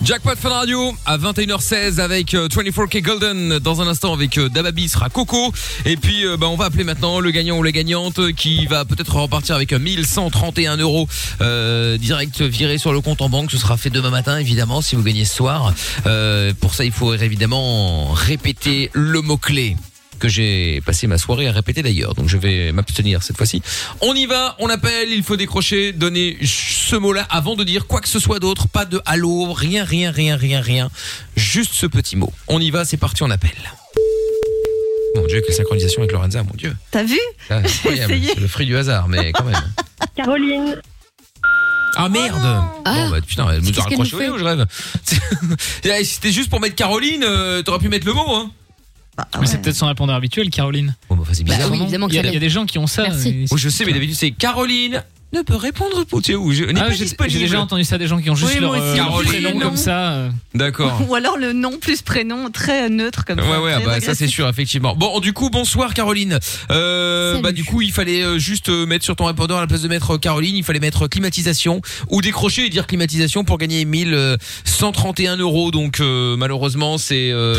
[0.03, 3.59] Jackpot Fun Radio à 21h16 avec euh, 24K Golden.
[3.59, 5.53] Dans un instant avec euh, Dababi sera Coco.
[5.85, 8.65] Et puis euh, bah, on va appeler maintenant le gagnant ou la gagnante euh, qui
[8.65, 11.07] va peut-être repartir avec euh, 1131 euros
[11.41, 13.51] euh, direct viré sur le compte en banque.
[13.51, 15.71] Ce sera fait demain matin évidemment si vous gagnez ce soir.
[16.07, 19.75] Euh, pour ça il faut évidemment répéter le mot clé
[20.21, 22.13] que j'ai passé ma soirée à répéter d'ailleurs.
[22.13, 23.61] Donc je vais m'abstenir cette fois-ci.
[24.01, 27.99] On y va, on appelle, il faut décrocher, donner ce mot-là avant de dire quoi
[28.01, 30.89] que ce soit d'autre, pas de allô, rien, rien, rien, rien, rien.
[31.35, 32.31] Juste ce petit mot.
[32.47, 33.51] On y va, c'est parti, on appelle.
[35.15, 36.75] Mon Dieu, quelle synchronisation avec Lorenza, mon Dieu.
[36.91, 37.19] T'as vu
[37.49, 39.55] Ah, c'est le fruit du hasard, mais quand même.
[40.15, 40.79] Caroline.
[41.97, 42.39] Ah merde
[42.85, 42.93] Ah.
[42.95, 44.65] Bon bah putain, elle nous Qu'est-ce a raccroché ou je rêve
[45.83, 48.51] Eh, Si c'était juste pour mettre Caroline, euh, t'aurais pu mettre le mot, hein
[49.17, 50.95] Ah, Mais c'est peut-être son répondeur habituel, Caroline.
[51.09, 51.71] Bon bah c'est Bah bizarre.
[51.71, 53.03] oui, non évidemment il y, a, qu'il il y a des gens qui ont ça.
[53.03, 53.45] Merci.
[53.51, 55.03] Oui, je sais, mais d'habitude c'est Caroline
[55.33, 57.33] ne peut répondre pour tu sais, ou je n'est Ah, pas j'ai disponible.
[57.33, 58.97] j'ai déjà entendu ça des gens qui ont juste Oui, leur moi euh, aussi.
[58.97, 59.29] Caroline.
[59.43, 60.11] prénom comme ça.
[60.11, 60.29] euh.
[60.53, 61.01] D'accord.
[61.09, 63.61] Ou alors le nom plus prénom, très neutre comme Ouais ça.
[63.61, 64.95] ouais ah très bah ça c'est sûr effectivement.
[64.95, 66.37] Bon du coup bonsoir Caroline.
[66.69, 69.67] Euh, bah du coup il fallait euh, juste euh, mettre sur ton répondeur à la
[69.67, 73.57] place de mettre euh, Caroline il fallait mettre climatisation ou décrocher et dire climatisation pour
[73.57, 77.55] gagner 1131 euros donc euh, malheureusement c'est euh,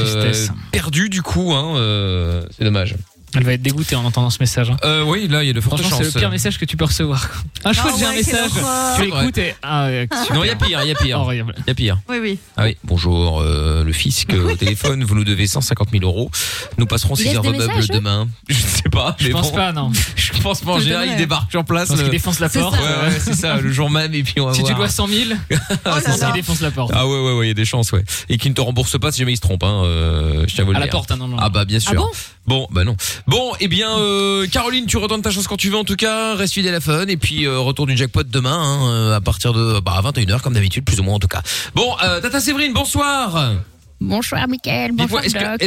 [0.72, 2.94] perdu du coup hein euh, c'est dommage.
[3.34, 4.70] Elle va être dégoûtée en entendant ce message.
[4.70, 4.76] hein.
[4.84, 6.08] Euh, oui là il y a de fortes Franchement, chances.
[6.08, 7.28] c'est le pire message que tu peux recevoir.
[7.64, 8.50] Un chouette, Ah j'ai un ouais, quelle message.
[8.62, 8.96] horreur.
[8.96, 9.22] Tu Ouais.
[9.22, 9.54] écoutes et.
[9.62, 11.54] Ah, ouais, Non il y a pire il y a pire Horrible.
[11.58, 11.98] il y a pire.
[12.08, 12.38] Oui, oui.
[12.56, 16.30] Ah oui, bonjour, euh, le fisc euh, au téléphone, vous nous devez 150 000 euros.
[16.78, 18.28] Nous passerons Ils 6 heures des meubles messages, eux demain.
[18.48, 19.90] Je ne sais pas, Je mais pense bon, pas, non.
[20.16, 21.84] Je pense pas en général, il débarque sur place.
[21.88, 22.74] Je pense le- qu'il défonce la C'est porte.
[22.76, 22.82] ça.
[22.82, 24.76] Ouais, ouais, c'est ça, le jour même, et puis on va Si tu voir.
[24.78, 25.56] dois 100 000, Oh
[25.96, 26.90] je pense qu'il défonce la porte.
[26.94, 28.04] Ah ouais, ouais, ouais, il y a des chances, ouais.
[28.28, 29.82] Et qu'il ne te rembourse pas si jamais il se trompe, hein.
[29.84, 30.92] euh, je tiens à vous le À la dire.
[30.92, 31.36] porte, hein, non, non.
[31.40, 31.94] Ah bah bien sûr.
[31.94, 32.08] bon?
[32.46, 32.96] Bon bah non.
[33.26, 36.34] Bon, eh bien euh, Caroline, tu retournes ta chance quand tu veux en tout cas,
[36.34, 39.52] reste fidèle à Fun et puis euh, retour du jackpot demain hein, euh, à partir
[39.52, 41.42] de bah, 21h comme d'habitude plus ou moins en tout cas.
[41.74, 43.54] Bon, euh, Tata Séverine, bonsoir.
[44.02, 44.92] Bonsoir, Mickaël.
[44.92, 45.62] Bonsoir, est-ce que, Doc.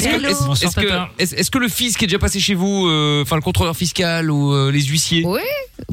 [1.19, 4.53] est-ce que, le fisc est déjà passé chez vous, euh, enfin le contrôleur fiscal ou
[4.53, 5.23] euh, les huissiers?
[5.25, 5.39] Oui,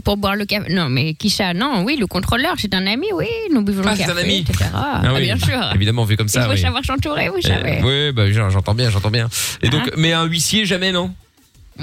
[0.05, 0.73] pour boire le café.
[0.73, 1.55] Non, mais qui ça?
[1.55, 3.27] Non, oui, le contrôleur, c'est un ami, oui.
[3.53, 4.39] Nous buvons Ah, le c'est café, un ami.
[4.39, 4.65] etc.
[4.75, 5.61] Ah, oui, bien sûr.
[5.75, 6.41] Évidemment, vu comme ça.
[6.41, 6.61] Il faut oui.
[6.61, 7.79] savoir s'entourer, vous savez.
[7.83, 9.29] Euh, oui, bah j'en- j'entends bien, j'entends bien.
[9.63, 9.95] Et donc, Ah.
[9.97, 11.15] mais un huissier jamais non?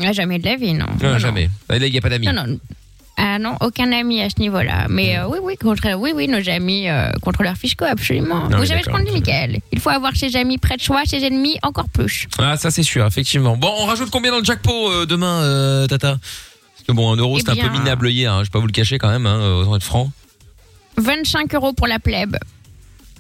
[0.02, 0.86] Ah, jamais de la vie, non.
[1.18, 1.50] Jamais.
[1.70, 2.28] Là, il n'y a pas d'amis.
[2.28, 2.60] Non, non.
[3.22, 4.86] Ah non, aucun ami à ce niveau-là.
[4.90, 8.48] Mais euh, oui, oui, contre, oui, oui, nos amis euh, contrôleurs fiscaux, absolument.
[8.50, 11.02] Ah Vous savez ce qu'on dit, Michael Il faut avoir ses amis près de soi,
[11.06, 12.28] ses ennemis encore plus.
[12.38, 13.58] Ah, ça c'est sûr, effectivement.
[13.58, 16.18] Bon, on rajoute combien dans le jackpot euh, demain, euh, Tata?
[16.18, 18.32] Parce que bon, un euro Eh c'était un peu minable hier.
[18.32, 19.26] Hein, je vais pas vous le cacher quand même.
[19.26, 20.10] Hein, autant être franc.
[20.98, 22.38] 25 euros pour la plèbe.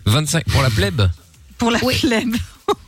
[0.05, 1.09] 25 pour la plèbe?
[1.57, 1.97] Pour la Oui.
[1.99, 2.35] plèbe.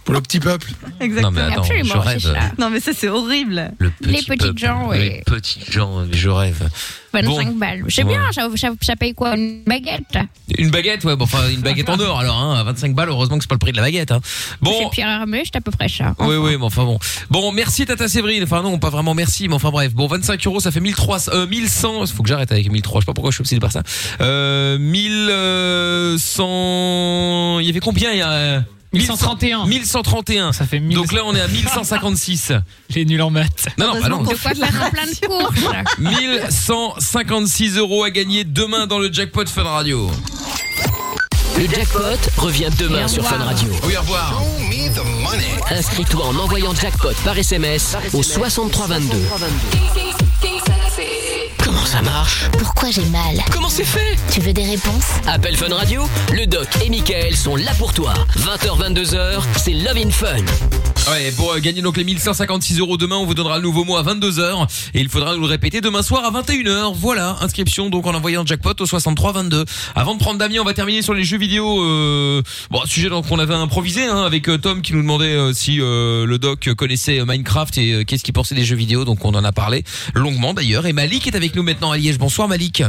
[0.04, 0.72] Pour le petit peuple.
[1.00, 1.32] Exactement.
[1.32, 2.38] Non mais attends, je rêve.
[2.58, 3.72] Non, mais ça, c'est horrible.
[3.78, 4.98] Le petit Les petites peuple, gens, oui.
[5.00, 6.70] Les petits gens, je rêve.
[7.14, 7.56] 25 Bon.
[7.58, 7.84] balles.
[7.90, 8.14] C'est Ouais.
[8.14, 10.18] bien, ça, ça, ça paye quoi Une baguette?
[10.58, 13.38] Une baguette, ouais, bon, enfin une baguette en or alors, hein, à 25 balles, heureusement
[13.38, 14.12] que c'est pas le prix de la baguette.
[14.12, 14.22] Hein.
[14.24, 16.16] Chez Bon, Pierre Hermé, c'est à peu près ça.
[16.20, 16.98] oui, oui, mais enfin bon.
[17.30, 18.44] Bon, merci Tata Séverine.
[18.44, 19.94] Enfin non, pas vraiment merci, mais enfin bref.
[19.94, 22.08] Bon, 25 euros, ça fait 1300, euh, 1100.
[22.08, 23.00] Faut que j'arrête avec 1300.
[23.00, 23.84] Je sais pas pourquoi je suis obsédé par ça.
[24.22, 27.60] Euh, 1100.
[27.60, 28.60] Il y avait combien il y a euh,
[28.94, 29.66] 1131.
[29.66, 30.54] 1131.
[30.54, 30.98] Ça fait 1000.
[30.98, 32.54] Donc là, on est à 1156.
[32.90, 33.68] J'ai nul en maths.
[33.78, 34.18] Non, non, bah non.
[34.20, 34.54] De quoi faire
[34.92, 35.56] plein de courses
[36.00, 40.12] 1156 euros à gagner demain dans le jackpot Fun Radio.
[41.58, 42.02] Le jackpot
[42.38, 43.38] revient demain sur Fun.
[43.38, 43.70] Radio.
[43.84, 44.42] Oui, au revoir.
[45.70, 49.18] Inscris-toi en envoyant jackpot par SMS au 6322.
[51.72, 55.74] Comment ça marche Pourquoi j'ai mal Comment c'est fait Tu veux des réponses Appel Fun
[55.74, 56.04] Radio,
[56.34, 58.14] le doc et Michael sont là pour toi.
[58.36, 60.44] 20h, 22h, c'est Love in Fun.
[61.10, 63.96] Ouais, pour euh, gagner donc les 1156 euros demain, on vous donnera le nouveau mot
[63.96, 66.94] à 22h et il faudra nous le répéter demain soir à 21h.
[66.96, 69.66] Voilà, inscription donc en envoyant jackpot au 63 22.
[69.96, 71.82] Avant de prendre Damien, on va terminer sur les jeux vidéo.
[71.84, 75.54] Euh, bon, sujet donc qu'on avait improvisé hein, avec euh, Tom qui nous demandait euh,
[75.54, 79.04] si euh, le doc connaissait Minecraft et euh, qu'est-ce qu'il pensait des jeux vidéo.
[79.04, 80.86] Donc on en a parlé longuement d'ailleurs.
[80.86, 82.18] Et Malik est avec nous maintenant à Liège.
[82.18, 82.84] Bonsoir Malik.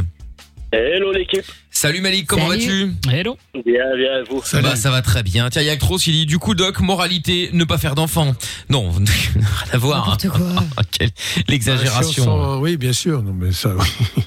[0.75, 1.45] Hello l'équipe.
[1.71, 3.37] Salut Malik, comment vas-tu Hello.
[3.53, 3.63] Bien,
[3.97, 4.43] bien, et vous.
[4.63, 5.51] Bah ça va très bien.
[5.51, 8.35] Tiens, Yactros il dit du coup doc, moralité, ne pas faire d'enfants.
[8.71, 9.99] Non, rien à voir.
[10.01, 10.65] N'importe quoi.
[10.91, 11.11] Quelle
[11.49, 12.25] l'exagération.
[12.25, 13.23] Sans- Oui, bien sûr.
[13.23, 13.75] Non, mais ça.
[13.77, 14.23] oui.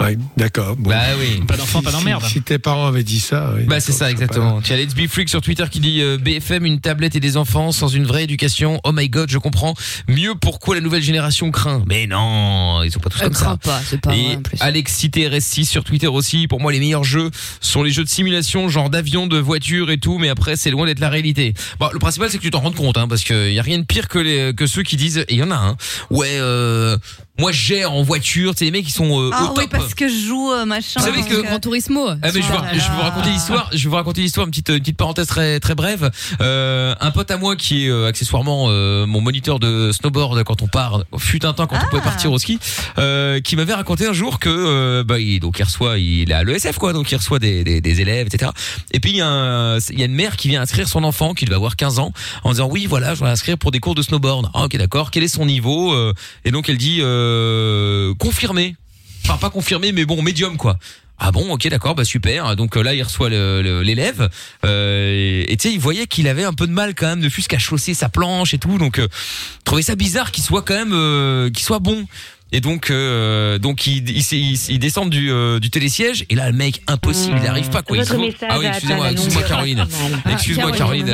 [0.00, 0.74] Ouais, d'accord.
[0.76, 0.90] Bon.
[0.90, 1.40] Bah oui.
[1.46, 2.24] Pas d'enfant, pas Si- d'emmerde.
[2.24, 3.52] Si tes parents avaient dit ça.
[3.56, 4.60] oui, Bah c'est ça exactement.
[4.60, 7.70] Tiens, Let's Be Freak sur Twitter qui dit euh, BFM une tablette et des enfants
[7.72, 8.80] sans une vraie éducation.
[8.84, 9.74] Oh my god, je comprends
[10.08, 11.82] mieux pourquoi la nouvelle génération craint.
[11.86, 13.44] Mais non, ils sont pas tous Elle comme ça.
[13.44, 14.58] craint pas, c'est pas vrai Et en plus.
[14.60, 16.48] Alexis TRS6 sur Twitter aussi.
[16.48, 17.30] Pour moi, les meilleurs jeux
[17.60, 20.18] sont les jeux de simulation, genre d'avion, de voiture et tout.
[20.18, 21.54] Mais après, c'est loin d'être la réalité.
[21.78, 23.78] Bon, le principal, c'est que tu t'en rendes compte, hein, parce que y a rien
[23.78, 25.18] de pire que les que ceux qui disent.
[25.28, 25.76] Et il y en a un.
[26.10, 26.96] ouais, euh,
[27.38, 28.52] moi, je gère en voiture.
[28.56, 29.83] C'est les mecs qui sont euh, Ah au oui, top.
[29.84, 31.00] Parce que je joue euh, machin.
[31.00, 32.08] Vous savez que- euh, Gran Turismo.
[32.08, 33.04] Ah mais je vais, Oh là je vais vous là.
[33.10, 33.70] raconter l'histoire.
[33.72, 34.46] Je vais vous raconter l'histoire.
[34.46, 36.10] Une petite, une petite parenthèse très très brève.
[36.40, 40.62] Euh, un pote à moi qui est euh, accessoirement euh, mon moniteur de snowboard quand
[40.62, 41.04] on part.
[41.18, 41.86] Fut un temps quand on Ah.
[41.90, 42.58] pouvait partir au ski,
[42.98, 46.34] euh, qui m'avait raconté un jour que euh, bah il, donc il reçoit, il est
[46.34, 48.50] à l'ESF quoi, donc il reçoit des, des, des élèves etc.
[48.92, 51.04] Et puis il y a un- il y a une mère qui vient inscrire son
[51.04, 52.12] enfant qui doit avoir 15 ans
[52.44, 54.50] en disant oui voilà je vais l'inscrire pour des cours de snowboard.
[54.54, 55.10] Ah ok d'accord.
[55.10, 56.12] Quel est son niveau Euh,
[56.44, 58.76] Et donc elle dit euh, confirmé.
[59.24, 60.78] Enfin pas confirmé mais bon médium quoi.
[61.16, 62.56] Ah bon, ok, d'accord, bah super.
[62.56, 64.28] Donc euh, là, il reçoit l'élève
[64.64, 67.28] euh, et tu sais, il voyait qu'il avait un peu de mal quand même, de
[67.28, 68.78] plus qu'à chausser sa planche et tout.
[68.78, 72.04] Donc, euh, je trouvais ça bizarre qu'il soit quand même, euh, qu'il soit bon.
[72.50, 76.50] Et donc, euh, donc il, il, il, il descend du, euh, du télésiège et là,
[76.50, 77.96] le mec, impossible, il arrive pas quoi.
[77.96, 78.12] Il se-
[78.48, 79.86] ah oui, excusez-moi, excuse-moi Caroline.
[80.24, 81.06] Ah, Excuse-moi Caroline.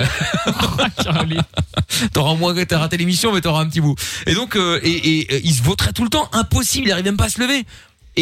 [0.47, 0.91] Caroline.
[1.05, 1.43] Caroline.
[2.15, 3.97] T'auras au moins, t'as raté l'émission, mais t'auras un petit bout.
[4.27, 7.05] Et donc, euh, et, et, euh, il se vautrait tout le temps, impossible, il arrive
[7.05, 7.65] même pas à se lever.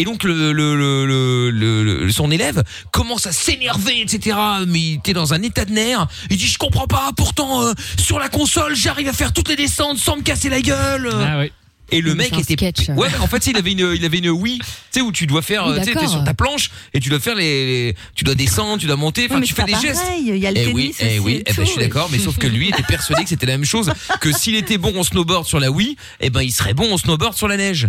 [0.01, 4.37] Et donc le, le, le, le, le- le- son élève commence à s'énerver, etc.
[4.69, 6.07] Mais il était dans un état de nerfs.
[6.31, 7.11] Il dit je comprends pas.
[7.17, 10.61] Pourtant euh, sur la console j'arrive à faire toutes les descentes sans me casser la
[10.61, 11.11] gueule.
[11.13, 11.53] Ah oui.
[11.91, 12.91] Et le mec était sketch.
[12.91, 15.41] ouais en fait il avait une il avait une Wii tu sais où tu dois
[15.41, 16.11] faire Oui, tu sais t'es d'accord.
[16.11, 19.27] sur ta planche et tu dois faire les, les- tu dois descendre tu dois monter
[19.31, 21.33] enfin tu fais des gestes pareil, Il y a le eh tennis oui, eh oui,
[21.37, 23.57] et eh ben, je suis d'accord, mais sauf que lui était persuadé que c'était la
[23.57, 23.91] même chose,
[24.21, 26.99] que s'il était bon en snowboard sur la Wii, eh ben il serait bon en
[26.99, 27.89] snowboard sur la neige.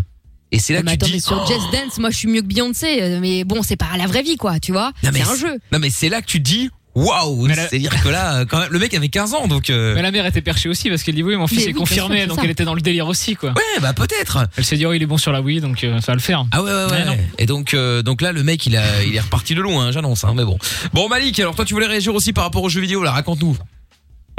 [0.52, 1.24] Et c'est là Mais que tu attends, te mais dis.
[1.24, 4.08] sur Just Dance, moi je suis mieux que Beyoncé, euh, mais bon, c'est pas la
[4.08, 4.92] vraie vie quoi, tu vois.
[5.04, 5.60] C'est un jeu.
[5.72, 6.70] Non mais c'est là que tu te dis.
[6.96, 9.70] Waouh, la- c'est-à-dire que là, euh, quand même, le mec avait 15 ans, donc.
[9.70, 11.68] euh, Mais la mère était perchée aussi parce qu'elle dit oui, mon fils Mais est
[11.68, 12.44] oui, confirmé, donc ça.
[12.44, 13.52] elle était dans le délire aussi quoi.
[13.52, 14.40] Ouais, bah peut-être.
[14.58, 16.20] Elle s'est dit oh il est bon sur la Wii donc euh, ça va le
[16.22, 16.44] faire.
[16.52, 17.20] Ah ouais, ouais, ouais.
[17.38, 19.92] Et donc, euh, donc là, le mec, il a, il est reparti de loin, hein,
[19.92, 20.24] j'annonce.
[20.24, 20.58] Hein, mais bon.
[20.92, 23.56] Bon, Malik, alors toi, tu voulais réagir aussi par rapport aux jeux vidéo, là, raconte-nous.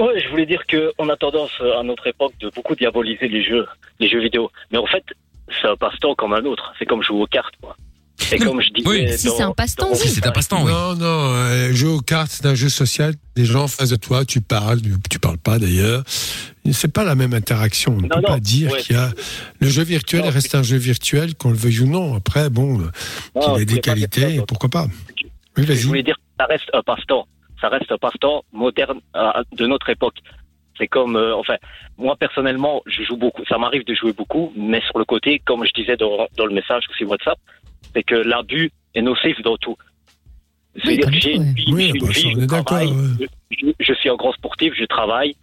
[0.00, 3.44] Ouais, je voulais dire que on a tendance à notre époque de beaucoup diaboliser les
[3.44, 3.66] jeux,
[4.00, 4.50] les jeux vidéo.
[4.72, 5.04] Mais en fait,
[5.60, 6.72] c'est un passe-temps comme un autre.
[6.78, 7.76] C'est comme jouer aux cartes, quoi.
[8.32, 9.08] Et comme je disais, Oui.
[9.18, 9.96] Si c'est un passe-temps, oui.
[9.98, 10.70] C'est un passe-temps, oui.
[10.70, 13.14] Non, non, euh, jouer aux cartes, c'est un jeu social.
[13.34, 16.04] Des gens en face de toi, tu parles, tu, parles pas d'ailleurs.
[16.70, 17.92] C'est pas la même interaction.
[17.92, 18.80] On ne Non, peut non, pas dire ouais.
[18.80, 19.10] qu'il y a.
[19.60, 22.14] Le jeu virtuel Non, reste un jeu virtuel, qu'on le veuille ou non.
[22.14, 22.90] Après, bon, Non,
[23.40, 24.86] qu'il je ait des pas qualités, ça, pourquoi pas.
[25.56, 27.26] Oui, Je voulais dire que ça reste un passe-temps.
[27.60, 30.18] Ça reste un passe-temps moderne euh, de notre époque.
[30.80, 31.56] C'est comme, euh, enfin,
[31.98, 33.44] moi personnellement, je joue beaucoup.
[33.48, 36.54] Ça m'arrive de jouer beaucoup, mais sur le côté, comme je disais dans, dans le
[36.54, 37.38] message aussi WhatsApp,
[37.92, 39.76] c'est que l'abus est nocif dans tout.
[40.82, 43.26] C'est-à-dire que j'ai une vie, Oui, une vie, je travaille, ouais.
[43.50, 45.34] je, je suis un grand sportif, je travaille,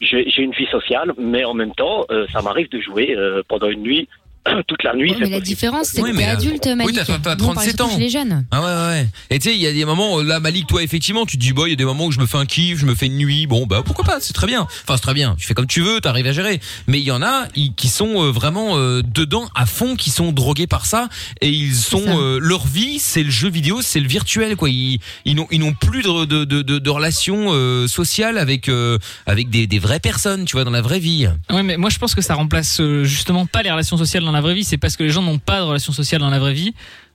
[0.00, 3.42] j'ai j'ai une vie sociale, mais en même temps, euh, ça m'arrive de jouer euh,
[3.48, 4.08] pendant une nuit
[4.68, 5.12] toute la nuit.
[5.12, 6.86] Ouais, mais la différence, c'est que t'es là- adulte, Malik.
[6.86, 7.98] Oui, t'as- t'as Nous, on parle 37 surtout ans.
[7.98, 8.44] les jeunes.
[8.50, 8.66] Ah ouais,
[9.00, 9.08] ouais.
[9.30, 11.52] Et tu sais, il y a des moments, là, Malik, toi, effectivement, tu te dis,
[11.52, 13.06] bah, il y a des moments où je me fais un kiff, je me fais
[13.06, 14.62] une nuit, bon, bah, pourquoi pas, c'est très bien.
[14.62, 15.34] Enfin, c'est très bien.
[15.38, 16.60] Tu fais comme tu veux, t'arrives à gérer.
[16.86, 20.10] Mais il y en a, ils- qui sont euh, vraiment euh, dedans, à fond, qui
[20.10, 21.08] sont drogués par ça,
[21.40, 24.68] et ils sont, euh, leur vie, c'est le jeu vidéo, c'est le virtuel, quoi.
[24.68, 28.68] Ils, ils n'ont, ils n'ont plus de, de, de, de, de relations euh, sociales avec,
[28.68, 31.26] euh, avec des, des vraies personnes, tu vois, dans la vraie vie.
[31.50, 34.32] Ouais, mais moi je pense que ça remplace euh, justement pas les relations sociales dans
[34.32, 34.64] la vraie vie.
[34.64, 36.74] C'est parce que les gens n'ont pas de relations sociales dans la vraie vie.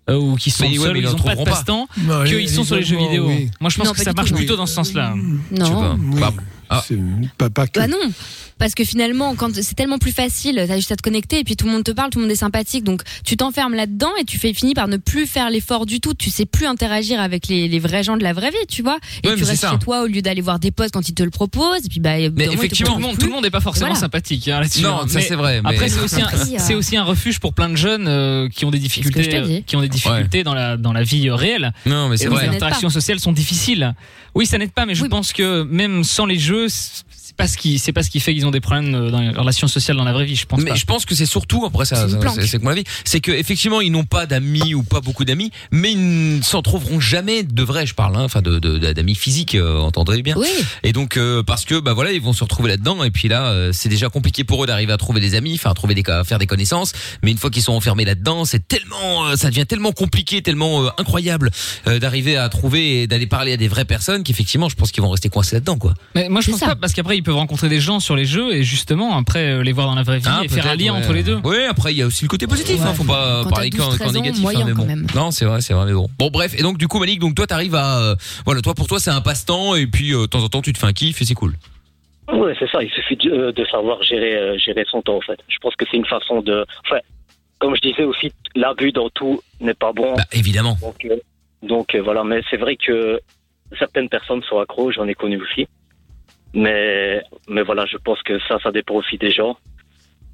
[0.09, 1.87] euh, ou qui sont Mais ouais, seuls, mais ils ils en ont pas de passe-temps,
[1.99, 3.27] Non, qu'ils sont sur les jeux l'isolement, vidéo.
[3.27, 3.51] oui.
[3.59, 5.13] Moi je pense Non, que ça marche tout, plutôt dans ce sens-là.
[5.51, 5.95] Non.
[6.19, 6.33] Bah,
[6.71, 6.83] ah.
[6.87, 6.97] C'est
[7.37, 7.79] pas, pas que.
[7.79, 7.97] Bah non,
[8.57, 11.55] parce que finalement, quand c'est tellement plus facile, t'as juste à te connecter et puis
[11.55, 14.23] tout le monde te parle, tout le monde est sympathique, donc tu t'enfermes là-dedans et
[14.25, 16.13] tu fais fini par ne plus faire l'effort du tout.
[16.13, 18.97] Tu sais plus interagir avec les, les vrais gens de la vraie vie, tu vois.
[19.23, 21.23] Et Ouais, tu restes chez toi au lieu d'aller voir des potes quand ils te
[21.23, 21.85] le proposent.
[21.85, 23.99] Et puis bah, Mais effectivement, tout le monde, tout le monde n'est pas forcément Voilà.
[23.99, 24.81] sympathique hein, là-dessus.
[24.81, 25.07] Non, hein.
[25.07, 27.69] ça, c'est vrai, mais- Après, c'est aussi, un, euh, c'est aussi un refuge pour plein
[27.69, 29.55] de jeunes euh, qui ont des difficultés, t'ai dit.
[29.57, 31.73] euh, qui ont des difficultés dans la dans la vie réelle.
[31.85, 32.47] Non, mais c'est vrai.
[32.47, 33.93] Les interactions sociales sont difficiles.
[34.33, 37.47] Oui, ça n'aide pas, mais je pense que même sans les jeux, peu c'est pas
[37.47, 39.67] ce qui c'est pas ce qui fait qu'ils ont des problèmes euh, dans les relations
[39.67, 40.35] sociales dans la vraie vie.
[40.35, 40.75] Je pense Mais pas.
[40.75, 43.79] je pense que c'est surtout après ça, C'est ça, que mon avis, c'est que effectivement
[43.79, 47.63] ils n'ont pas d'amis ou pas beaucoup d'amis, mais ils ne s'en trouveront jamais de
[47.63, 50.35] vrais, je parle, hein, enfin de de- d'amis physiques, euh, entendrez bien.
[50.37, 50.47] Oui.
[50.83, 53.47] Et donc euh, parce que bah voilà ils vont se retrouver là-dedans et puis là
[53.47, 56.03] euh, c'est déjà compliqué pour eux d'arriver à trouver des amis, enfin à trouver des
[56.09, 56.91] à faire des connaissances,
[57.23, 60.83] mais une fois qu'ils sont enfermés là-dedans c'est tellement euh, ça devient tellement compliqué, tellement
[60.83, 61.49] euh, incroyable
[61.87, 65.01] euh, d'arriver à trouver et d'aller parler à des vraies personnes qu'effectivement je pense qu'ils
[65.03, 65.93] vont rester coincés là-dedans quoi.
[66.15, 68.53] Mais moi, je pense pas parce qu'après ils peuvent rencontrer des gens sur les jeux
[68.53, 70.93] et justement après euh, les voir dans la vraie vie Ah, et faire un lien
[70.93, 70.99] ouais.
[70.99, 71.39] entre les deux.
[71.43, 72.79] Oui, après il y a aussi le côté positif.
[72.79, 72.87] Ouais.
[72.87, 74.41] Hein, faut pas Quand parler qu'en 12, qu'en 13 ans, négatif.
[74.41, 74.87] moyen, hein, mais quand bon.
[74.87, 75.07] même.
[75.15, 76.07] Non, c'est vrai, c'est vrai, mais bon.
[76.17, 76.53] Bon, bref.
[76.57, 78.15] Et donc du coup, Malik, donc toi, t'arrives à, euh,
[78.45, 80.73] voilà, toi pour toi, c'est un passe-temps et puis euh, de temps en temps, tu
[80.73, 81.55] te fais un kiff et c'est cool.
[82.31, 82.81] Ouais, c'est ça.
[82.81, 85.39] Il suffit de, de savoir gérer, euh, gérer son temps, en fait.
[85.49, 86.65] Je pense que c'est une façon de.
[86.85, 86.99] Enfin,
[87.59, 90.15] comme je disais aussi, l'abus dans tout n'est pas bon.
[90.15, 90.77] Bah, évidemment.
[90.81, 91.17] Donc, euh,
[91.61, 92.23] donc euh, voilà.
[92.23, 93.19] Mais c'est vrai que
[93.77, 94.91] certaines personnes sont accros.
[94.91, 95.67] J'en ai connu aussi.
[96.53, 99.57] Mais, mais voilà, je pense que ça, ça dépend aussi des gens.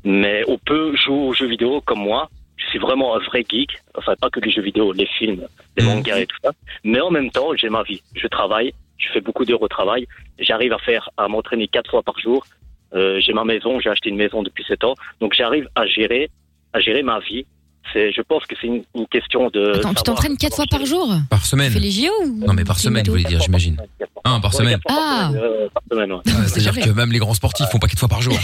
[0.03, 2.29] Mais on peut jouer aux jeux vidéo comme moi.
[2.55, 3.77] Je suis vraiment un vrai geek.
[3.95, 5.47] Enfin, pas que les jeux vidéo, les films,
[5.77, 6.51] les mangas et tout ça.
[6.83, 8.01] Mais en même temps, j'ai ma vie.
[8.15, 8.73] Je travaille.
[8.97, 10.07] Je fais beaucoup d'heures au travail.
[10.39, 12.45] J'arrive à faire, à m'entraîner quatre fois par jour.
[12.93, 13.79] Euh, j'ai ma maison.
[13.79, 14.95] J'ai acheté une maison depuis sept ans.
[15.19, 16.29] Donc, j'arrive à gérer,
[16.73, 17.45] à gérer ma vie.
[17.93, 19.77] C'est, je pense que c'est une, une question de.
[19.77, 21.13] Attends, tu t'entraînes quatre fois par jour?
[21.29, 21.67] Par semaine.
[21.67, 23.77] Tu fais les JO ou Non, mais par semaine, vous voulez dire, j'imagine.
[24.23, 24.79] Un par semaine.
[24.89, 26.19] Ah Euh, par semaine, ouais.
[26.27, 28.37] Ah, C'est-à-dire que même les grands sportifs font pas quatre fois par jour.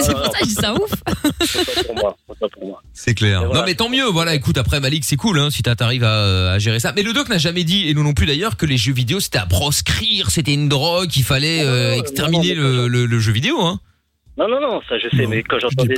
[0.00, 0.90] C'est pour ça que je dis ça ouf.
[2.92, 3.44] c'est clair.
[3.44, 3.60] Voilà.
[3.60, 4.04] Non mais tant mieux.
[4.06, 6.92] Voilà, écoute, après Malik, c'est cool hein, si t'as- t'arrives à, à gérer ça.
[6.96, 9.20] Mais le doc n'a jamais dit et nous non plus d'ailleurs que les jeux vidéo
[9.20, 13.60] c'était à proscrire, c'était une drogue, qu'il fallait euh, exterminer le, le- le jeu vidéo.
[13.60, 13.80] Hein.
[14.38, 15.96] Non, non, non, ça je sais, mais quand j'entendais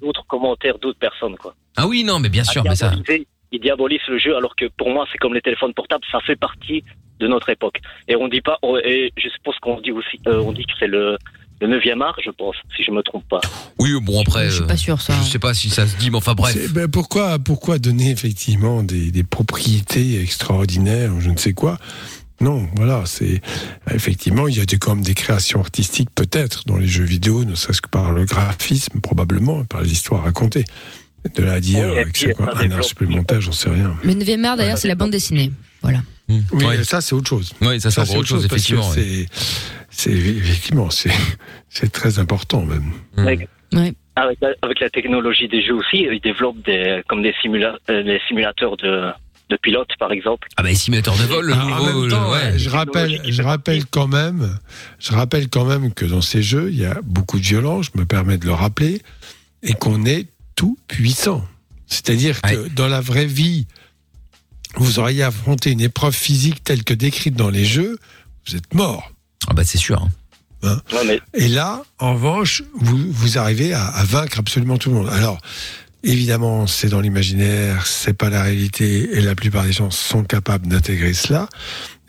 [0.00, 1.54] d'autres commentaires d'autres personnes, quoi.
[1.76, 2.92] Ah oui, non, mais bien sûr, mais ça.
[3.50, 6.36] Ils diabolisent le jeu, alors que pour moi, c'est comme les téléphones portables, ça fait
[6.36, 6.84] partie
[7.18, 7.78] de notre époque.
[8.06, 10.86] Et on dit pas, et je suppose qu'on dit aussi, euh, on dit que c'est
[10.86, 11.16] le,
[11.62, 13.40] le 9e art, je pense, si je me trompe pas.
[13.78, 14.50] Oui, bon après.
[14.50, 15.14] Je suis pas sûr ça.
[15.22, 16.72] Je sais pas si ça se dit, mais enfin bref.
[16.74, 21.78] Ben, pourquoi, pourquoi donner effectivement des, des propriétés extraordinaires, ou je ne sais quoi
[22.40, 23.40] Non, voilà, c'est
[23.92, 27.54] effectivement il y a des, comme des créations artistiques peut-être dans les jeux vidéo, ne
[27.54, 30.64] serait-ce que par le graphisme probablement, par les histoires racontées.
[31.34, 33.96] De là à dire Oui, que c'est quoi un art supplémentaire, j'en sais rien.
[34.04, 35.50] Le 9 art d'ailleurs, c'est la bande dessinée.
[35.82, 36.00] Voilà.
[36.28, 37.52] Oui, ça c'est autre chose.
[37.60, 39.26] Oui, ça, c'est autre chose, effectivement, C'est,
[39.90, 41.10] c'est effectivement, c'est,
[41.68, 42.92] c'est très important même.
[43.16, 43.48] Ouais.
[44.14, 48.02] avec la, avec la technologie des jeux aussi, ils développent des, comme des, simula- euh,
[48.04, 49.10] des simulateurs de,
[49.50, 50.48] de pilotes, par exemple.
[50.56, 52.00] Ah bah les simulateurs de vol, le Ah, en nouveau.
[52.02, 52.58] même temps, le- ouais.
[52.58, 54.58] je rappelle, je rappelle quand même,
[54.98, 57.86] je rappelle quand même que dans ces jeux, il y a beaucoup de violence.
[57.94, 59.00] Je me permets de le rappeler,
[59.62, 61.44] et qu'on est tout puissant.
[61.86, 63.66] C'est-à-dire que dans la vraie vie,
[64.76, 67.98] vous auriez affronté une épreuve physique telle que décrite dans les jeux,
[68.46, 69.10] vous êtes mort.
[69.48, 70.06] Ah bah c'est sûr.
[70.64, 70.82] Hein
[71.34, 75.08] Et là, en revanche, vous, vous arrivez à, à vaincre absolument tout le monde.
[75.08, 75.40] Alors,
[76.02, 80.66] évidemment, c'est dans l'imaginaire, c'est pas la réalité, et la plupart des gens sont capables
[80.66, 81.48] d'intégrer cela.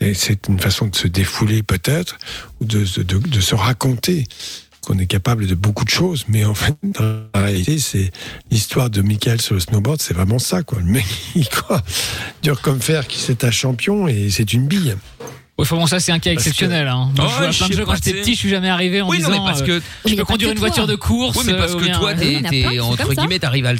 [0.00, 2.18] Et c'est une façon de se défouler peut-être,
[2.60, 4.26] ou de, se raconter
[4.80, 8.10] qu'on est capable de beaucoup de choses, mais en fait, dans la réalité, c'est
[8.50, 10.78] l'histoire de Michael sur le snowboard, c'est vraiment ça, quoi.
[10.78, 11.46] Le mec, il
[12.42, 14.96] dur comme fer, c'est un champion, et c'est une bille.
[15.60, 16.86] Ouais, enfin bon, ça c'est un cas Parce exceptionnel.
[16.86, 17.10] que- Hein.
[17.16, 19.02] Moi, Ouais, je à je plein de jeux quand j'étais petit, je suis jamais arrivé
[19.02, 19.44] en Oui, non, disant.
[19.44, 21.36] mais parce que- euh, Oui, je peux conduire une voiture de course.
[21.36, 23.74] Oui, mais parce euh, que toi, t'es, t'es- entre guillemets, t'arrives à,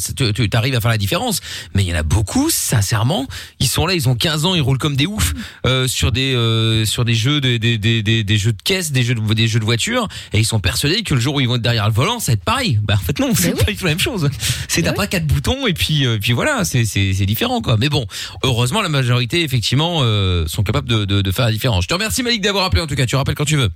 [0.50, 1.40] t'arrives faire la différence.
[1.74, 3.26] Mais il y en a beaucoup, sincèrement,
[3.60, 5.32] ils sont là, ils ont 15 ans, ils roulent comme des oufs
[5.66, 8.92] euh, sur des euh, sur des jeux, des, des, des, des, des jeux de caisse,
[8.92, 11.40] des jeux de, des jeux de voiture, et ils sont persuadés que le jour où
[11.40, 12.78] ils vont être derrière le volant, ça va être pareil.
[12.82, 14.28] Bah en fait non, c'est pas du tout la même chose.
[14.68, 17.76] C'est t'as pas quatre boutons et puis euh, puis voilà, c'est c'est différent quoi.
[17.78, 18.06] Mais bon,
[18.42, 21.69] heureusement la majorité effectivement euh, sont capables de de faire la différence.
[21.80, 23.06] Je te remercie Malik d'avoir appelé en tout cas.
[23.06, 23.68] Tu rappelles quand tu veux.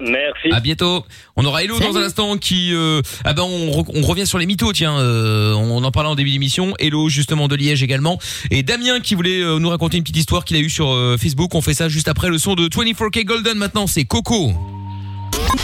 [0.00, 0.48] Merci.
[0.52, 1.04] À bientôt.
[1.36, 4.38] On aura Hello dans un instant qui euh, ah ben on, re- on revient sur
[4.38, 8.18] les mythos tiens euh, on en parlait en début d'émission Hello justement de Liège également
[8.50, 11.16] et Damien qui voulait euh, nous raconter une petite histoire qu'il a eue sur euh,
[11.18, 14.52] Facebook on fait ça juste après le son de 24K Golden maintenant c'est Coco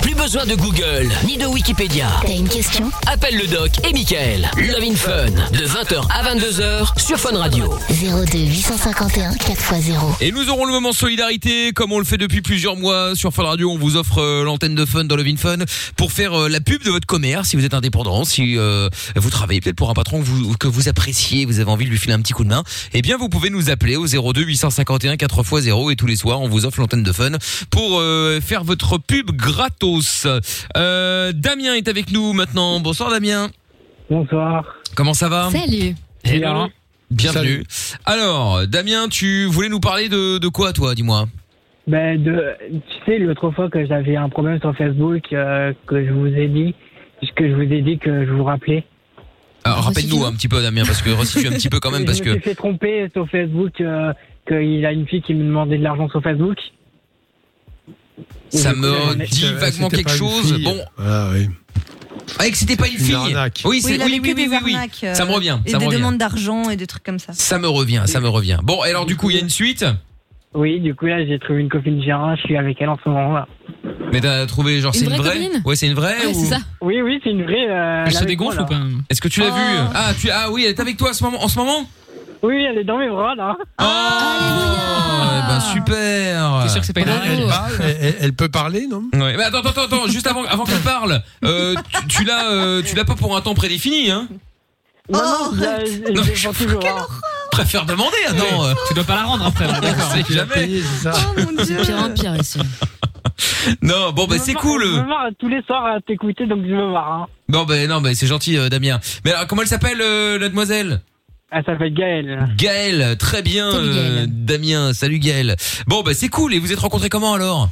[0.03, 2.09] Plus besoin de Google ni de Wikipédia.
[2.25, 2.91] T'as une question?
[3.07, 4.51] Appelle le doc et Michael.
[4.57, 7.75] Love in Fun de 20h à 22h sur Fun Radio.
[7.91, 10.17] 02 851 4x0.
[10.21, 13.45] et nous aurons le moment solidarité comme on le fait depuis plusieurs mois sur Fun
[13.45, 15.59] Radio on vous offre euh, l'antenne de Fun dans le Vin Fun
[15.97, 19.31] pour faire euh, la pub de votre commerce si vous êtes indépendant si euh, vous
[19.31, 21.99] travaillez peut-être pour un patron que vous, que vous appréciez vous avez envie de lui
[21.99, 22.63] filer un petit coup de main
[22.93, 26.49] eh bien vous pouvez nous appeler au 02 851 4x0 et tous les soirs on
[26.49, 27.33] vous offre l'antenne de Fun
[27.71, 30.27] pour euh, faire votre pub gratos
[30.77, 33.49] euh, Damien est avec nous maintenant bonsoir Damien
[34.11, 34.77] Bonsoir.
[34.95, 35.95] comment ça va Salut.
[36.25, 36.69] Bien.
[37.11, 37.65] bienvenue
[38.05, 41.25] alors Damien tu voulais nous parler de, de quoi toi dis-moi
[41.87, 46.13] Ben, de, tu sais, l'autre fois que j'avais un problème sur Facebook, euh, que je
[46.13, 46.75] vous ai dit,
[47.35, 48.85] que je vous ai dit que je vous rappelais.
[49.65, 52.19] Alors, rappelle-nous un petit peu Damien parce que resitue un petit peu quand même parce
[52.19, 54.13] je me que suis fait tromper sur Facebook, euh,
[54.47, 56.59] qu'il y a une fille qui me demandait de l'argent sur Facebook.
[58.51, 60.53] Ça me dit vaguement quelque chose.
[60.63, 61.49] Bon, Ah oui.
[62.39, 63.15] ah, et que c'était pas une fille.
[63.15, 63.63] arnaque.
[63.65, 64.77] Oui, c'est oui, oui, oui, des oui, oui.
[65.05, 65.99] euh, Ça me revient, Et ça me des revient.
[65.99, 67.33] demandes d'argent et des trucs comme ça.
[67.33, 68.59] Ça me revient, ça me revient.
[68.63, 69.85] Bon, et alors du coup, il y a une suite?
[70.55, 73.09] Oui, du coup, là, j'ai trouvé une copine Gérard, je suis avec elle en ce
[73.09, 73.47] moment, là.
[74.13, 75.63] Mais t'as trouvé genre Une c'est une vraie vraie copine?
[75.67, 76.59] Ouais, c'est une vraie Ouais, ou c'est ça.
[76.81, 77.69] Oui, oui, c'est une vraie.
[77.69, 78.81] Euh, Elle se dégonfle ou pas?
[79.11, 79.55] Est-ce que tu l'as Oh.
[79.55, 79.91] vue?
[79.95, 81.87] Ah, tu ah oui, elle est avec toi en ce moment en ce moment?
[82.47, 83.57] Oui, elle est dans mes bras, là.
[83.79, 86.61] Ah, eh ben super.
[86.63, 89.03] T'es sûr que c'est pas une Elle, parle, elle- elle- elle peut parler, non?
[89.15, 89.37] Ouais.
[89.37, 92.95] Mais attends, attends, attends, juste avant, avant qu'elle parle, euh, tu, tu l'as, euh, tu
[92.97, 94.29] l'as pas pour un temps prédéfini, hein?
[95.11, 96.83] Non, non, je la- je Non, je toujours.
[96.87, 97.07] hein.
[97.53, 98.65] Préfère demander, attends.
[98.67, 98.75] euh.
[98.89, 99.67] Tu dois pas la rendre après.
[99.81, 100.11] D'accord.
[100.13, 100.81] C'est jamais.
[101.07, 101.77] Oh mon dieu.
[101.83, 102.59] Pire en pire ici.
[103.83, 104.85] Non, bon, bah Je me c'est marre- cool.
[104.85, 107.13] Je me marre tous les soirs à t'écouter, donc je me marre.
[107.13, 107.27] Hein.
[107.49, 108.99] Non, bah non, bah c'est gentil, euh, Damien.
[109.25, 111.01] Mais alors, comment elle s'appelle, euh, la demoiselle?
[111.53, 112.49] Elle s'appelle Gaëlle.
[112.57, 114.27] Gaëlle, très bien, Salut, euh.
[114.29, 114.93] Damien.
[114.93, 115.57] Salut Gaëlle.
[115.87, 116.55] Bon, bah c'est cool.
[116.55, 117.69] Et vous êtes rencontrés comment alors?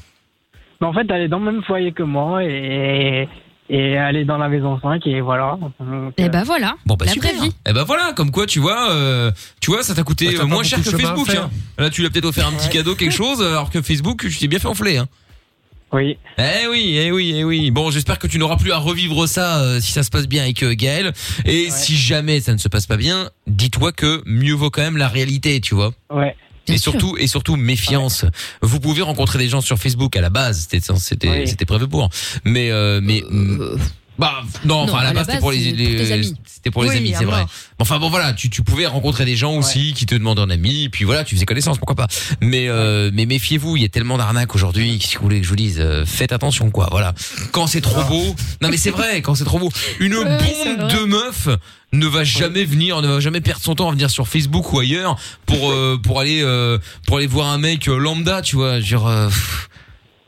[0.80, 3.28] Mais en fait, elle est dans le même foyer que moi et,
[3.68, 5.56] et elle est dans la maison 5 et voilà.
[5.60, 5.72] Donc,
[6.18, 6.76] Et euh, bah voilà.
[6.86, 7.32] Bon bah la super.
[7.34, 7.52] vraie vie.
[7.68, 10.38] Eh bah voilà, comme quoi tu vois, euh, tu vois, ça t'a coûté Bah, t'as
[10.38, 11.30] euh, pas moins cher beaucoup que de chemin à Facebook.
[11.34, 11.44] faire.
[11.44, 11.50] Hein.
[11.82, 14.38] Là, tu lui as peut-être offert un petit cadeau, quelque chose, alors que Facebook, tu
[14.38, 14.98] t'es bien fait enfler.
[14.98, 15.06] Hein.
[15.94, 16.18] Oui.
[16.38, 17.70] Eh oui, eh oui, eh oui.
[17.70, 20.42] Bon, j'espère que tu n'auras plus à revivre ça euh, si ça se passe bien
[20.42, 21.12] avec euh, Gaël.
[21.44, 24.96] Et si jamais ça ne se passe pas bien, dis-toi que mieux vaut quand même
[24.96, 25.92] la réalité, tu vois.
[26.10, 26.34] Ouais.
[26.66, 28.24] et surtout, et surtout méfiance.
[28.60, 31.46] Vous pouvez rencontrer des gens sur Facebook à la base, c'était c'était Oui.
[31.46, 32.08] c'était prévu pour.
[32.44, 33.22] Mais euh, mais
[34.18, 35.78] bah non, enfin à la base c'était pour les, c'est pour
[36.16, 37.44] les- c'était pour les Oui, amis, c'est vrai.
[37.78, 40.88] Enfin bon voilà, tu, tu pouvais rencontrer des gens aussi qui te demandent un ami,
[40.88, 42.06] puis voilà, tu faisais connaissance, pourquoi pas.
[42.40, 45.50] Mais euh, mais méfiez-vous, il y a tellement d'arnaques aujourd'hui, si vous voulez que je
[45.50, 47.12] vous dise, euh, faites attention quoi, voilà.
[47.52, 50.88] Quand c'est trop beau, non mais c'est vrai, quand c'est trop beau, une Ouais, bombe
[50.90, 51.48] de meuf
[51.92, 54.78] ne va jamais venir, ne va jamais perdre son temps à venir sur Facebook ou
[54.78, 58.80] ailleurs pour euh, pour aller euh, pour aller voir un mec euh, lambda, tu vois,
[58.80, 59.68] genre euh, pff,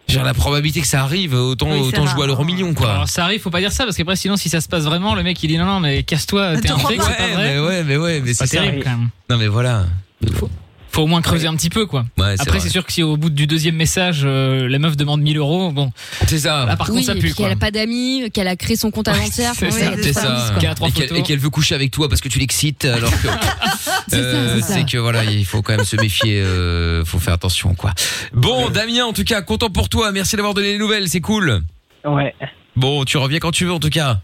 [0.09, 2.91] genre la probabilité que ça arrive, autant Oui, c'est autant jouer à l'euro million quoi.
[2.93, 5.15] Alors ça arrive, faut pas dire ça parce qu'après sinon si ça se passe vraiment,
[5.15, 7.05] le mec il dit non non mais casse-toi, t'es un fake, pas.
[7.05, 7.55] c'est pas Ouais, vrai.
[7.55, 9.09] mais ouais, mais ouais, mais C'est pas c'est terrible quand même.
[9.31, 9.87] Non mais voilà.
[10.93, 12.07] Faut au moins creuser un petit peu quoi.
[12.17, 14.97] Ouais, c'est Après c'est sûr que si au bout du deuxième message euh, la meuf
[14.97, 15.93] demande 1000 euros, bon.
[16.27, 16.65] C'est ça.
[16.65, 19.11] Là par oui, contre ça pue qu'elle a pas d'amis, qu'elle a créé son compte
[19.31, 19.71] c'est ça, ouais,
[20.03, 20.35] C'est pas ça.
[20.37, 20.59] ouf, quoi.
[20.61, 21.19] Qu'elle a trois Et qu'elle- photos.
[21.19, 23.29] et qu'elle veut coucher avec toi parce que tu l'excites alors que
[23.79, 27.75] C'est euh, c'est que voilà il faut quand même se méfier euh, faut faire attention
[27.75, 27.93] quoi.
[28.33, 30.13] Bon Damien en tout cas content pour toi.
[30.13, 31.63] Merci d'avoir donné les nouvelles c'est cool.
[32.05, 32.35] Ouais.
[32.77, 34.21] bon tu reviens quand tu veux en tout cas.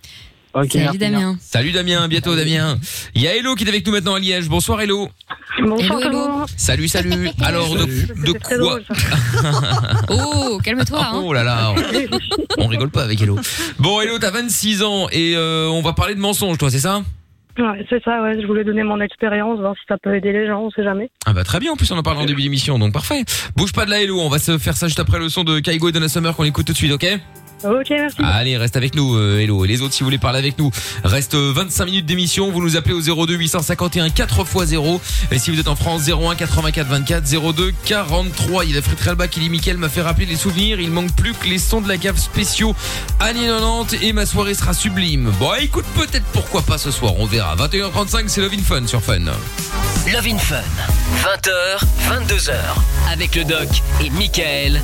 [0.55, 0.73] Ok.
[0.73, 0.99] Salut.
[0.99, 1.37] Damien.
[1.41, 2.03] salut Damien.
[2.03, 2.79] À bientôt Damien.
[3.15, 4.49] Il y a Hello qui est avec nous maintenant à Liège.
[4.49, 5.09] Bonsoir Hello.
[5.59, 6.45] Hello, hello.
[6.57, 7.31] salut salut.
[7.41, 8.79] Alors de, de quoi
[10.11, 11.01] Oh, calme-toi.
[11.03, 11.23] Hein.
[11.25, 11.75] oh là là
[12.59, 13.39] on rigole pas avec Hello.
[13.79, 17.03] Bon Hello t'as 26 ans et euh, on va parler de mensonges toi c'est ça?
[17.59, 18.41] Ouais, c'est ça, ouais.
[18.41, 21.11] Je voulais donner mon expérience, voir si ça peut aider les gens, on sait jamais.
[21.27, 23.25] Ah bah très bien, en plus on en parle en début d'émission, donc parfait.
[23.57, 25.61] Bouge pas de là Hello, on va se faire ça juste après le son de
[25.61, 27.07] Kaigo et Donna Summer qu'on écoute tout de suite, ok?
[27.65, 28.17] Ok, merci.
[28.23, 29.65] Allez, reste avec nous, euh, Hello.
[29.65, 30.71] Et les autres, si vous voulez parler avec nous,
[31.05, 32.51] reste euh, 25 minutes d'émission.
[32.51, 35.01] Vous nous appelez au 02 851 4x0.
[35.31, 38.65] Et si vous êtes en France, 01 84 24 02 43.
[38.65, 40.81] Il y a Fred Alba qui dit Mickaël m'a fait rappeler les souvenirs.
[40.81, 42.75] Il manque plus que les sons de la cave spéciaux
[43.21, 45.33] années 90 et ma soirée sera sublime.
[45.39, 47.15] Bon, écoute, peut-être pourquoi pas ce soir.
[47.19, 47.55] On verra.
[47.57, 49.19] 21h35, c'est Love in Fun sur Fun.
[49.21, 50.63] Love in Fun.
[51.23, 51.79] 20h,
[52.11, 52.53] 22h.
[53.13, 53.69] Avec le doc
[54.01, 54.81] et Michael.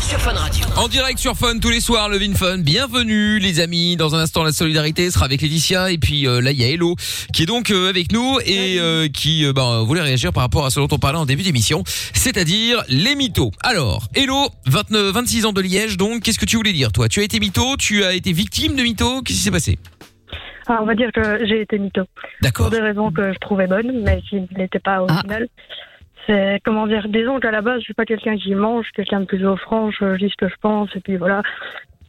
[0.00, 0.66] Sur Fun Radio.
[0.76, 2.60] En direct sur Fun tous les soirs, le Vin Fun.
[2.60, 3.96] Bienvenue les amis.
[3.96, 6.68] Dans un instant, la solidarité sera avec Laetitia et puis euh, là il y a
[6.68, 6.94] Hello
[7.30, 10.64] qui est donc euh, avec nous et euh, qui euh, bah, voulait réagir par rapport
[10.64, 13.50] à ce dont on parlait en début d'émission, c'est-à-dire les mythos.
[13.62, 17.06] Alors, Hello, 29, 26 ans de Liège, donc qu'est-ce que tu voulais dire toi?
[17.06, 19.78] Tu as été mytho, tu as été victime de mytho, qu'est-ce qui s'est passé?
[20.66, 22.04] Ah, on va dire que j'ai été mytho.
[22.40, 22.70] D'accord.
[22.70, 25.48] Pour des raisons que je trouvais bonnes, mais qui ne l'étaient pas au final.
[26.26, 29.26] C'est, comment dire, disons qu'à la base, je suis pas quelqu'un qui mange, quelqu'un de
[29.26, 31.42] plutôt franc, je dis ce que je pense, et puis voilà,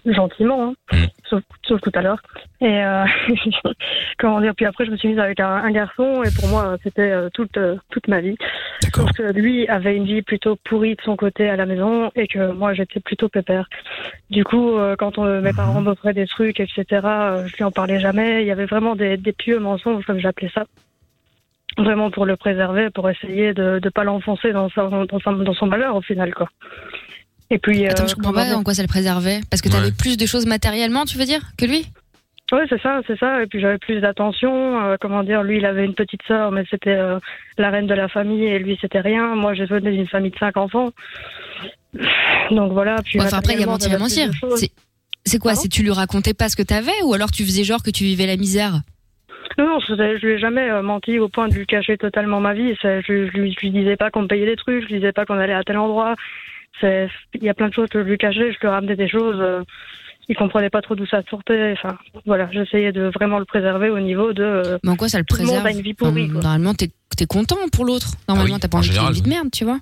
[0.06, 2.22] gentiment, hein, sauf, sauf tout à l'heure.
[2.62, 3.06] Et euh,
[4.20, 6.78] comment dire, puis après, je me suis mise avec un, un garçon, et pour moi,
[6.84, 8.38] c'était euh, toute, euh, toute ma vie.
[8.94, 12.28] Parce que lui avait une vie plutôt pourrie de son côté à la maison, et
[12.28, 13.68] que moi, j'étais plutôt pépère.
[14.30, 18.00] Du coup, euh, quand on- mes parents m'offraient des trucs, etc., je lui en parlais
[18.00, 18.44] jamais.
[18.44, 20.66] Il y avait vraiment des, des pieux mensonges, comme j'appelais ça
[21.78, 25.54] vraiment pour le préserver, pour essayer de ne pas l'enfoncer dans, sa- dans, sa- dans
[25.54, 26.50] son malheur au final quoi.
[27.52, 29.42] Et puis Attends, euh, je comprends pas en quoi ça le préservait.
[29.50, 31.86] Parce que t'avais plus de choses matériellement, tu veux dire, que lui?
[32.52, 33.42] Ouais, c'est ça, c'est ça.
[33.44, 34.82] Et puis j'avais plus d'attention.
[34.84, 37.20] euh, comment dire, lui, il avait une petite sœur, mais c'était euh,
[37.58, 39.36] la reine de la famille, et lui, c'était rien.
[39.36, 40.92] Moi, je venais d'une famille de cinq enfants.
[42.52, 42.98] Donc voilà.
[43.04, 44.32] Puis Ouais, Enfin, après, il y a mentir plus mentir.
[45.28, 45.56] C'est quoi?
[45.56, 48.04] C'est tu lui racontais pas ce que t'avais ou alors tu faisais genre que tu
[48.04, 48.82] vivais la misère?
[49.58, 52.54] Non, non, je, lui ai jamais euh, menti au point de lui cacher totalement ma
[52.54, 52.76] vie.
[52.84, 55.14] Je, je, lui, je lui disais pas qu'on me payait des trucs, je lui disais
[55.14, 56.16] pas qu'on allait à tel endroit.
[56.84, 57.08] Il
[57.42, 59.38] y a plein de choses que je lui cachais, je lui ramenais des choses.
[59.40, 59.64] euh,
[60.28, 61.74] il comprenait pas trop d'où ça sortait.
[61.78, 64.44] Enfin, voilà, j'essayais de vraiment le préserver au niveau de.
[64.44, 66.30] euh, Mais en quoi ça le tout le monde préserve a une vie pourrie.
[66.30, 66.42] Quoi.
[66.42, 68.08] Normalement, t'es es content pour l'autre.
[68.28, 69.80] Normalement, t'as pas en envie qu'il ait une général, vie de merde, tu vois.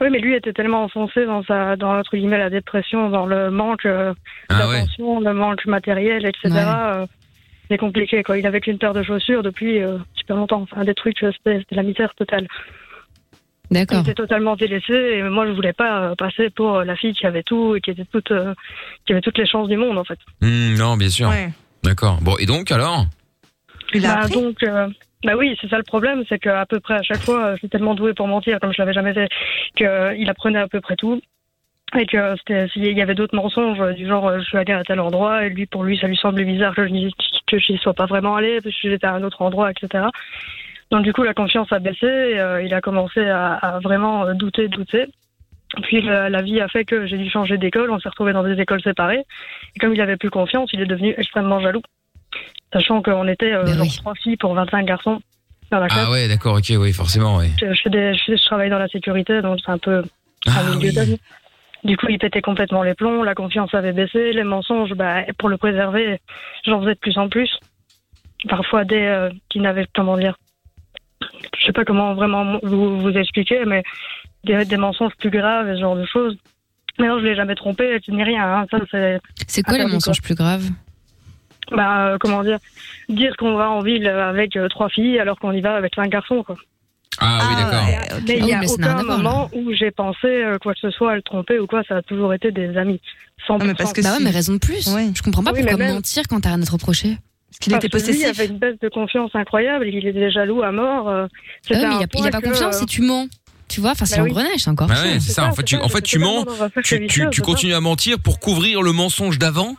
[0.00, 3.50] Oui, mais lui était tellement enfoncé dans sa, dans entre guillemets la dépression, dans le
[3.50, 4.12] manque euh,
[4.48, 4.74] Ah ouais.
[4.80, 6.48] d'attention, le manque matériel, etc.
[6.52, 7.06] euh,
[7.70, 8.22] c'est compliqué.
[8.22, 8.38] Quoi.
[8.38, 10.62] Il avait qu'une paire de chaussures depuis euh, super longtemps.
[10.62, 12.46] Enfin, des trucs, euh, c'était la misère totale.
[13.70, 13.98] D'accord.
[13.98, 17.26] Il était totalement délaissé et moi je voulais pas euh, passer pour la fille qui
[17.26, 18.54] avait tout et qui était toute, euh,
[19.06, 20.18] qui avait toutes les chances du monde en fait.
[20.42, 21.28] Hmm, Non, bien sûr.
[21.28, 21.48] Ouais.
[21.82, 22.18] D'accord.
[22.20, 23.06] Bon, et donc alors?
[24.02, 24.88] Bah, donc, euh,
[25.24, 27.68] bah oui, c'est ça le problème, c'est qu'à peu près à chaque fois, je suis
[27.68, 29.28] tellement douée pour mentir, comme je l'avais jamais fait,
[29.76, 31.20] qu'il apprenait à peu près tout.
[31.96, 32.34] Et que
[32.72, 35.66] s'il y avait d'autres mensonges, du genre, je suis allée à tel endroit, et lui,
[35.66, 37.14] pour lui, ça lui semblait bizarre que je n'y,
[37.56, 40.04] que j'y sois pas vraiment allée, parce que j'étais à un autre endroit, etc.
[40.90, 44.26] Donc, du coup, la confiance a baissé, et, euh, il a commencé à, à vraiment
[44.26, 45.06] euh, douter, douter.
[45.82, 48.44] Puis la, la vie a fait que j'ai dû changer d'école, on s'est retrouvés dans
[48.44, 49.24] des écoles séparées.
[49.74, 51.82] Et comme il avait plus confiance, il est devenu extrêmement jaloux.
[52.72, 53.66] Sachant qu'on était euh,
[54.04, 55.20] genre filles pour 25 garçons
[55.70, 56.06] dans la classe.
[56.06, 57.46] Ah ouais, d'accord, ok, oui, forcément, oui.
[57.60, 60.04] Je, je fais des- je, je travaille dans la sécurité, donc c'est un peu
[60.46, 61.16] Ah d'hommes.
[61.84, 65.50] Du coup, il pétait complètement les plombs, la confiance avait baissé, les mensonges, bah, pour
[65.50, 66.18] le préserver,
[66.64, 67.50] j'en faisais de plus en plus.
[68.48, 70.36] Parfois des euh, qui n'avaient, comment dire,
[71.58, 73.82] je sais pas comment vraiment vous, vous expliquer, mais
[74.44, 76.36] des, des mensonges plus graves et ce genre de choses.
[76.98, 78.44] Mais non, je l'ai jamais trompé, ni rien.
[78.44, 78.66] Hein.
[78.70, 79.20] Ça, c'est.
[79.46, 80.68] C'est quoi les mensonges plus graves?
[81.70, 82.58] Bah, euh, comment dire,
[83.08, 86.10] dire qu'on va en ville avec euh, trois filles alors qu'on y va avec cinq
[86.10, 86.56] garçons, quoi.
[87.20, 87.84] Ah, oui, d'accord.
[88.26, 90.74] Mais il Ah n'y oui, a n'a rien aucun moment où j'ai pensé euh, quoi
[90.74, 93.00] que ce soit à le tromper ou quoi, ça a toujours été des amis.
[93.48, 93.64] 100%.
[93.66, 94.88] mais parce que bah ouais, mais raison de plus.
[95.14, 97.18] Je comprends pas Oui, pourquoi même- mentir quand t'as rien à te reprocher.
[97.50, 101.08] Parce que Lui, il avait une baisse de confiance incroyable, il était jaloux à mort.
[101.08, 101.26] euh,
[101.70, 103.26] Ah ouais, mais il a, il a pas que, confiance euh, si tu ments.
[103.68, 104.28] Tu vois, enfin, c'est Bah oui.
[104.30, 105.12] l'engrenage, c'est encore Ah pire.
[105.12, 105.46] ouais, c'est ça.
[105.46, 106.44] En fait, tu, en fait, tu mens,
[106.84, 109.76] tu, tu, tu continues à mentir pour couvrir le mensonge d'avant.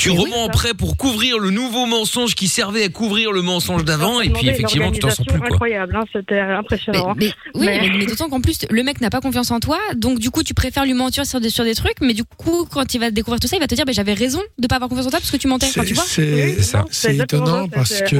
[0.00, 4.22] Tu remens après pour couvrir le nouveau mensonge qui servait à couvrir le mensonge d'avant,
[4.22, 5.48] et puis effectivement, tu t'en sors plus, quoi.
[5.48, 7.14] incroyable, hein, c'était impressionnant.
[7.18, 7.32] Mais, hein.
[7.54, 10.30] oui, mais, mais d'autant qu'en plus, le mec n'a pas confiance en toi, donc du
[10.30, 12.98] coup, tu préfères lui mentir sur des, sur des trucs, mais du coup, quand il
[12.98, 15.08] va découvrir tout ça, il va te dire, bah, j'avais raison de pas avoir confiance
[15.08, 15.66] en toi parce que tu mentais.
[15.66, 16.86] Enfin, tu vois C'est ça.
[16.90, 18.16] C'est exactement étonnant ça, parce que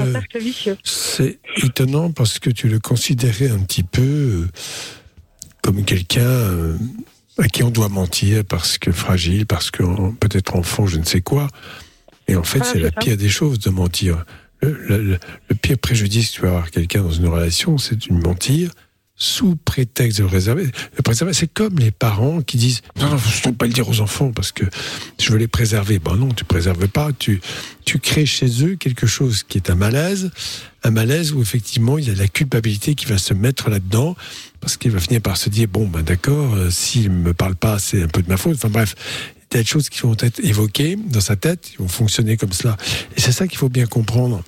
[0.84, 4.48] c'est étonnant parce que tu le considérais un petit peu euh,
[5.62, 6.76] comme quelqu'un euh,
[7.40, 11.04] à qui on doit mentir parce que fragile, parce que en- peut-être enfant, je ne
[11.04, 11.48] sais quoi.
[12.28, 13.00] Et en fait, Ah, c'est la ça.
[13.00, 14.24] pire des choses de mentir.
[14.62, 15.18] Le, le- le-
[15.48, 18.70] le pire préjudice que tu vas avoir quelqu'un dans une relation, c'est de mentir
[19.20, 20.64] sous prétexte de le réserver.
[20.96, 23.88] Le préserver, c'est comme les parents qui disent non, non, faut surtout pas le dire
[23.88, 24.64] aux enfants parce que
[25.20, 25.98] je veux les préserver.
[25.98, 27.10] Ben non, tu préserves pas.
[27.12, 27.40] Tu,
[27.84, 30.30] tu crées chez eux quelque chose qui est un malaise,
[30.82, 34.16] un malaise où effectivement il y a la culpabilité qui va se mettre là-dedans
[34.60, 37.78] parce qu'il va finir par se dire bon ben d'accord, euh, s'il me parle pas,
[37.78, 38.56] c'est un peu de ma faute.
[38.56, 38.94] Enfin bref,
[39.50, 42.78] tas de choses qui vont être évoquées dans sa tête, ils vont fonctionner comme cela.
[43.16, 44.42] Et c'est ça qu'il faut bien comprendre.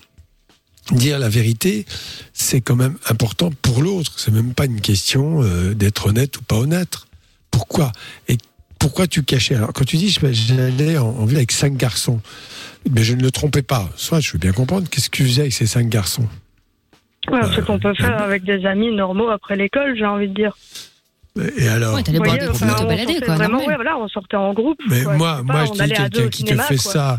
[0.91, 1.87] Dire la vérité,
[2.33, 4.19] c'est quand même important pour l'autre.
[4.19, 6.97] C'est même pas une question euh, d'être honnête ou pas honnête.
[7.53, 7.93] Pourquoi?
[8.29, 8.37] Et
[8.81, 9.55] pourquoi tu cachais?
[9.55, 12.21] Alors, quand tu dis j'allais en, en ville avec cinq garçons,
[12.91, 13.89] mais je ne le trompais pas.
[13.95, 16.29] Soit, je veux bien comprendre, qu'est-ce que tu faisais avec ces cinq garçons?
[17.31, 20.57] Ouais, ce qu'on peut faire avec des amis normaux après l'école, j'ai envie de dire.
[21.57, 21.95] Et alors?
[21.95, 23.69] Ouais, boire voyez, des coups, enfin, te on balader, sortait quoi, Vraiment, normal.
[23.69, 24.79] ouais, voilà, on sortait en groupe.
[24.91, 26.93] Mais quoi, moi, moi, je dis quelqu'un qui te fait quoi.
[26.93, 27.19] ça,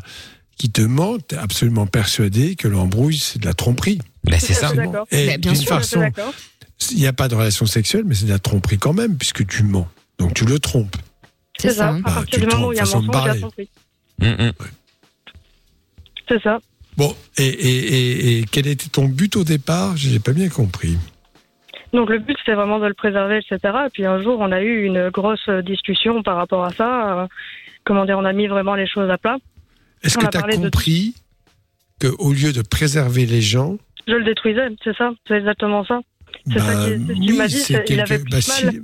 [0.57, 3.99] qui te ment, t'es absolument persuadé que l'embrouille, c'est de la tromperie.
[4.23, 4.71] Ben, c'est ça.
[5.11, 6.11] Et Bah, bien sûr, Ouais, je façon,
[6.91, 9.45] il n'y a pas de relation sexuelle, mais c'est de la tromperie quand même, puisque
[9.47, 9.87] tu mens.
[10.19, 10.95] Donc tu le trompes.
[11.57, 11.89] C'est C'est ça.
[11.89, 13.11] À Bah, partir tu du moment où il y a un mensonge, il y a
[13.11, 13.39] parler.
[13.39, 13.69] tromperie.
[14.21, 14.51] Hum, hum.
[16.27, 16.59] C'est ça.
[16.95, 19.97] Bon, et, et, et, et quel était ton but au départ?
[19.97, 20.97] J'ai pas bien compris.
[21.91, 23.59] Donc le but c'était vraiment de le préserver, etc.
[23.85, 27.19] Et puis un jour on a eu une grosse discussion par rapport à ça.
[27.23, 27.27] Euh,
[27.83, 29.37] comment dire, on a mis vraiment les choses à plat.
[30.03, 31.15] Est-ce que tu as de- compris
[31.99, 33.77] que au lieu de préserver les gens,
[34.07, 36.01] Je le détruisais, c'est ça, c'est exactement ça.
[36.51, 38.81] C'est ça bah, qui- c'est ce qu'il oui, m'a dit, il avait bah, si- mal.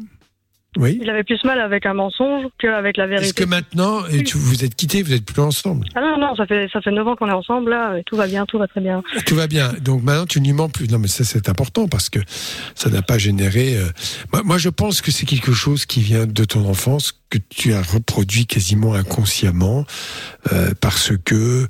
[0.78, 1.00] Oui.
[1.02, 3.44] Il avait plus mal avec un mensonge qu'avec la Est-ce vérité.
[3.44, 5.88] que maintenant, et tu, vous êtes quittés, vous êtes plus ensemble?
[5.96, 8.16] Ah non, non, ça fait, ça fait 9 ans qu'on est ensemble, là, et tout
[8.16, 9.02] va bien, tout va très bien.
[9.26, 9.74] Tout va bien.
[9.82, 10.88] Donc maintenant, tu n'y mens plus.
[10.88, 12.20] Non, mais ça, c'est important parce que
[12.76, 13.78] ça n'a pas généré.
[13.78, 13.90] euh,
[14.32, 17.74] Moi, moi, je pense que c'est quelque chose qui vient de ton enfance, que tu
[17.74, 19.86] as reproduit quasiment inconsciemment,
[20.54, 21.68] euh, parce que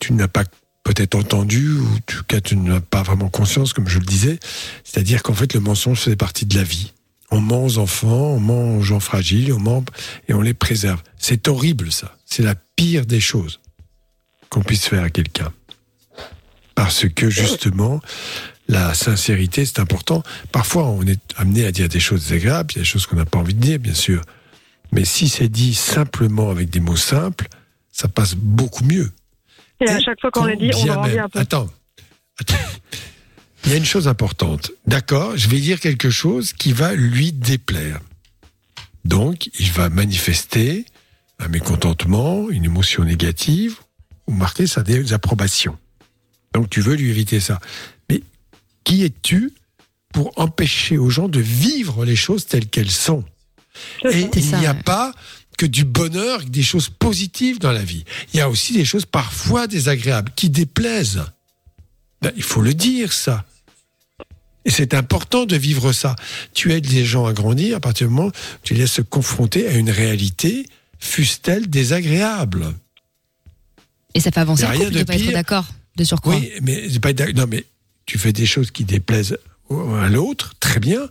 [0.00, 0.42] tu n'as pas
[0.82, 4.38] peut-être entendu, ou en tout cas, tu n'as pas vraiment conscience, comme je le disais.
[4.84, 6.92] C'est-à-dire qu'en fait, le mensonge faisait partie de la vie.
[7.30, 9.84] On ment aux enfants, on ment aux gens fragiles, on ment
[10.28, 11.02] et on les préserve.
[11.18, 12.16] C'est horrible, ça.
[12.24, 13.60] C'est la pire des choses
[14.48, 15.52] qu'on puisse faire à quelqu'un.
[16.74, 18.00] Parce que justement,
[18.68, 20.22] la sincérité, c'est important.
[20.52, 23.16] Parfois, on est amené à dire des choses agréables, il y a des choses qu'on
[23.16, 24.22] n'a pas envie de dire, bien sûr.
[24.92, 27.48] Mais si c'est dit simplement avec des mots simples,
[27.90, 29.10] ça passe beaucoup mieux.
[29.80, 31.24] Et à chaque fois qu'on les dit, on grandit même.
[31.24, 31.38] un peu.
[31.38, 31.68] Attends.
[32.38, 32.54] Attends.
[33.66, 34.70] Il y a une chose importante.
[34.86, 38.00] D'accord, je vais dire quelque chose qui va lui déplaire.
[39.04, 40.86] Donc, il va manifester
[41.40, 43.76] un mécontentement, une émotion négative,
[44.28, 45.76] ou marquer sa désapprobation.
[46.54, 47.58] Donc, tu veux lui éviter ça.
[48.08, 48.22] Mais
[48.84, 49.52] qui es-tu
[50.12, 53.24] pour empêcher aux gens de vivre les choses telles qu'elles sont?
[54.04, 55.12] Et il n'y a pas
[55.58, 58.04] que du bonheur, des choses positives dans la vie.
[58.32, 61.24] Il y a aussi des choses parfois désagréables qui déplaisent.
[62.22, 63.44] Ben, il faut le dire, ça.
[64.66, 66.16] Et c'est important de vivre ça.
[66.52, 68.32] Tu aides les gens à grandir à partir du moment où
[68.64, 70.66] tu les laisses se confronter à une réalité,
[70.98, 72.74] fût-elle désagréable.
[74.14, 75.66] Et ça fait avancer le couple de de pas être d'accord,
[75.96, 76.34] de surcroît.
[76.34, 77.64] Oui, mais c'est pas non, mais
[78.06, 79.38] tu fais des choses qui déplaisent
[79.70, 81.08] à l'autre, très bien.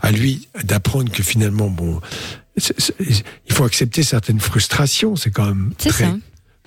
[0.00, 2.00] À lui d'apprendre que finalement, bon,
[2.56, 5.16] il faut accepter certaines frustrations.
[5.16, 6.16] C'est quand même très ça.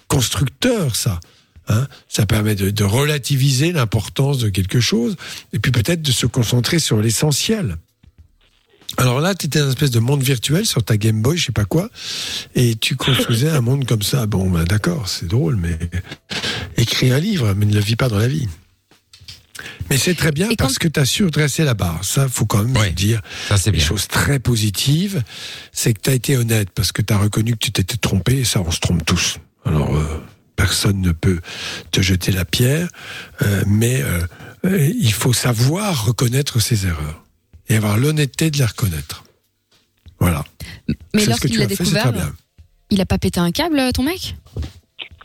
[0.07, 1.19] constructeur, ça.
[1.67, 5.15] Hein ça permet de, de relativiser l'importance de quelque chose
[5.53, 7.77] et puis peut-être de se concentrer sur l'essentiel.
[8.97, 11.45] Alors là, tu étais dans une espèce de monde virtuel sur ta Game Boy, je
[11.45, 11.89] sais pas quoi,
[12.55, 14.25] et tu construisais un monde comme ça.
[14.25, 15.77] Bon, ben d'accord, c'est drôle, mais
[16.77, 18.47] écris un livre, mais ne le vis pas dans la vie.
[19.89, 22.03] Mais c'est très bien parce que tu as su dresser la barre.
[22.03, 23.21] Ça, faut quand même le dire.
[23.49, 25.23] Ça, c'est Une chose très positive,
[25.71, 28.39] c'est que tu as été honnête parce que tu as reconnu que tu t'étais trompé,
[28.39, 29.39] et ça, on se trompe tous.
[29.65, 30.23] Alors, euh,
[30.61, 31.39] personne ne peut
[31.91, 32.87] te jeter la pierre,
[33.41, 34.19] euh, mais euh,
[34.65, 34.77] euh,
[35.07, 37.23] il faut savoir reconnaître ses erreurs
[37.67, 39.23] et avoir l'honnêteté de les reconnaître.
[40.19, 40.43] Voilà.
[41.15, 42.13] Mais lorsqu'il l'a fait, découvert,
[42.91, 44.35] il a pas pété un câble, ton mec?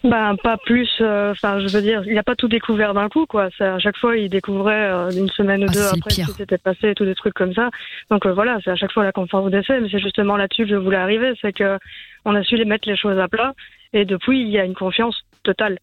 [0.05, 0.89] Ben, pas plus.
[1.01, 3.49] euh, Enfin, je veux dire, il n'a pas tout découvert d'un coup, quoi.
[3.59, 6.33] C'est à chaque fois, il découvrait euh, une semaine ou Ah, deux après ce qui
[6.33, 7.71] s'était passé, tous des trucs comme ça.
[8.11, 9.81] Donc euh, voilà, c'est à chaque fois la conférence d'essai.
[9.81, 11.79] Mais c'est justement là-dessus que je voulais arriver, c'est que
[12.25, 13.53] on a su les mettre les choses à plat.
[13.93, 15.79] Et depuis, il y a une confiance totale.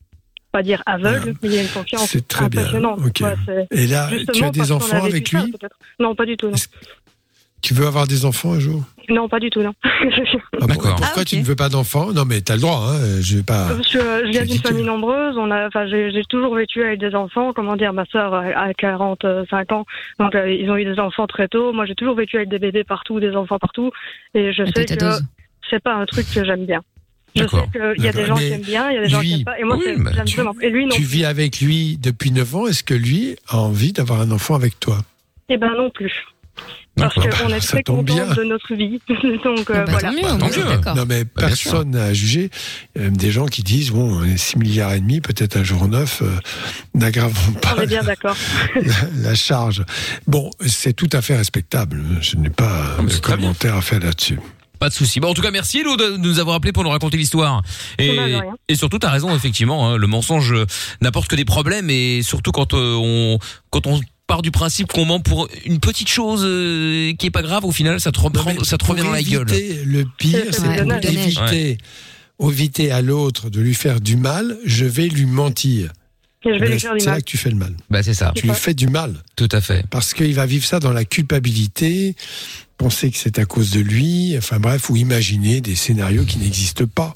[0.51, 2.63] Pas dire aveugle, mais il y a une confiance C'est très bien.
[2.71, 5.51] Ouais, Et là, tu as des enfants avec lui.
[5.99, 6.49] Non, pas du tout.
[6.49, 6.57] Non,
[7.63, 8.83] Tu veux avoir des enfants un jour?
[9.09, 9.61] Non pas du tout.
[9.61, 9.73] Non.
[10.61, 12.13] Ah Pourquoi tu ne veux pas d'enfants?
[12.13, 12.85] Non, mais tu as le droit.
[12.87, 13.69] Hein, je vais pas.
[13.75, 16.99] Parce que euh, je viens d'une famille nombreuse, on a, enfin, j'ai toujours vécu avec
[16.99, 17.51] des enfants.
[17.53, 19.85] Comment dire, ma sœur a a 45 ans,
[20.19, 21.73] donc euh, ils ont eu des enfants très tôt.
[21.73, 23.91] Moi, j'ai toujours vécu avec des bébés partout, des enfants partout,
[24.35, 25.05] et je Ah, sais que
[25.69, 26.81] c'est pas un truc que j'aime bien.
[27.35, 27.47] Je sais
[27.95, 29.33] qu'il y a des gens qui aiment bien, il y a des gens qui lui-
[29.35, 30.55] aiment pas, et moi, oui, c'est- bah, j'aime tu- vraiment.
[30.61, 30.95] Et lui, non.
[30.95, 32.67] Tu vis avec lui depuis 9 ans.
[32.67, 34.99] Est-ce que lui a envie d'avoir un enfant avec toi?
[35.49, 36.11] Eh ben non plus.
[36.95, 38.27] Parce qu'on est Ça très content bien.
[38.35, 39.01] de notre vie.
[39.43, 40.11] donc euh, bah, voilà.
[40.75, 40.95] d'accord.
[40.95, 42.51] Non, mais Bah, personne n'a à juger.
[42.95, 45.19] Il y a même des gens qui disent bon, on est 6 milliards et demi,
[45.19, 46.27] peut-être un jour neuf, euh,
[46.93, 48.35] n'aggravons pas On est bien d'accord.
[48.75, 49.83] la, la charge.
[50.27, 52.03] Bon, c'est tout à fait respectable.
[52.21, 54.37] Je n'ai pas de commentaire à faire là-dessus.
[54.83, 55.21] Pas de souci.
[55.21, 57.61] Bon, en tout cas, merci Hello de nous avoir appelé pour nous raconter l'histoire.
[57.99, 58.19] Et,
[58.67, 59.87] et surtout, t'as raison, effectivement.
[59.87, 60.65] hein, le mensonge euh,
[60.99, 63.39] n'apporte que des problèmes et surtout quand euh, on
[63.69, 67.43] quand on part du principe qu'on ment pour une petite chose euh, qui est pas
[67.43, 69.49] grave, au final, ça te reprend, ça te revient dans la gueule.
[69.53, 71.77] éviter, Le pire, c'est pour éviter,
[72.41, 75.93] éviter à l'autre de lui faire du mal, je vais lui mentir.
[76.43, 77.73] C'est là que tu fais le mal.
[77.89, 78.33] Bah c'est ça.
[78.35, 79.15] Tu lui fais du mal.
[79.35, 79.85] Tout à fait.
[79.89, 82.15] Parce qu'il va vivre ça dans la culpabilité,
[82.77, 86.85] penser que c'est à cause de lui, enfin bref, ou imaginer des scénarios qui n'existent
[86.93, 87.13] pas.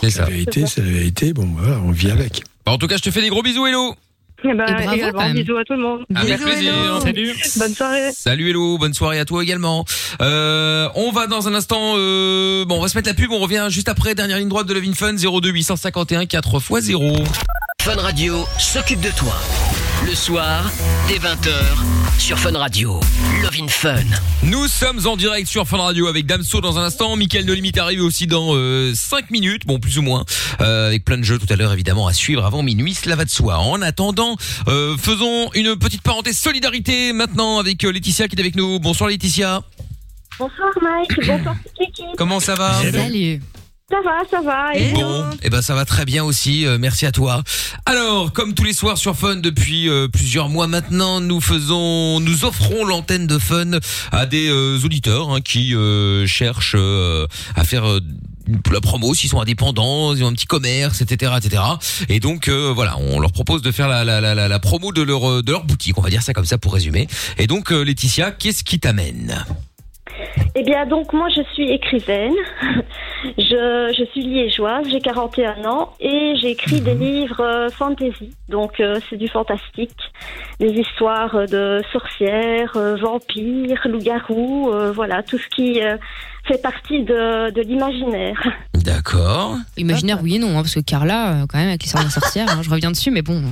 [0.00, 0.22] C'est ça.
[0.22, 1.32] La vérité, c'est la vérité.
[1.32, 2.42] Bon, voilà, on vit avec.
[2.64, 3.94] Bah, en tout cas, je te fais des gros bisous, Hello.
[4.42, 6.04] Eh ben, Et bravo, bisous à tout le monde.
[6.14, 6.72] Avec plaisir.
[7.02, 7.34] Salut.
[7.58, 8.10] Bonne soirée.
[8.12, 9.84] Salut Hello, bonne soirée à toi également.
[10.22, 13.38] Euh, on va dans un instant, euh, bon, on va se mettre la pub, on
[13.38, 17.16] revient juste après, dernière ligne droite de Levin Fun, 02 851 4 x 0.
[17.82, 19.34] Fun Radio s'occupe de toi.
[20.10, 20.68] Le soir,
[21.06, 22.98] dès 20h, sur Fun Radio.
[23.44, 24.02] Love in Fun.
[24.42, 27.78] Nous sommes en direct sur Fun Radio avec Damso dans un instant, Mickaël No Limite
[27.78, 28.52] arrive aussi dans
[28.92, 30.24] 5 minutes, bon plus ou moins,
[30.62, 33.24] euh, avec plein de jeux tout à l'heure évidemment à suivre avant minuit, cela va
[33.24, 33.58] de soi.
[33.58, 38.56] En attendant, euh, faisons une petite parenthèse solidarité maintenant avec euh, Laetitia qui est avec
[38.56, 38.80] nous.
[38.80, 39.62] Bonsoir Laetitia.
[40.40, 42.16] Bonsoir Mike, bonsoir toute l'équipe.
[42.16, 42.82] Comment ça va?
[42.82, 43.40] Salut.
[43.90, 44.76] Ça va, ça va.
[44.76, 46.64] Et Bon, eh ben ça va très bien aussi.
[46.64, 47.42] euh, merci à toi.
[47.86, 52.44] Alors, comme tous les soirs sur Fun depuis euh, plusieurs mois maintenant, nous faisons, nous
[52.44, 53.72] offrons l'antenne de Fun
[54.12, 57.26] à des euh, auditeurs hein, qui euh, cherchent euh,
[57.56, 57.84] à faire.
[57.88, 58.00] euh,
[58.72, 61.62] la promo, s'ils sont indépendants, ils ont un petit commerce, etc., etc.
[62.08, 64.90] Et donc euh, voilà, on leur propose de faire la, la, la, la, la promo
[64.92, 67.06] de leur euh, de leur boutique, on va dire ça comme ça pour résumer.
[67.38, 69.44] Et donc euh, Laetitia, qu'est-ce qui t'amène?
[70.54, 72.34] Eh bien, donc, moi, je suis écrivaine.
[73.36, 78.30] Je, je suis liégeoise, j'ai 41 ans et j'écris des livres euh, fantasy.
[78.48, 79.94] Donc, euh, c'est du fantastique.
[80.58, 85.98] Des histoires de sorcières, euh, vampires, loups-garous, euh, voilà, tout ce qui euh,
[86.48, 88.40] fait partie de, de l'imaginaire.
[88.72, 89.56] D'accord.
[89.76, 92.46] Imaginaire, oui et non, hein, parce que Carla, quand même, avec l'histoire de la sorcière,
[92.48, 93.42] hein, je reviens dessus, mais bon.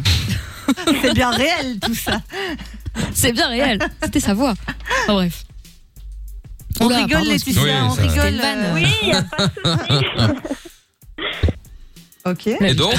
[1.03, 2.21] C'est bien réel tout ça.
[3.13, 3.79] C'est bien réel.
[4.03, 4.55] C'était sa voix.
[5.05, 5.45] Enfin, bref.
[6.81, 8.41] On Oula, rigole, pardon, Laetitia, Oui, on ça- rigole.
[8.43, 10.59] Euh, Oui, y a pas de souci.
[12.27, 12.47] Ok.
[12.47, 12.95] Et donc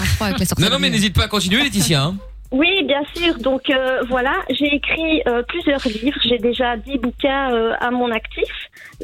[0.59, 2.03] Non, non, mais n'hésite pas à continuer, Laetitia.
[2.03, 2.15] hein.
[2.51, 3.37] Oui, bien sûr.
[3.37, 6.17] Donc euh, voilà, j'ai écrit euh, plusieurs livres.
[6.27, 8.49] J'ai déjà 10 bouquins euh, à mon actif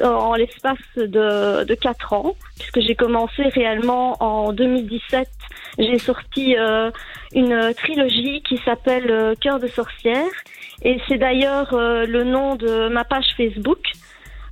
[0.02, 5.28] euh, en l'espace de, de 4 ans, puisque j'ai commencé réellement en 2017.
[5.78, 6.90] J'ai sorti euh,
[7.36, 10.26] une trilogie qui s'appelle euh, Cœur de sorcière.
[10.82, 13.80] Et c'est d'ailleurs euh, le nom de ma page Facebook,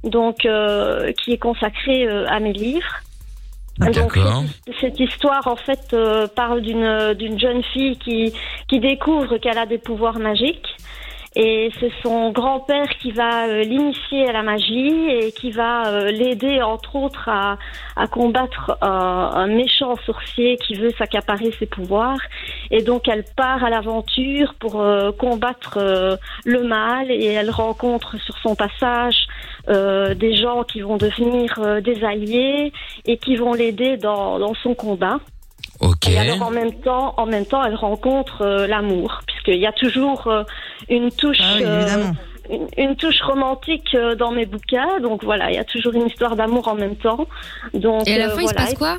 [0.03, 3.01] donc euh, qui est consacrée euh, à mes livres.
[3.80, 4.43] Donc, D'accord.
[4.80, 8.31] cette- histoire, en fait, euh, parle d'une d'une jeune fille qui,
[8.67, 10.75] qui découvre qu'elle a des pouvoirs magiques.
[11.35, 16.11] Et c'est son grand-père qui va euh, l'initier à la magie et qui va euh,
[16.11, 17.57] l'aider, entre autres, à,
[17.95, 22.19] à combattre un, méchant sorcier qui veut s'accaparer ses pouvoirs.
[22.69, 24.73] Et donc, elle part à l'aventure pour
[25.17, 25.80] combattre
[26.45, 29.25] le mal et elle rencontre sur son passage
[29.69, 32.72] euh, des gens qui vont devenir euh, des alliés
[33.06, 35.19] et qui vont l'aider dans, dans son combat.
[35.80, 36.07] Ok.
[36.10, 39.72] Et alors en même temps, en même temps, elle rencontre euh, l'amour, puisqu'il y a
[39.72, 40.44] toujours euh,
[40.90, 42.11] une touche, Ah oui, évidemment.
[42.49, 44.99] une, une touche romantique dans mes bouquins.
[45.02, 47.27] Donc voilà, il y a toujours une histoire d'amour en même temps.
[47.73, 48.68] Donc Et à la euh, fin, il se voilà.
[48.68, 48.98] passe quoi?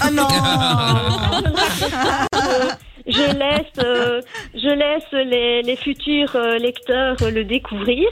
[0.00, 0.26] Ah non
[2.34, 2.68] Euh,
[3.08, 4.20] je laisse, euh,
[4.54, 8.08] je laisse les, les futurs euh, lecteurs euh, le découvrir.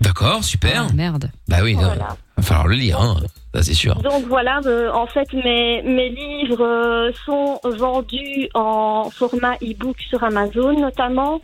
[0.00, 0.86] D'accord, super.
[0.88, 1.30] Ah, Merde.
[1.48, 1.82] Bah oui, non.
[1.82, 2.16] Voilà.
[2.36, 3.16] va falloir le lire, hein.
[3.54, 3.96] ça c'est sûr.
[3.96, 10.22] Donc voilà, euh, en fait, mes, mes livres euh, sont vendus en format e-book sur
[10.24, 11.40] Amazon notamment.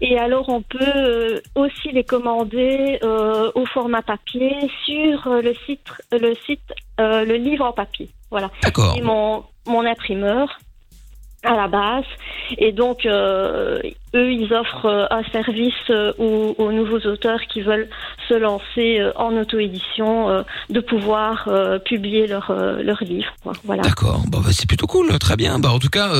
[0.00, 4.54] Et alors, on peut euh, aussi les commander euh, au format papier
[4.84, 8.10] sur euh, le site, le site, euh, le livre en papier.
[8.30, 8.50] Voilà.
[8.62, 8.94] D'accord.
[9.02, 10.58] Mon imprimeur
[11.46, 12.04] à la base.
[12.58, 13.80] Et donc, euh,
[14.14, 17.88] eux, ils offrent euh, un service euh, aux, aux nouveaux auteurs qui veulent
[18.28, 23.32] se lancer en auto-édition, euh, de pouvoir euh, publier leur, euh, leur livre.
[23.42, 23.52] Quoi.
[23.64, 23.82] Voilà.
[23.82, 25.58] D'accord, bon, bah, c'est plutôt cool, très bien.
[25.58, 26.10] Bah en tout cas,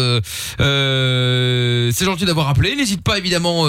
[0.59, 2.77] c'est gentil d'avoir appelé.
[2.77, 3.65] N'hésite pas évidemment,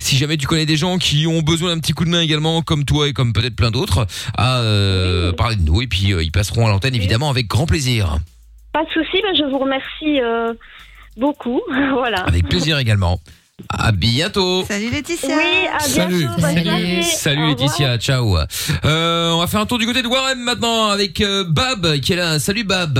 [0.00, 2.62] si jamais tu connais des gens qui ont besoin d'un petit coup de main également,
[2.62, 4.06] comme toi et comme peut-être plein d'autres,
[4.36, 4.60] à
[5.36, 5.82] parler de nous.
[5.82, 8.18] Et puis ils passeront à l'antenne évidemment avec grand plaisir.
[8.72, 10.20] Pas de souci, ben, je vous remercie
[11.16, 11.60] beaucoup.
[11.92, 12.20] voilà.
[12.24, 13.20] Avec plaisir également.
[13.68, 14.64] À bientôt.
[14.64, 15.36] Salut Laetitia.
[15.36, 16.18] Oui, à Salut.
[16.18, 16.40] bientôt.
[16.40, 17.02] bonne soirée.
[17.02, 17.60] Salut Au revoir.
[17.60, 18.36] Laetitia, ciao.
[18.84, 22.14] Euh, on va faire un tour du côté de Warren maintenant avec euh, Bab qui
[22.14, 22.40] est là.
[22.40, 22.98] Salut Bab.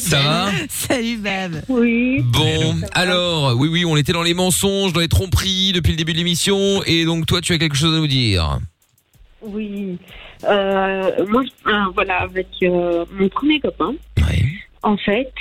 [0.00, 1.62] Ça va Salut Bab.
[1.68, 2.20] Oui.
[2.24, 6.12] Bon, alors, oui, oui, on était dans les mensonges, dans les tromperies depuis le début
[6.12, 8.58] de l'émission, et donc toi, tu as quelque chose à nous dire.
[9.40, 9.98] Oui.
[10.44, 13.94] Euh, moi, euh, voilà, avec euh, mon premier copain.
[14.82, 15.32] En fait,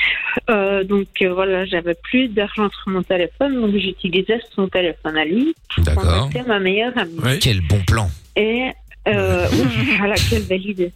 [0.49, 5.25] euh, donc euh, voilà, j'avais plus d'argent sur mon téléphone, donc j'utilisais son téléphone à
[5.25, 5.55] lui.
[5.79, 6.03] D'accord.
[6.03, 7.39] contacter ma meilleure amie.
[7.39, 8.07] Quel bon plan.
[8.35, 8.69] Et
[9.07, 9.47] euh,
[9.97, 10.91] voilà, quelle belle idée.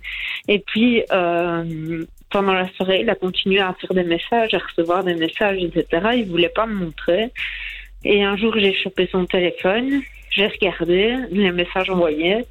[0.48, 5.04] Et puis, euh, pendant la soirée, il a continué à faire des messages, à recevoir
[5.04, 6.10] des messages, etc.
[6.18, 7.32] Il voulait pas me montrer.
[8.04, 12.46] Et un jour, j'ai chopé son téléphone, j'ai regardé les messages envoyés.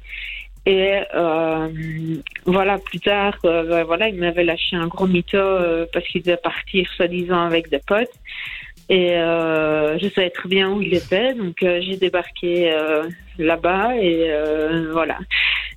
[0.65, 1.67] Et euh,
[2.45, 6.23] voilà, plus tard, euh, ben voilà, il m'avait lâché un gros mytho euh, parce qu'il
[6.23, 8.09] devait partir soi-disant avec des potes.
[8.89, 13.95] Et euh, je savais très bien où il était, donc euh, j'ai débarqué euh, là-bas
[13.95, 15.17] et euh, voilà.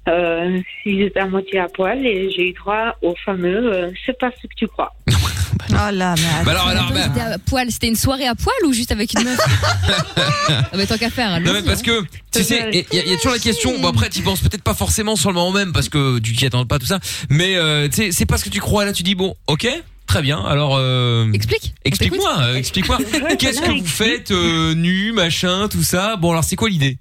[0.08, 4.18] Euh, il était à moitié à poil et j'ai eu droit au fameux euh, c'est
[4.18, 4.94] pas ce que tu crois.
[5.70, 8.54] Oh là, mais Bah alors, alors, bah- c'était à poil, c'était une soirée à poil
[8.64, 9.38] ou juste avec une meuf
[10.48, 11.38] Ah bah tant qu'à faire.
[11.40, 11.82] Non mais parce hein.
[11.84, 12.02] que
[12.32, 13.78] tu sais, il y, a- y a toujours la question.
[13.78, 16.46] Bon après, tu penses peut-être pas forcément sur le moment même parce que tu t'y
[16.46, 17.00] attends pas tout ça.
[17.28, 18.92] Mais euh, tu sais, c'est pas ce que tu crois là.
[18.94, 19.68] Tu dis bon, ok,
[20.06, 20.40] très bien.
[20.42, 21.74] Alors euh, explique.
[21.84, 22.98] Explique-moi, explique-moi.
[23.38, 26.16] Qu'est-ce que vous faites euh, nu, machin, tout ça?
[26.16, 26.96] Bon alors c'est quoi l'idée?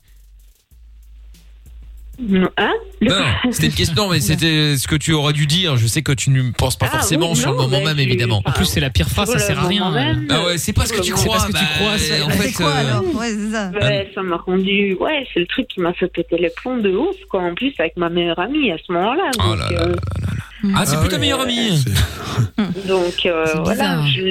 [2.19, 5.77] Hein Non, non, c'était une question, mais c'était ce que tu aurais dû dire.
[5.77, 8.41] Je sais que tu ne penses pas Ah, forcément oui, sur le moment même, évidemment.
[8.45, 9.91] En plus, c'est la pire phrase, ça sert à rien.
[9.91, 11.37] même, Ah ouais, c'est pas ce que tu le crois.
[11.51, 12.23] bah, même.
[12.23, 13.71] en fait, euh, Ouais, c'est ça.
[13.79, 14.95] Ouais, ça m'a rendu.
[14.99, 17.41] Ouais, c'est le truc qui m'a fait péter les plombs de ouf, quoi.
[17.41, 19.29] En plus, avec ma meilleure amie à ce moment-là.
[19.39, 19.95] Oh là là euh,
[20.75, 21.83] Ah, c'est plus ta meilleure amie.
[22.87, 24.07] donc euh, C'est voilà, bizarre.
[24.07, 24.21] je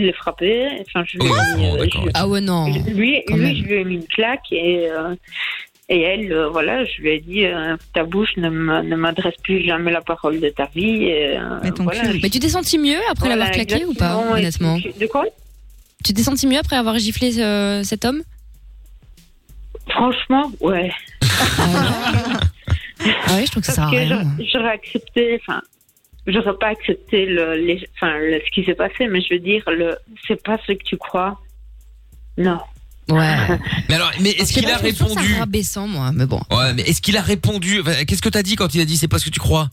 [0.00, 0.66] l'ai frappé.
[0.80, 2.66] Enfin, je lui ai Oh, mis, euh, d'accord, je- Ah ouais, non.
[2.88, 3.56] Lui, Quand lui même.
[3.56, 5.14] je lui ai mis une claque et, euh,
[5.88, 8.48] et elle, euh, voilà, je lui ai dit euh, ta bouche ne
[8.96, 11.04] m'adresse plus jamais la parole de ta vie.
[11.04, 12.02] Et, euh, voilà.
[12.22, 15.24] Mais tu t'es senti mieux après Voilà, l'avoir claqué ou pas, honnêtement tu- De quoi?
[16.04, 18.22] Tu t'es senti mieux après avoir giflé euh, cet homme?
[19.88, 20.90] Franchement, ouais.
[22.98, 24.24] Ah ouais, je trouve que ça rien.
[24.52, 25.62] j'aurais- accepté, enfin,
[26.26, 29.62] j'aurais pas accepté le, les- enfin, le- ce qui s'est passé, mais je veux dire,
[29.68, 29.96] le,
[30.26, 31.38] c'est pas ce que tu crois.
[32.36, 32.58] Non.
[33.08, 33.58] Ouais.
[33.88, 36.40] Mais alors, mais est-ce qu'il a Je trouve ça répondu rabaissant, moi, mais bon.
[36.50, 38.96] Ouais, mais est-ce qu'il a répondu Enfin, Qu'est-ce que t'as dit quand il a dit
[38.96, 39.68] c'est pas ce que tu crois?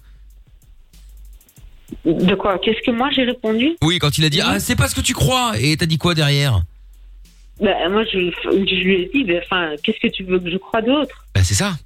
[2.05, 2.57] De quoi?
[2.59, 3.71] Qu'est-ce que moi j'ai répondu?
[3.81, 5.53] Oui, quand il a dit ah c'est pas ce que tu crois.
[5.59, 6.61] Et t'as dit quoi derrière?
[7.61, 10.57] Ben, Moi, je, je lui ai dit, ben, enfin, qu'est-ce que tu veux que je
[10.57, 11.25] croie d'autre?
[11.35, 11.77] Bah c'est ça.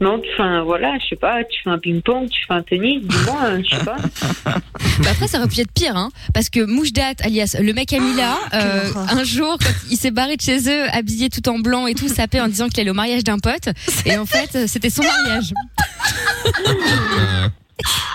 [0.00, 2.62] Non, tu fais un, voilà, je sais pas, tu fais un ping-pong, tu fais un
[2.62, 3.96] tennis, dis-moi, hein, je sais pas.
[5.00, 6.10] Bah après, ça aurait pu être pire, hein.
[6.32, 10.42] Parce que Moujdat, alias le mec Amila, euh, un jour, quand il s'est barré de
[10.42, 13.24] chez eux, habillé tout en blanc et tout, sapé en disant qu'il allait au mariage
[13.24, 13.68] d'un pote.
[14.06, 15.52] Et en fait, euh, c'était son mariage.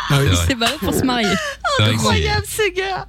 [0.10, 1.28] Ah Il s'est barré pour se marier.
[1.80, 3.08] Incroyable, ce gars.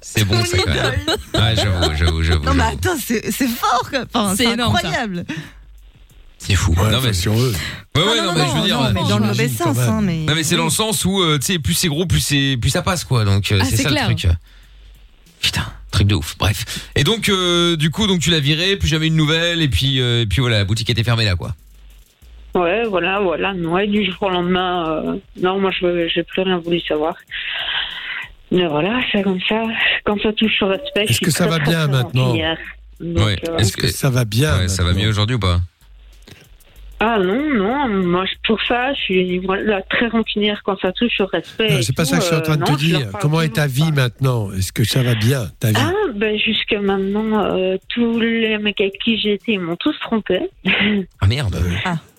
[0.00, 1.16] C'est bon ça quand même.
[1.34, 2.44] Ouais, j'avoue, j'avoue, j'avoue.
[2.44, 3.88] Non, mais attends, c'est fort.
[4.14, 5.06] Enfin, C'est ça.
[6.46, 6.74] C'est fou.
[6.76, 7.52] non mais si on veut.
[7.96, 8.80] Ouais, ouais, Ah, non, non, mais non, je veux dire.
[8.80, 10.18] non, mais dans le mauvais sens, hein, mais.
[10.18, 12.56] Non mais c'est dans le sens où euh, tu sais plus c'est gros plus c'est
[12.60, 14.08] plus ça passe quoi donc euh, Ah, c'est ça clair.
[14.08, 14.30] le truc.
[15.40, 18.88] Putain truc de ouf bref et donc euh, du coup donc tu l'as viré plus
[18.88, 21.54] jamais une nouvelle et puis euh, et puis voilà la boutique était fermée là quoi.
[22.54, 23.52] Ouais, voilà, voilà.
[23.52, 27.14] Ouais, du jour au lendemain, euh, non, moi, je j'ai plus rien voulu savoir.
[28.50, 29.62] Mais voilà, c'est comme ça.
[30.06, 32.46] Quand ça touche au respect, Est-ce que ça va bien maintenant Ouais.
[33.02, 34.56] euh, Est-ce que Ça va bien.
[34.58, 35.60] ouais, ça va mieux aujourd'hui ou pas?
[36.98, 41.26] Ah non, non, moi, pour ça, je suis voilà, très rancunière quand ça touche au
[41.26, 41.82] respect.
[41.82, 43.10] C'est pas tout, ça que je suis en train de euh, te non, dire.
[43.20, 44.50] Comment est ta vie maintenant?
[44.52, 45.74] Est-ce que ça va bien, ta vie?
[45.78, 49.94] Ah, ben jusque maintenant, euh, tous les mecs avec qui j'ai été, ils m'ont tous
[50.00, 50.40] trompé.
[51.20, 51.62] Ah merde.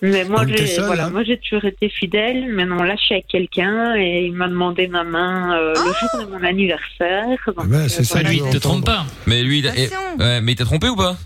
[0.00, 1.10] Mais moi, Donc, t'es j'ai voilà, hein?
[1.10, 2.46] moi, j'ai toujours été fidèle.
[2.52, 6.26] Maintenant, là, je suis avec quelqu'un et il m'a demandé ma main euh, le jour
[6.26, 7.36] de mon anniversaire.
[7.48, 9.06] Donc, Ah ben, c'est euh, ça Lui, il te trompe pas.
[9.26, 9.88] Mais lui il a, eh,
[10.22, 11.16] ouais, mais il t'a trompé ou pas?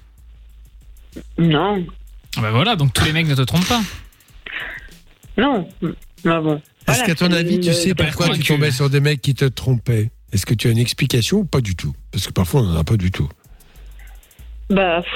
[1.36, 1.92] Non, Ah
[2.40, 3.82] bah voilà, donc tous les mecs ne te trompent pas.
[5.36, 5.68] non.
[6.24, 6.54] Mais bon.
[6.88, 9.34] Est-ce Voilà, qu'à ton avis, tu sais pas pourquoi tu tombais sur des mecs qui
[9.34, 10.10] te trompaient?
[10.32, 11.94] Est-ce que tu as une explication ou pas du tout?
[12.10, 13.28] Parce que parfois, on n'en a pas du tout.
[14.70, 15.12] Bah, pff,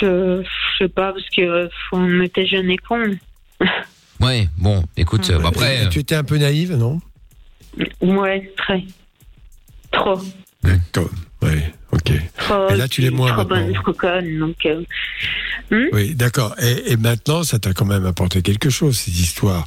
[0.00, 3.16] je, je sais pas, parce que euh, on était jeunes et cons.
[4.20, 5.84] Ouais bon écoute euh, bah, après.
[5.84, 7.00] Et tu étais un peu naïve, non?
[8.00, 8.82] Ouais, très.
[9.92, 10.20] Trop.
[10.64, 11.10] D'accord.
[11.40, 12.12] Ouais, ok.
[12.72, 13.64] Et là, tu l'es moins Trop maintenant.
[13.66, 14.38] bonne, trop conne.
[14.38, 14.82] Donc, euh,
[15.70, 15.86] hmm?
[15.92, 16.54] Oui, d'accord.
[16.60, 19.66] Et, et maintenant, ça t'a quand même apporté quelque chose, ces histoires.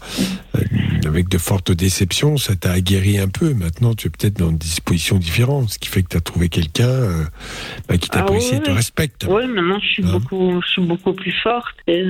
[0.56, 0.60] Euh,
[1.06, 3.53] avec de fortes déceptions, ça t'a aguerri un peu.
[3.53, 6.48] Maintenant, tu es peut-être dans une disposition différente, ce qui fait que tu as trouvé
[6.49, 7.24] quelqu'un euh,
[7.90, 8.76] bah, qui Ah t'apprécie oui, et te oui.
[8.78, 9.24] respecte.
[9.26, 10.12] Ouais, maintenant je suis Hein?
[10.12, 12.03] beaucoup, je suis beaucoup plus forte et,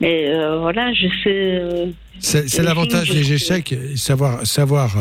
[0.00, 0.28] et
[0.60, 1.92] voilà, je sais.
[2.20, 4.96] C'est l'avantage des échecs, savoir, savoir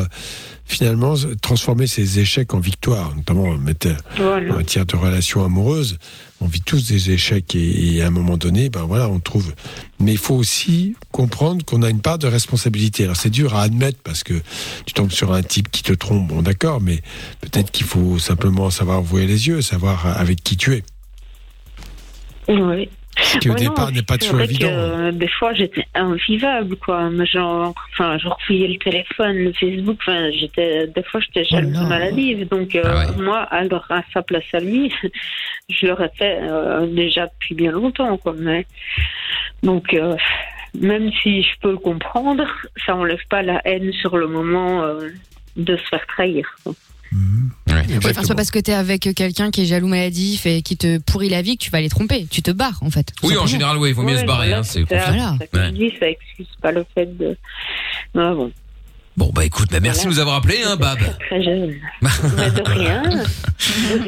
[0.67, 4.53] finalement transformer ses échecs en victoires, notamment en matière, Voilà.
[4.53, 5.97] en matière de relations amoureuses.
[6.41, 9.53] On vit tous des échecs et, et à un moment donné, ben voilà, on trouve.
[9.99, 13.05] Mais il faut aussi comprendre qu'on a une part de responsabilité.
[13.05, 14.33] Alors c'est dur à admettre parce que
[14.85, 17.01] tu tombes sur un type qui te trompe, bon d'accord, mais
[17.41, 20.83] peut-être qu'il faut simplement savoir ouvrir les yeux, savoir avec qui tu es.
[22.49, 22.89] Oui.
[23.21, 24.67] Ce qui au Ouais, départ n'est pas toujours évident.
[24.67, 27.09] que, euh, des fois, j'étais invivable, quoi.
[27.25, 29.97] Genre, enfin, je refouillais le téléphone, le Facebook.
[30.01, 32.47] Enfin, j'étais, des fois, j'étais jalouse maladive.
[32.47, 34.93] Donc, euh, Ah moi, alors à sa place à lui,
[35.69, 38.33] je l'aurais fait euh, déjà depuis bien longtemps, quoi.
[38.37, 38.65] Mais
[39.63, 40.15] donc, euh,
[40.79, 42.45] même si je peux le comprendre,
[42.85, 45.09] ça enlève pas la haine sur le moment euh,
[45.55, 46.45] de se faire trahir.
[46.63, 46.73] quoi.
[47.67, 47.83] Enfin,
[48.21, 51.29] c'est pas parce que t'es avec quelqu'un qui est jaloux maladif et qui te pourrit
[51.29, 52.27] la vie que tu vas les tromper.
[52.29, 53.13] Tu te barres, en fait.
[53.23, 54.47] Oui, en général, oui, il vaut mieux Ouais, se barrer.
[54.47, 54.83] voilà, hein, c'est
[55.99, 57.37] ça excuse pas le fait de.
[58.15, 58.51] Ah bon.
[59.17, 60.99] Bon, bah écoute, bah, merci de nous avoir appelé, hein, Bab.
[61.27, 61.73] Très jeune.
[62.03, 62.09] Mais
[62.51, 63.03] de rien.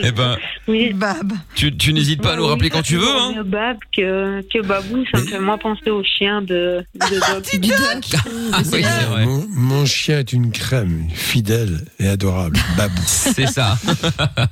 [0.04, 0.38] Eh ben,
[0.68, 1.34] Oui, Bab.
[1.56, 3.34] tu, tu n'hésites pas à nous rappeler quand tu veux, hein.
[3.36, 8.22] Mieux Bab que, que Babou, ça me fait moins penser au chien de, de Doc.
[8.54, 9.26] Ah oui, c'est vrai.
[9.26, 12.58] Mon, mon chien est une crème, fidèle et adorable.
[12.78, 13.02] Babou.
[13.06, 13.78] C'est ça.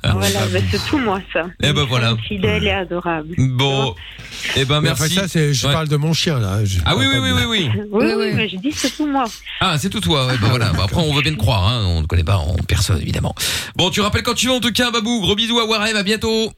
[0.04, 1.46] Voilà, mais c'est tout moi ça.
[1.62, 2.16] Eh ben voilà.
[2.26, 3.34] Fidèle et adorable.
[3.38, 3.94] Bon.
[4.56, 5.04] Eh ben, Mais merci.
[5.04, 5.72] enfin, ça, c'est, je Ouais.
[5.72, 6.64] parle de mon chien, là.
[6.64, 7.70] Je Ah oui, oui, oui, oui, oui.
[7.90, 9.24] Oui, oui, mais je dis c'est tout moi.
[9.60, 10.26] Ah, c'est tout toi.
[10.26, 10.72] Ouais, bah voilà.
[10.72, 11.66] Bah, après, on veut bien te croire.
[11.68, 11.84] Hein.
[11.86, 13.34] On ne connaît pas en personne, évidemment.
[13.76, 15.20] Bon, tu rappelles quand tu veux, en tout cas, Babou.
[15.20, 15.96] Gros bisous à Warem.
[15.96, 16.52] À bientôt.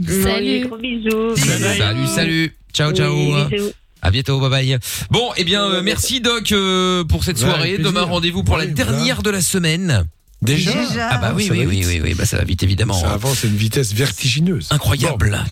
[0.00, 1.36] Oui, gros bisous.
[1.36, 2.56] Salut, salut.
[2.72, 3.12] Ciao, ciao.
[3.14, 3.72] Oui.
[4.02, 4.78] À bientôt, bye bye.
[5.10, 7.74] Bon, eh bien, euh, merci Doc euh, pour cette Ouais, soirée.
[7.74, 7.86] plaisir.
[7.86, 10.04] Demain, rendez-vous pour la Oui, dernière de la semaine.
[10.44, 10.72] Déjà
[11.10, 13.00] Ah bah oui, oui, oui, oui, oui, bah ça va vite évidemment.
[13.00, 14.68] Ça avance à une vitesse vertigineuse.
[14.70, 15.42] Incroyable.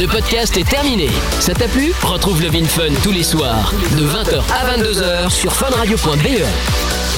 [0.00, 1.08] Le podcast est terminé.
[1.38, 1.92] Ça t'a plu?
[2.02, 7.09] Retrouve le Vin Fun tous les soirs de 20h à 22h sur funradio.be.